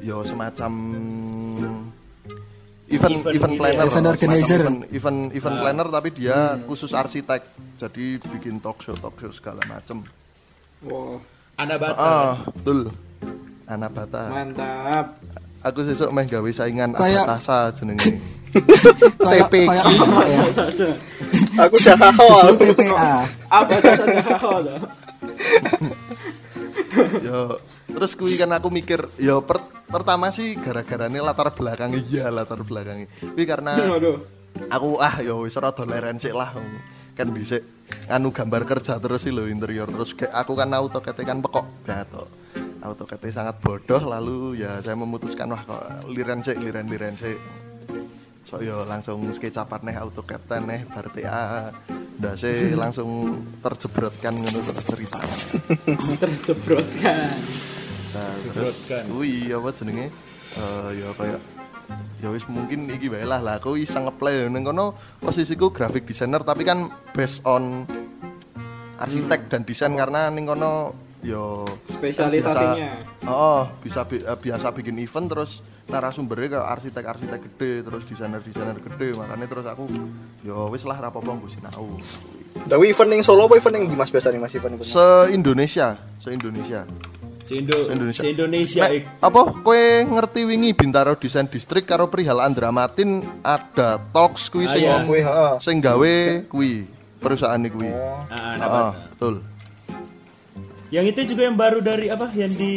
yo 0.00 0.20
semacam 0.22 0.72
event 2.88 3.20
event, 3.20 3.24
Event 3.28 3.52
gitu 3.52 3.60
planner. 3.60 3.76
Ya? 3.78 3.84
Event 3.86 4.06
organizer. 4.08 4.58
event 4.58 4.78
event, 4.90 5.20
event 5.30 5.56
planner 5.58 5.86
tapi 5.88 6.08
dia 6.10 6.38
khusus 6.64 6.92
arsitek. 6.92 7.42
Jadi 7.78 8.18
bikin 8.18 8.58
talk 8.58 8.80
show 8.80 8.96
talk 8.96 9.14
show 9.16 9.30
segala 9.30 9.60
macem. 9.66 10.02
Wow, 10.80 11.20
Anak 11.56 11.76
bata. 11.78 11.98
ah 11.98 12.32
betul. 12.48 12.90
Anak 13.66 13.90
bata. 13.92 14.22
Mantap. 14.30 15.06
aku 15.58 15.82
sesuk 15.82 16.14
meh 16.14 16.22
gawe 16.24 16.46
saingan 16.48 16.94
Kayak- 16.94 17.26
Agatasa 17.28 17.74
jenenge. 17.74 18.14
Apa 19.20 19.58
ya? 19.60 19.82
Aku 21.60 21.76
Jakarta. 21.76 22.56
PPA 22.56 23.26
Apa 23.52 23.74
dasarnya 23.76 24.22
kau 24.38 24.56
tuh? 24.64 24.78
Yo. 27.28 27.60
Terus 27.84 28.16
kui 28.16 28.40
kan 28.40 28.48
aku 28.56 28.72
mikir 28.72 29.04
yo 29.20 29.44
per- 29.44 29.68
pertama 29.92 30.32
sih 30.32 30.56
gara-garanya 30.56 31.20
latar 31.20 31.52
belakang 31.52 31.92
iya 32.08 32.32
latar 32.32 32.64
belakang. 32.64 33.04
Tapi 33.04 33.44
karena 33.44 33.76
Waduh. 33.76 34.16
aku 34.72 34.96
ah 35.04 35.20
yo 35.20 35.44
wis 35.44 35.60
rada 35.60 35.84
leren 35.84 36.16
sik 36.16 36.32
lah 36.32 36.56
kan 37.12 37.28
bisa 37.34 37.60
anu 38.08 38.32
gambar 38.32 38.64
kerja 38.64 38.96
terus 38.96 39.28
sih 39.28 39.32
lo 39.34 39.44
interior. 39.44 39.86
Terus 39.92 40.16
kayak 40.16 40.32
aku 40.32 40.56
kan 40.56 40.72
AutoCAD 40.72 41.18
kan 41.28 41.38
pekok 41.44 41.66
gato 41.84 42.24
AutoCAD 42.78 43.22
sangat 43.28 43.60
bodoh 43.60 44.00
lalu 44.00 44.62
ya 44.62 44.80
saya 44.80 44.96
memutuskan 44.96 45.50
wah 45.50 45.62
kok 45.66 46.08
liren 46.08 46.40
sik 46.40 46.56
liren 46.62 46.88
sik 47.18 47.36
so 48.48 48.56
yo 48.58 48.88
langsung 48.88 49.20
SketchUp 49.28 49.68
neh 49.84 49.92
AutoCAD 49.92 50.64
neh 50.64 50.88
berarti 50.88 51.20
ah 51.22 51.68
udah 52.18 52.32
sih 52.34 52.72
langsung 52.72 53.08
terjebrotkan 53.60 54.32
ngono 54.34 54.58
terus 54.58 54.84
cerita 54.84 55.20
Terjebrotkan. 56.22 57.36
nah 58.08 58.32
terus 58.40 58.88
wih 59.12 59.52
apa 59.52 59.68
jenenge 59.74 60.08
Eh 60.48 60.90
ya 60.96 61.12
kayak 61.12 61.40
ya 62.18 62.28
wis 62.32 62.48
mungkin 62.48 62.88
iki 62.88 63.06
wae 63.06 63.22
lah 63.22 63.38
lah 63.38 63.60
aku 63.60 63.76
iseng 63.76 64.08
ngeplay 64.08 64.48
ning 64.48 64.64
kono 64.64 64.90
posisiku 65.20 65.68
graphic 65.68 66.08
designer 66.08 66.40
tapi 66.40 66.64
kan 66.64 66.88
based 67.12 67.44
on 67.44 67.84
arsitek 68.96 69.46
dan 69.46 69.62
desain 69.62 69.92
karena 69.92 70.32
ning 70.32 70.48
kono 70.48 70.96
yo 71.20 71.68
Spesialisasinya. 71.84 73.28
oh 73.28 73.68
bisa 73.78 74.02
bi- 74.02 74.24
eh, 74.24 74.38
biasa 74.40 74.72
bikin 74.72 74.96
event 74.98 75.28
terus 75.28 75.60
narasumbernya 75.88 76.48
kayak 76.54 76.68
arsitek-arsitek 76.70 77.40
gede 77.42 77.72
terus 77.82 78.04
desainer-desainer 78.04 78.76
gede 78.78 79.16
makanya 79.16 79.46
terus 79.46 79.66
aku 79.66 79.84
yo 80.40 80.68
wis 80.68 80.84
lah 80.84 80.96
rapopo 80.98 81.32
nggo 81.32 81.48
sinau 81.48 81.96
Tapi 82.58 82.84
event 82.86 83.08
ning 83.08 83.22
Solo 83.22 83.46
apa 83.46 83.54
event 83.54 83.74
ning 83.74 83.84
di 83.86 83.94
Mas 83.94 84.08
biasa 84.08 84.28
nih 84.28 84.38
Mas 84.38 84.52
event 84.52 84.76
se 84.80 85.06
Indonesia 85.30 85.96
se 86.18 86.28
Indonesia 86.30 86.84
Se 87.38 87.54
Indo 87.54 87.86
Indonesia. 87.86 88.18
se 88.18 88.28
Indonesia 88.28 88.82
Nek, 88.82 88.92
ik. 88.92 89.04
apa 89.22 89.40
kowe 89.56 89.82
ngerti 90.04 90.42
wingi 90.42 90.74
Bintaro 90.74 91.14
Desain 91.14 91.46
District 91.46 91.86
karo 91.86 92.10
perihal 92.10 92.42
Andramatin 92.42 93.22
ada 93.40 94.02
talks 94.10 94.50
kuwi 94.50 94.66
Ah, 94.66 94.74
sing 94.74 94.82
iya. 94.82 94.98
Heeh. 95.00 95.52
sing 95.62 95.76
gawe 95.78 96.14
kuwi 96.44 96.84
perusahaan 97.16 97.62
kuwi. 97.64 97.88
Ah, 97.88 98.26
anak 98.52 98.68
Heeh, 98.68 98.90
betul. 99.08 99.34
Yang 100.88 101.04
itu 101.12 101.20
juga 101.36 101.42
yang 101.48 101.56
baru 101.56 101.78
dari 101.80 102.08
apa? 102.08 102.32
Yang 102.32 102.52
di 102.56 102.72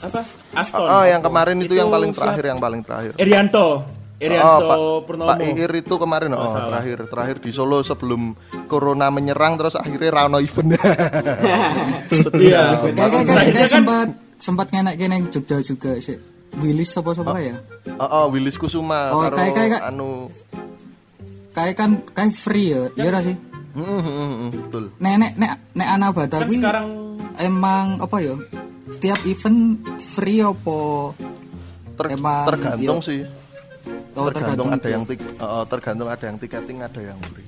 apa? 0.00 0.20
Aston. 0.56 0.88
Oh, 0.88 1.04
yang 1.04 1.20
kemarin 1.20 1.56
itu, 1.60 1.74
yang 1.76 1.92
paling 1.92 2.10
siapa? 2.10 2.32
terakhir, 2.32 2.44
yang 2.48 2.60
paling 2.60 2.80
terakhir. 2.80 3.12
Irianto. 3.16 3.66
Irianto 4.16 4.46
Oh, 4.46 4.58
Pak, 4.62 4.78
Purnomo. 5.10 5.28
Pak 5.34 5.38
Iir 5.42 5.72
itu 5.74 5.94
kemarin 5.98 6.30
oh, 6.32 6.46
terakhir 6.46 7.10
terakhir 7.10 7.36
di 7.42 7.50
Solo 7.50 7.82
sebelum 7.82 8.38
corona 8.70 9.10
menyerang 9.10 9.58
terus 9.58 9.74
akhirnya 9.74 10.14
Rano 10.14 10.38
event. 10.38 10.78
Iya. 12.38 12.78
kayak 12.78 12.94
kayak 12.94 13.10
kayak 13.10 13.26
Terakhirnya 13.26 13.58
kayak 13.58 13.66
kan 13.66 13.82
sempat 13.82 14.08
sempat 14.38 14.66
ning 14.70 15.22
Jogja 15.26 15.58
juga 15.58 15.90
sih 15.98 16.18
Willis 16.60 16.92
apa 16.94 17.10
apa 17.16 17.38
ya 17.40 17.56
oh, 17.96 18.04
oh, 18.04 18.24
Willis 18.30 18.54
Kusuma 18.54 19.10
Oh, 19.10 19.24
karo 19.24 19.36
kayak- 19.38 19.54
kayak- 19.56 19.82
anu 19.88 20.28
kayak 21.50 21.74
kan 21.74 21.90
kayak 22.12 22.32
free 22.32 22.70
ya 22.70 22.82
iya 22.94 23.10
ra 23.10 23.20
sih 23.22 23.36
Hmm, 23.72 23.88
hmm, 23.88 24.04
hmm, 24.04 24.32
hmm, 24.36 24.50
betul. 24.68 24.84
nek 25.00 25.14
nek 25.16 25.32
nek 25.34 25.52
nek 25.72 25.88
Anabata 25.88 26.36
kan 26.38 26.50
sekarang 26.52 27.11
emang 27.42 27.98
apa 27.98 28.16
ya 28.18 28.34
setiap 28.88 29.18
event 29.24 29.60
free 30.12 30.38
apa 30.38 31.12
Ter- 31.92 32.16
Emang, 32.16 32.48
tergantung 32.48 32.98
iya. 32.98 33.04
sih. 33.04 33.20
oh, 34.14 34.26
tergantung 34.26 34.68
ada 34.68 34.80
itu. 34.80 34.88
yang 34.88 35.02
tik 35.04 35.20
oh, 35.38 35.64
tergantung 35.68 36.08
ada 36.08 36.24
yang 36.24 36.36
tiketing 36.36 36.78
ada 36.80 37.00
yang 37.02 37.18
free. 37.28 37.44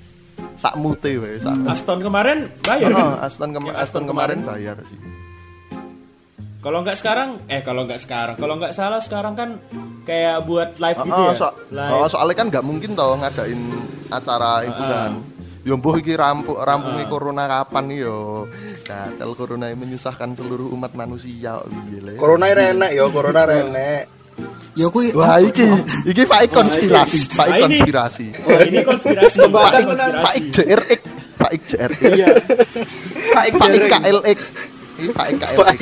Sak 0.55 0.77
mute 0.77 1.17
wae, 1.17 1.41
sak 1.41 1.57
Aston 1.67 1.99
kemarin 1.99 2.47
bayar 2.61 2.91
kan? 2.93 3.03
Oh, 3.03 3.15
Aston, 3.19 3.51
kema- 3.51 3.73
Yang 3.73 3.81
Aston 3.81 4.05
kemarin 4.05 4.39
bayar 4.45 4.77
sih. 4.79 5.01
Kalau 6.61 6.81
nggak 6.81 6.97
sekarang, 6.97 7.45
eh 7.45 7.61
kalau 7.61 7.85
nggak 7.85 8.01
sekarang, 8.01 8.37
kalau 8.37 8.57
nggak 8.57 8.73
salah 8.73 8.97
sekarang 8.97 9.37
kan 9.37 9.61
kayak 10.05 10.45
buat 10.45 10.77
live 10.81 10.99
gitu 11.03 11.13
Oh, 11.13 11.29
ya. 11.29 11.37
so- 11.37 11.57
live. 11.69 11.93
oh, 11.93 12.07
soalnya 12.07 12.37
kan 12.37 12.47
nggak 12.49 12.65
mungkin 12.65 12.91
toh 12.93 13.17
ngadain 13.17 13.61
acara 14.09 14.65
itu 14.65 14.83
kan. 14.83 15.11
Yo 15.65 15.81
mbuh 15.81 15.97
iki 15.97 16.13
rampu 16.13 16.53
rampungi 16.55 17.09
corona 17.09 17.49
kapan 17.49 17.89
yo. 17.91 18.45
Gatel 18.85 19.33
corona 19.33 19.73
yang 19.73 19.81
menyusahkan 19.81 20.37
seluruh 20.37 20.69
umat 20.71 20.93
manusia 20.93 21.57
kok 21.57 21.73
piye 21.73 21.99
le. 21.99 22.13
Corona 22.17 22.53
renek 22.53 22.93
yo, 22.93 23.09
corona 23.09 23.43
renek. 23.45 24.05
ya 24.75 24.91
kuwi 24.91 25.15
Wah 25.15 25.39
iki 25.39 25.63
iki 26.05 26.27
faik 26.27 26.51
konspirasi, 26.51 27.31
ini- 27.31 27.63
konspirasi. 27.63 28.27
Oh, 28.43 28.59
ini 28.59 28.83
konspirasi, 28.83 29.47
Faik 29.47 29.85
konspirasi. 29.87 30.21
faik 30.27 30.45
JRX, 30.51 31.01
faik 31.39 31.61
JRX. 31.65 32.01
Iya. 32.13 32.29
Iqbal. 33.47 33.73
KLX. 33.87 34.39
Ini 34.99 35.09
faik 35.15 35.35
KLX. 35.39 35.81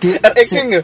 di, 0.00 0.08
RX 0.16 0.48
ya. 0.48 0.80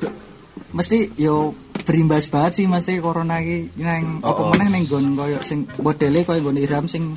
mesti 0.70 0.98
yo 1.16 1.56
berimbas 1.82 2.28
banget 2.28 2.60
sih 2.60 2.66
mesti 2.68 3.00
corona 3.00 3.40
iki 3.40 3.72
nang 3.80 4.20
apa 4.20 4.42
meneh 4.54 4.68
ning 4.70 4.82
nggon 4.84 5.16
koyo 5.16 5.38
sing 5.40 5.64
modele 5.80 6.20
koyo 6.22 6.44
nggon 6.44 6.60
Iram 6.60 6.84
sing 6.84 7.16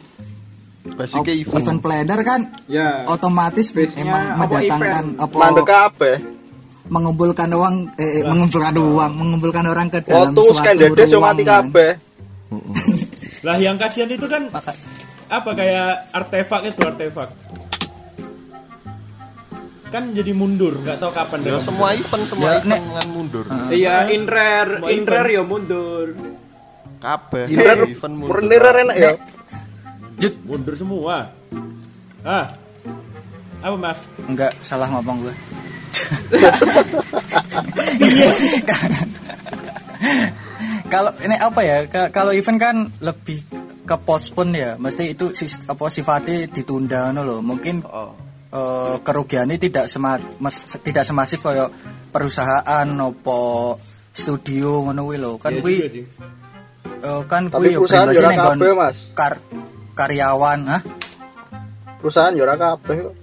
Basic 0.85 1.15
op- 1.15 1.27
event. 1.29 1.57
event 1.57 1.79
planner 1.79 2.19
kan 2.21 2.41
Ya. 2.67 3.07
otomatis 3.07 3.71
Base-nya 3.71 4.03
emang 4.03 4.23
apa 4.29 4.43
mendatangkan 4.51 5.03
apa 5.17 5.35
Mandek 5.37 5.63
kabeh. 5.65 6.15
mengumpulkan 6.85 7.49
uang 7.49 7.75
eh, 7.95 8.19
eh, 8.19 8.23
mengumpulkan 8.23 8.75
uang 8.75 9.11
mengumpulkan 9.13 9.63
orang 9.65 9.87
ke 9.87 9.99
dalam 10.01 10.29
Waktu 10.29 10.41
suatu 10.43 10.53
Skandedes 10.53 11.07
yo 11.07 11.19
mati 11.19 11.41
ruangan. 11.41 11.63
kabeh. 11.65 11.91
Lah 13.45 13.55
yang 13.57 13.75
kasihan 13.75 14.07
itu 14.07 14.23
kan 14.25 14.51
apa 15.29 15.49
kayak 15.53 16.11
artefak 16.11 16.61
itu 16.65 16.81
artefak. 16.81 17.29
Kan 19.87 20.09
jadi 20.11 20.33
mundur, 20.33 20.73
nggak 20.75 20.97
tahu 20.97 21.11
kapan 21.13 21.39
Ya 21.39 21.49
deh. 21.51 21.61
semua 21.61 21.87
event 21.93 22.23
semua 22.25 22.43
Ya, 22.43 22.53
event 22.57 22.67
nek- 22.67 22.81
dengan 22.83 23.07
mundur. 23.09 23.45
Iya, 23.69 23.95
inrer, 24.09 24.67
Semua 24.73 24.89
inrer 24.89 25.21
event. 25.21 25.31
ya 25.31 25.43
mundur. 25.45 26.07
Kabeh 26.97 27.45
Inter 27.47 27.77
event 27.85 28.13
mundur. 28.13 28.33
Renir 28.33 28.61
renek 28.63 28.95
yo. 28.97 29.11
Jut, 30.15 30.33
mundur 30.43 30.73
semua. 30.73 31.31
Ah. 32.21 32.47
Apa 33.59 33.75
Mas? 33.75 34.07
Enggak, 34.23 34.51
salah 34.59 34.87
ngomong 34.89 35.23
gue. 35.23 35.33
Kalau 40.85 41.11
ini 41.17 41.35
apa 41.35 41.61
ya? 41.61 41.77
ka- 41.87 42.11
Kalau 42.11 42.31
event 42.31 42.59
kan 42.59 42.75
lebih 42.99 43.41
ke 43.83 43.95
postpone 43.97 44.53
ya. 44.53 44.71
Mesti 44.75 45.03
itu 45.11 45.31
apa 45.65 45.83
sifatnya 45.89 46.45
ditunda 46.47 47.09
no 47.11 47.23
loh. 47.23 47.39
Mungkin 47.41 47.81
Oh. 47.83 48.13
eh, 48.49 48.95
kerugiannya 48.99 49.57
tidak 49.57 49.85
sema, 49.87 50.15
mes- 50.37 50.63
tidak 50.77 51.03
semasif 51.03 51.41
kayak 51.41 51.71
perusahaan 52.09 52.85
opo 53.01 53.79
studio 54.11 54.85
ngono 54.85 55.01
kuwi 55.03 55.17
lho. 55.17 55.31
Kan 55.37 55.51
Iya 55.51 55.61
kuwi 55.61 55.73
juga 55.79 55.89
sih. 55.89 56.05
eh, 57.01 57.21
kan 57.25 57.41
kuwi 57.49 57.73
yo 57.73 57.79
perusahaan 57.81 58.07
berimbasnya 58.07 58.37
yo 58.37 58.49
kabeh, 58.53 58.71
Mas. 58.77 58.97
kar 59.13 59.33
karyawan, 59.93 60.59
hah? 60.67 60.81
Perusahaan 61.97 62.35
yo 62.35 62.43
ora 62.43 62.57
kabeh 62.57 62.97
kok. 62.99 63.15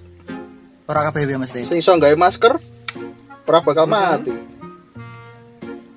Ora 0.87 1.01
kabeh 1.07 1.23
ya 1.23 1.37
mesti. 1.37 1.63
Sing 1.63 1.79
iso 1.79 1.93
gawe 1.95 2.17
masker 2.17 2.57
ora 3.45 3.59
bakal 3.61 3.85
mati. 3.85 4.33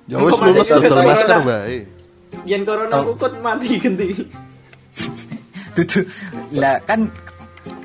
Ya 0.04 0.20
wis 0.20 0.36
lulus 0.36 0.68
Corona. 0.68 1.02
masker 1.02 1.38
wae. 1.42 1.78
Yen 2.44 2.62
corona 2.62 3.00
Oh. 3.00 3.14
kuput 3.14 3.40
mati 3.40 3.80
ganti. 3.80 4.12
Dudu. 5.74 6.04
Lah 6.52 6.78
kan 6.84 7.08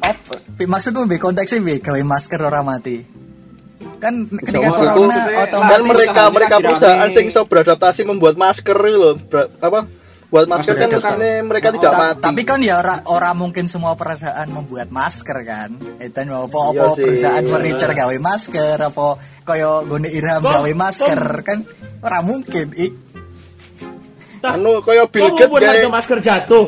op, 0.03 0.17
maksudku 0.59 1.07
be 1.07 1.15
konteksnya 1.15 1.63
be 1.63 1.79
gawe 1.79 2.01
masker 2.03 2.43
ora 2.43 2.59
mati. 2.59 3.01
Kan 3.99 4.27
ketika 4.27 4.69
corona 4.69 5.07
maksudnya, 5.07 5.23
kan 5.23 5.47
otomatis 5.47 5.87
mereka 5.87 6.23
mereka 6.29 6.55
perusahaan 6.59 7.09
sing 7.09 7.25
iso 7.27 7.47
beradaptasi 7.47 8.03
membuat 8.03 8.35
masker 8.35 8.75
loh 8.75 9.15
Ber- 9.15 9.51
apa 9.59 9.87
buat 10.29 10.45
masker 10.45 10.77
kan 10.77 10.89
mestinya 10.89 11.41
mereka 11.41 11.73
tidak 11.73 11.89
Ta- 11.89 11.99
mati 11.99 12.21
Tapi 12.21 12.41
kan 12.45 12.61
ya 12.61 12.77
ora, 12.77 13.01
ora 13.05 13.33
mungkin 13.33 13.65
semua 13.65 13.97
perusahaan 13.97 14.45
membuat 14.45 14.93
masker 14.93 15.37
kan. 15.41 15.73
Itu 15.97 16.21
apa-apa 16.21 16.73
Iya 16.75 16.93
sih. 16.93 17.03
perusahaan 17.03 17.41
Iya. 17.41 17.49
furniture 17.49 17.93
gawe 17.93 18.17
masker 18.19 18.77
apa 18.79 19.07
kaya 19.41 19.71
gone 19.83 20.05
Irham 20.05 20.41
gawe 20.41 20.71
masker 20.71 21.19
kan 21.41 21.65
ora 21.99 22.19
mungkin. 22.21 22.77
Ik. 22.77 22.93
Tah, 24.39 24.55
anu 24.55 24.79
kaya 24.79 25.03
Bill 25.09 25.33
Gates 25.33 25.49
membuat 25.49 25.63
harga 25.67 25.81
gawe 25.83 25.91
masker 25.91 26.17
jatuh? 26.21 26.65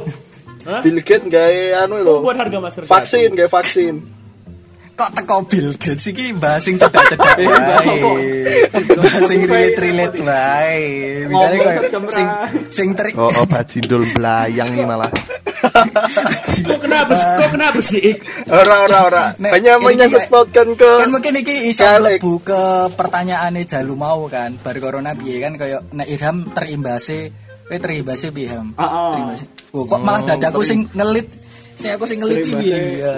Bill 0.82 0.98
Gates 1.00 1.26
gawe 1.26 1.62
anu 1.80 1.94
Kok 1.96 2.04
lho 2.04 2.14
membuat 2.20 2.38
harga 2.42 2.58
masker 2.60 2.82
vaksin 2.84 3.30
gawe 3.32 3.50
vaksin 3.52 3.96
Kok 4.92 5.10
teko 5.18 5.36
Bill 5.50 5.74
Gates 5.76 6.06
iki 6.08 6.36
bahas 6.36 6.62
sing 6.62 6.76
cedak-cedak 6.78 7.34
Eh, 7.40 7.48
bahas 7.48 7.86
wae. 7.88 8.30
Bahas 9.02 9.22
sing 9.26 9.40
relate-relate 9.44 10.20
wae. 10.22 10.82
Kaya 11.26 11.72
sejam 11.82 12.04
sing 12.08 12.28
sing 12.70 12.88
ter 12.94 13.16
Oh, 13.18 13.32
oh 13.32 13.46
bajindul 13.46 14.06
belayang 14.14 14.70
nih 14.72 14.86
malah. 14.86 15.10
Kok 16.68 16.80
kenapa 16.82 17.14
sih? 17.14 17.28
Kok 17.38 17.50
kenapa 17.50 17.80
sih? 17.80 18.02
Ik? 18.14 18.18
ora 18.52 18.76
ora 18.84 18.98
ora 19.08 19.24
hanya 19.40 19.80
menyangkut 19.80 20.28
pautkan 20.28 20.76
ke 20.76 20.90
kan 21.00 21.08
mungkin 21.08 21.40
iki 21.40 21.72
iso 21.72 21.86
mlebu 21.88 22.44
ke 22.44 22.62
pertanyaane 22.94 23.64
Jalu 23.64 23.96
mau 23.96 24.28
kan 24.28 24.60
bar 24.60 24.76
corona 24.78 25.16
piye 25.16 25.40
kan 25.40 25.56
kaya 25.56 25.80
nek 25.96 26.08
Irham 26.10 26.52
terimbase 26.52 27.32
kowe 27.64 27.78
terimbase 27.80 28.36
piye 28.36 28.52
Ham 28.52 28.76
Ah, 28.76 28.84
ah. 28.84 29.12
terimbase 29.16 29.46
oh, 29.72 29.88
kok 29.88 30.02
malah 30.04 30.28
dadaku 30.28 30.68
sing 30.68 30.90
ngelit 30.92 31.32
sing 31.82 31.92
aku 31.92 32.06
sing 32.06 32.18
ngelit 32.20 32.38
iki 32.40 32.52
Terimbase. 32.52 32.62
piye 32.62 32.80
ya 33.00 33.16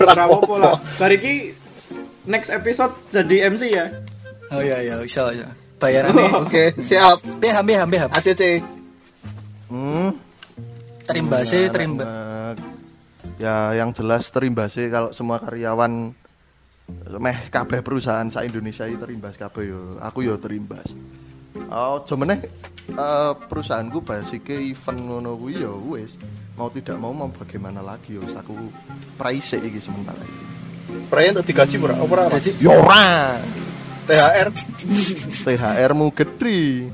Ora 0.00 0.22
apa-apa 0.24 0.54
lah. 0.56 0.74
Bar 0.96 1.12
iki 1.12 1.52
next 2.24 2.48
episode 2.48 2.92
jadi 3.08 3.48
MC 3.48 3.62
ya. 3.68 3.86
oh 4.48 4.60
iya 4.60 4.78
iya 4.80 4.94
iso 5.00 5.28
iso 5.28 5.48
bayarannya 5.76 6.28
oke 6.42 6.76
siap 6.78 7.20
piye 7.36 7.50
Ham 7.50 7.64
piye 7.64 7.76
Ham 7.76 7.88
piye 7.88 8.00
Ham 8.00 8.10
ACC 8.10 8.42
Hmm. 9.66 10.12
terimbase 11.02 11.64
Enak 11.64 11.72
terimba 11.72 12.04
banget. 12.04 12.56
Ya 13.40 13.72
yang 13.72 13.90
jelas 13.90 14.28
terimbasnya 14.28 14.86
kalau 14.86 15.10
semua 15.10 15.40
karyawan 15.40 16.12
meh 17.16 17.38
kabeh 17.48 17.80
perusahaan 17.80 18.28
sa 18.28 18.44
Indonesia 18.44 18.84
itu 18.84 19.00
terimbas 19.00 19.34
kabeh 19.34 19.64
yo. 19.64 19.80
Aku 19.98 20.20
yo 20.20 20.36
terimbas. 20.36 20.84
Oh, 21.72 22.04
cuman 22.04 22.36
eh 22.36 22.40
perusahaanku 23.48 24.04
basicnya 24.04 24.60
event 24.60 25.00
ngono 25.00 25.34
kuwi 25.34 25.56
yo 25.56 25.80
wis. 25.88 26.20
Mau 26.52 26.68
tidak 26.68 26.96
mau 27.00 27.12
mau 27.16 27.32
bagaimana 27.32 27.80
lagi 27.80 28.20
yo 28.20 28.22
aku 28.28 28.52
price 29.16 29.56
iki 29.56 29.80
sementara 29.80 30.20
iki. 30.20 30.40
perayaan 31.08 31.40
untuk 31.40 31.48
digaji 31.48 31.76
ora 31.80 31.96
ora 32.04 32.22
Mas? 32.28 32.46
Yo 32.60 32.72
ora. 32.76 33.40
THR 34.04 34.48
THR 35.46 35.92
mu 35.96 36.12
gede. 36.12 36.90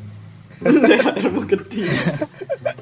Ilmu 1.25 1.43
gede. 1.47 1.87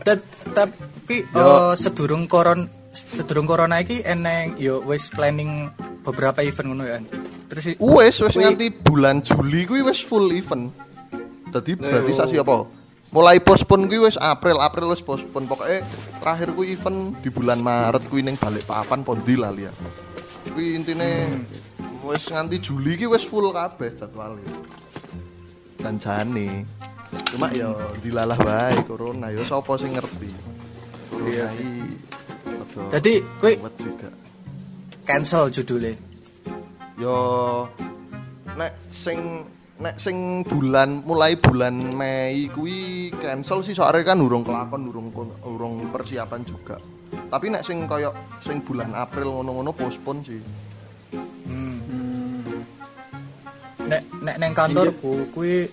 Tet- 0.04 0.34
tapi 0.56 1.20
eh, 1.24 1.72
sedurung 1.76 2.24
koron 2.28 2.64
sedurung 2.92 3.44
corona 3.44 3.80
iki 3.80 4.00
eneng 4.00 4.56
yo 4.56 4.80
wis 4.84 5.12
planning 5.12 5.68
beberapa 6.00 6.40
event 6.40 6.72
ngono 6.72 6.84
kan 6.88 7.02
terus 7.52 7.76
Wes 7.76 8.16
wes 8.24 8.34
nganti 8.40 8.72
bulan 8.72 9.20
Juli 9.20 9.68
kuwi 9.68 9.84
wis 9.84 10.00
full 10.00 10.32
event. 10.32 10.72
Dadi 11.52 11.76
berarti 11.76 12.12
sasi 12.12 12.36
apa? 12.40 12.64
Mulai 13.14 13.38
pospon 13.40 13.86
kuwi 13.86 14.10
wis 14.10 14.18
April, 14.18 14.58
April 14.60 14.92
wis 14.92 15.00
pospon. 15.00 15.46
Pokoknya 15.46 15.80
terakhir 16.20 16.52
kuwi 16.52 16.74
event 16.74 17.16
di 17.22 17.30
bulan 17.30 17.62
Maret 17.62 18.04
kuwi 18.10 18.20
ning 18.20 18.36
Balikpapan 18.36 19.00
Pondi 19.06 19.34
lah 19.38 19.54
ya. 19.54 19.72
Kuwi 20.52 20.76
intine 20.76 21.42
wis 22.04 22.28
nganti 22.28 22.58
Juli 22.60 22.98
ki 22.98 23.06
wis 23.08 23.24
full 23.24 23.48
kabeh 23.50 23.94
jadwal 23.96 24.36
Janjane. 25.80 26.66
Cuma 27.32 27.48
ya 27.54 27.72
dilalah 28.02 28.36
wae 28.36 28.76
corona 28.84 29.30
ya 29.32 29.40
sapa 29.46 29.78
sing 29.78 29.94
ngerti. 29.94 30.30
Corona 31.08 31.48
Dadi, 32.92 33.24
kuwi- 33.40 33.56
ruwet 33.56 33.76
juga. 33.80 34.10
cancel 35.06 35.48
judulnya 35.54 35.94
yo 36.98 37.14
nek 38.58 38.74
sing 38.90 39.46
nek 39.76 40.00
sing 40.00 40.40
bulan 40.40 41.04
mulai 41.04 41.36
bulan 41.36 41.76
Mei 41.76 42.48
kuwi 42.48 43.12
cancel 43.12 43.60
sih 43.60 43.76
soalnya 43.76 44.16
kan 44.16 44.24
urung 44.24 44.40
kelakon 44.40 44.88
urung 44.88 45.12
urung 45.44 45.74
persiapan 45.92 46.40
juga. 46.48 46.80
Tapi 47.06 47.52
nek 47.52 47.64
sing 47.64 47.84
koyo 47.84 48.10
sing 48.40 48.64
bulan 48.64 48.96
April 48.96 49.36
ngono-ngono 49.36 49.70
postpone 49.76 50.20
sih. 50.24 50.40
Nek 53.86 54.02
nek 54.24 54.36
neng 54.42 54.52
kantorku 54.56 55.30
kuwi 55.30 55.68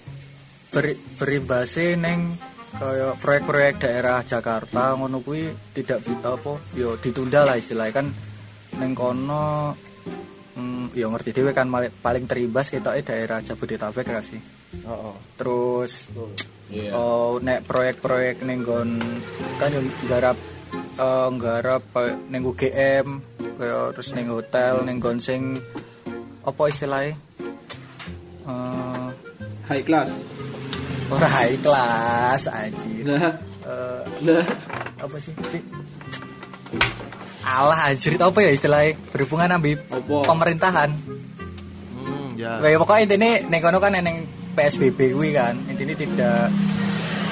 beri, 0.69 0.93
berimbase 1.17 1.97
neng 1.97 2.37
kaya 2.73 3.13
proyek-proyek 3.17 3.85
daerah 3.85 4.25
Jakarta 4.25 4.97
ngono 4.97 5.21
kuwi 5.21 5.49
tidak 5.77 6.01
bisa 6.03 6.33
apa 6.35 6.53
yo 6.75 6.99
ditunda 6.99 7.47
lah 7.47 7.55
istilahnya. 7.55 8.03
Kan 8.03 8.07
neng 8.77 8.91
kono 8.93 9.73
yo 10.93 11.09
ngerti 11.09 11.33
dhewe 11.33 11.51
kan 11.51 11.67
paling 11.99 12.25
terimbas 12.25 12.69
ketoke 12.69 13.01
daerah 13.01 13.41
Jabodetabek 13.41 14.05
kan 14.05 14.21
sih. 14.21 14.41
Heeh. 14.85 15.15
Terus 15.35 16.09
oh 16.93 17.37
nek 17.37 17.65
proyek-proyek 17.65 18.41
ning 18.41 18.61
nggon 18.61 18.89
kan 19.57 19.69
yo 19.69 19.81
nggarap 20.05 20.37
eh, 20.73 21.27
nggarap 21.33 21.83
ning 22.29 22.41
UGM 22.43 23.07
kaya 23.53 23.93
terus 23.93 24.09
ning 24.13 24.29
hotel 24.29 24.81
ning 24.81 24.97
nggon 24.97 25.17
sing 25.17 25.57
apa 26.41 26.61
istilahnya? 26.67 27.13
Eh 28.43 29.07
High 29.63 29.85
class. 29.85 30.11
ora 31.07 31.27
high 31.29 31.57
class 31.61 32.41
anjir. 32.47 33.05
Nah, 33.05 33.31
Eh, 33.63 34.03
nah. 34.27 34.43
apa 34.99 35.15
sih 35.23 35.31
alah 37.43 37.91
anjir 37.91 38.15
apa 38.15 38.39
ya 38.39 38.51
istilahnya 38.55 38.95
berhubungan 39.11 39.59
ambil 39.59 39.77
Apa? 39.91 40.15
pemerintahan 40.27 40.89
hmm 41.99 42.39
ya 42.39 42.63
Kayak 42.63 42.79
pokoknya 42.81 43.01
intinya 43.05 43.31
neng 43.51 43.61
kono 43.61 43.77
kan 43.83 43.95
neng 43.99 44.17
PSBB 44.53 45.17
kuwi 45.17 45.35
kan 45.35 45.55
intinya 45.67 45.95
tidak 45.97 46.47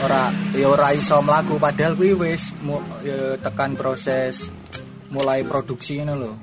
ora 0.01 0.33
ya 0.57 0.67
ora 0.67 0.87
iso 0.97 1.21
mlaku 1.21 1.61
padahal 1.61 1.93
kuwi 1.93 2.17
wis 2.17 2.51
mu, 2.65 2.81
ya, 3.05 3.37
tekan 3.37 3.77
proses 3.77 4.49
mulai 5.13 5.45
produksi 5.45 6.01
ngono 6.01 6.13
lho. 6.17 6.33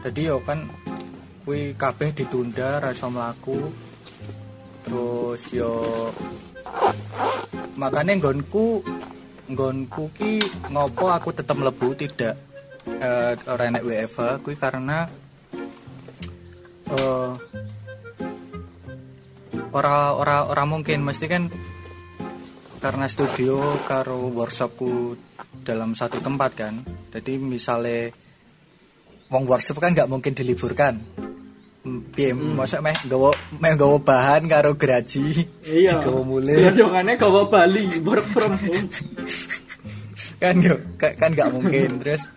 Jadi 0.00 0.20
yo 0.32 0.40
kan 0.40 0.64
kuwi 1.44 1.76
kabeh 1.76 2.16
ditunda 2.16 2.80
ra 2.80 2.96
iso 2.96 3.12
mlaku. 3.12 3.58
Terus 4.88 5.42
yo 5.52 5.74
makanya 7.76 8.16
nggonku 8.16 8.80
nggonku 9.50 10.04
ki 10.16 10.40
ngopo 10.72 11.12
aku 11.12 11.36
tetap 11.36 11.58
mlebu 11.58 11.92
tidak 11.98 12.49
eh 12.98 13.32
ora 13.46 13.62
enek 13.66 13.84
WFH 13.84 14.18
kuwi 14.42 14.56
karena 14.56 15.06
eh 16.90 17.30
ora 19.70 19.96
ora 20.12 20.36
ora 20.46 20.64
mungkin. 20.64 21.04
Mesti 21.04 21.26
kan 21.26 21.46
karena 22.80 23.06
studio 23.06 23.60
karo 23.84 24.32
workshopku 24.32 25.14
dalam 25.62 25.92
satu 25.92 26.18
tempat 26.18 26.50
kan. 26.56 26.74
Jadi 27.12 27.36
misalnya 27.36 28.10
wong 29.28 29.44
workshop 29.46 29.78
kan 29.78 29.94
nggak 29.94 30.10
mungkin 30.10 30.34
diliburkan. 30.34 30.98
Piye 32.12 32.36
masa 32.36 32.84
meh 32.84 32.92
gawa 33.08 33.32
meh 33.56 33.72
gawa 33.72 33.96
bahan 33.96 34.44
karo 34.44 34.76
geraji 34.76 35.48
Iya. 35.64 36.04
gawa 36.04 36.20
mulai 36.20 36.76
Dongane 36.76 37.16
gawa 37.16 37.48
Bali, 37.48 37.88
work 38.04 38.20
from 38.28 38.52
home. 38.60 38.84
kan 40.44 40.60
yo 40.60 40.76
ka- 41.00 41.16
kan 41.16 41.32
nggak 41.32 41.48
mungkin. 41.48 42.04
Terus 42.04 42.28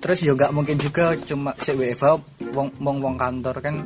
terus 0.00 0.24
yo 0.24 0.32
nggak 0.36 0.52
mungkin 0.54 0.76
juga 0.80 1.16
cuma 1.16 1.52
si 1.58 1.72
WFH 1.72 2.06
wong 2.52 2.68
wong 2.80 2.96
wong 3.02 3.16
kantor 3.20 3.56
kan 3.60 3.76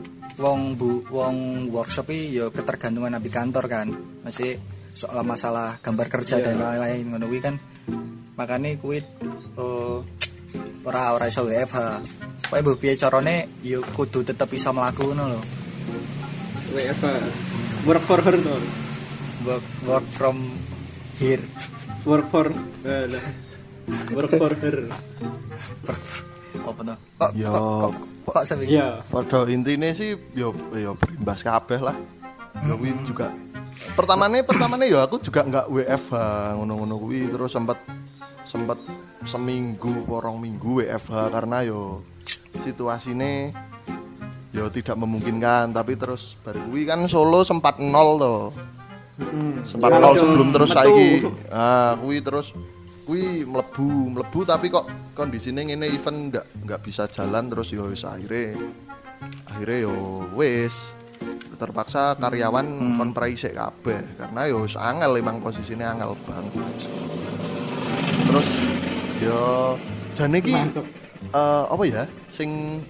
wong 0.40 0.74
bu 0.78 1.04
wong 1.10 1.68
workshop 1.68 2.10
yo 2.10 2.48
ketergantungan 2.48 3.16
nabi 3.16 3.28
kantor 3.28 3.64
kan. 3.66 3.88
Masih 4.24 4.56
soal 4.94 5.22
masalah 5.22 5.78
gambar 5.80 6.06
kerja 6.10 6.42
dan 6.42 6.60
lain-lain 6.60 7.06
ngono 7.10 7.26
kuwi 7.28 7.40
kan. 7.40 7.54
Makanya 8.34 8.78
kuwi 8.80 8.98
eh, 9.58 9.98
ora 10.84 11.12
ora 11.12 11.28
iso 11.28 11.44
WFH 11.44 11.78
Pokoke 12.50 12.66
mbok 12.66 12.78
piye 12.82 12.98
carane? 12.98 13.46
Yo 13.62 13.78
kudu 13.94 14.26
tetep 14.26 14.50
iso 14.50 14.74
mlaku 14.74 15.14
ngono 15.14 15.38
lho. 15.38 15.40
WFH. 16.74 17.06
Work 17.86 18.04
for 18.10 18.20
her 18.26 18.34
tuh. 18.34 18.62
work 19.46 19.66
work 19.86 20.06
from 20.18 20.36
here. 21.22 21.44
Work 22.02 22.26
for 22.34 22.50
lah. 22.84 23.49
Work 24.14 24.32
for 24.36 24.52
her. 24.54 24.76
apa 26.60 26.80
tuh? 26.82 26.96
Kok 27.16 27.30
Yo, 27.34 27.52
kok 27.52 27.90
kok, 28.26 28.32
kok 28.36 28.44
sepi 28.44 28.64
Iya. 28.68 29.00
pada 29.08 29.38
intinya 29.48 29.90
sih 29.90 30.14
yo 30.36 30.52
yo 30.74 30.94
berimbas 30.94 31.40
kabeh 31.40 31.80
lah. 31.80 31.96
Yo 32.66 32.76
kuwi 32.76 32.94
juga 33.06 33.32
pertamane 33.96 34.44
pertamane 34.44 34.90
ya 34.90 35.08
aku 35.08 35.22
juga 35.22 35.40
nggak 35.46 35.66
WFH 35.72 36.12
ngono-ngono 36.58 36.94
kuwi. 37.00 37.30
Terus 37.30 37.50
sempat 37.50 37.78
sempat 38.44 38.78
seminggu 39.24 40.04
porong 40.04 40.40
minggu 40.40 40.84
WFH 40.84 41.30
karena 41.30 41.62
yo 41.64 42.04
situasine 42.60 43.54
yo 44.52 44.68
tidak 44.68 44.98
memungkinkan. 44.98 45.72
Tapi 45.72 45.96
terus 45.96 46.36
baru 46.44 46.60
kuwi 46.68 46.84
kan 46.86 47.00
Solo 47.08 47.40
sempat 47.42 47.80
nol 47.80 48.10
toh. 48.20 48.42
Sempat 49.64 49.90
nol 49.96 50.14
sebelum 50.16 50.48
terus 50.52 50.70
saiki. 50.70 51.24
Ah 51.48 51.96
kuwi 51.96 52.20
terus 52.20 52.52
kuwi 53.04 53.44
mlebu 53.48 54.16
mlebu 54.16 54.38
tapi 54.44 54.68
kok 54.68 54.86
kondisinya 55.16 55.64
ngene 55.64 55.90
event 55.90 56.32
nggak 56.32 56.46
nggak 56.64 56.80
bisa 56.84 57.04
jalan 57.10 57.50
terus 57.50 57.72
yo 57.72 57.88
wis 57.88 58.04
akhirnya 58.04 58.58
akhirnya 59.48 59.78
yo 59.88 59.94
wis. 60.36 60.96
Terpaksa 61.60 62.16
karyawan 62.16 62.96
kon 62.96 63.12
praisek 63.12 63.52
kabeh 63.52 64.00
karena 64.16 64.48
yo 64.48 64.64
wis 64.64 64.80
angel 64.80 65.20
emang 65.20 65.44
posisinya 65.44 65.92
angel 65.92 66.16
banget. 66.24 66.56
Terus 68.24 68.48
yo 69.20 69.40
jane 70.16 70.40
iki 70.40 70.56
eh, 70.56 71.64
apa 71.68 71.84
ya 71.84 72.08
sing 72.32 72.80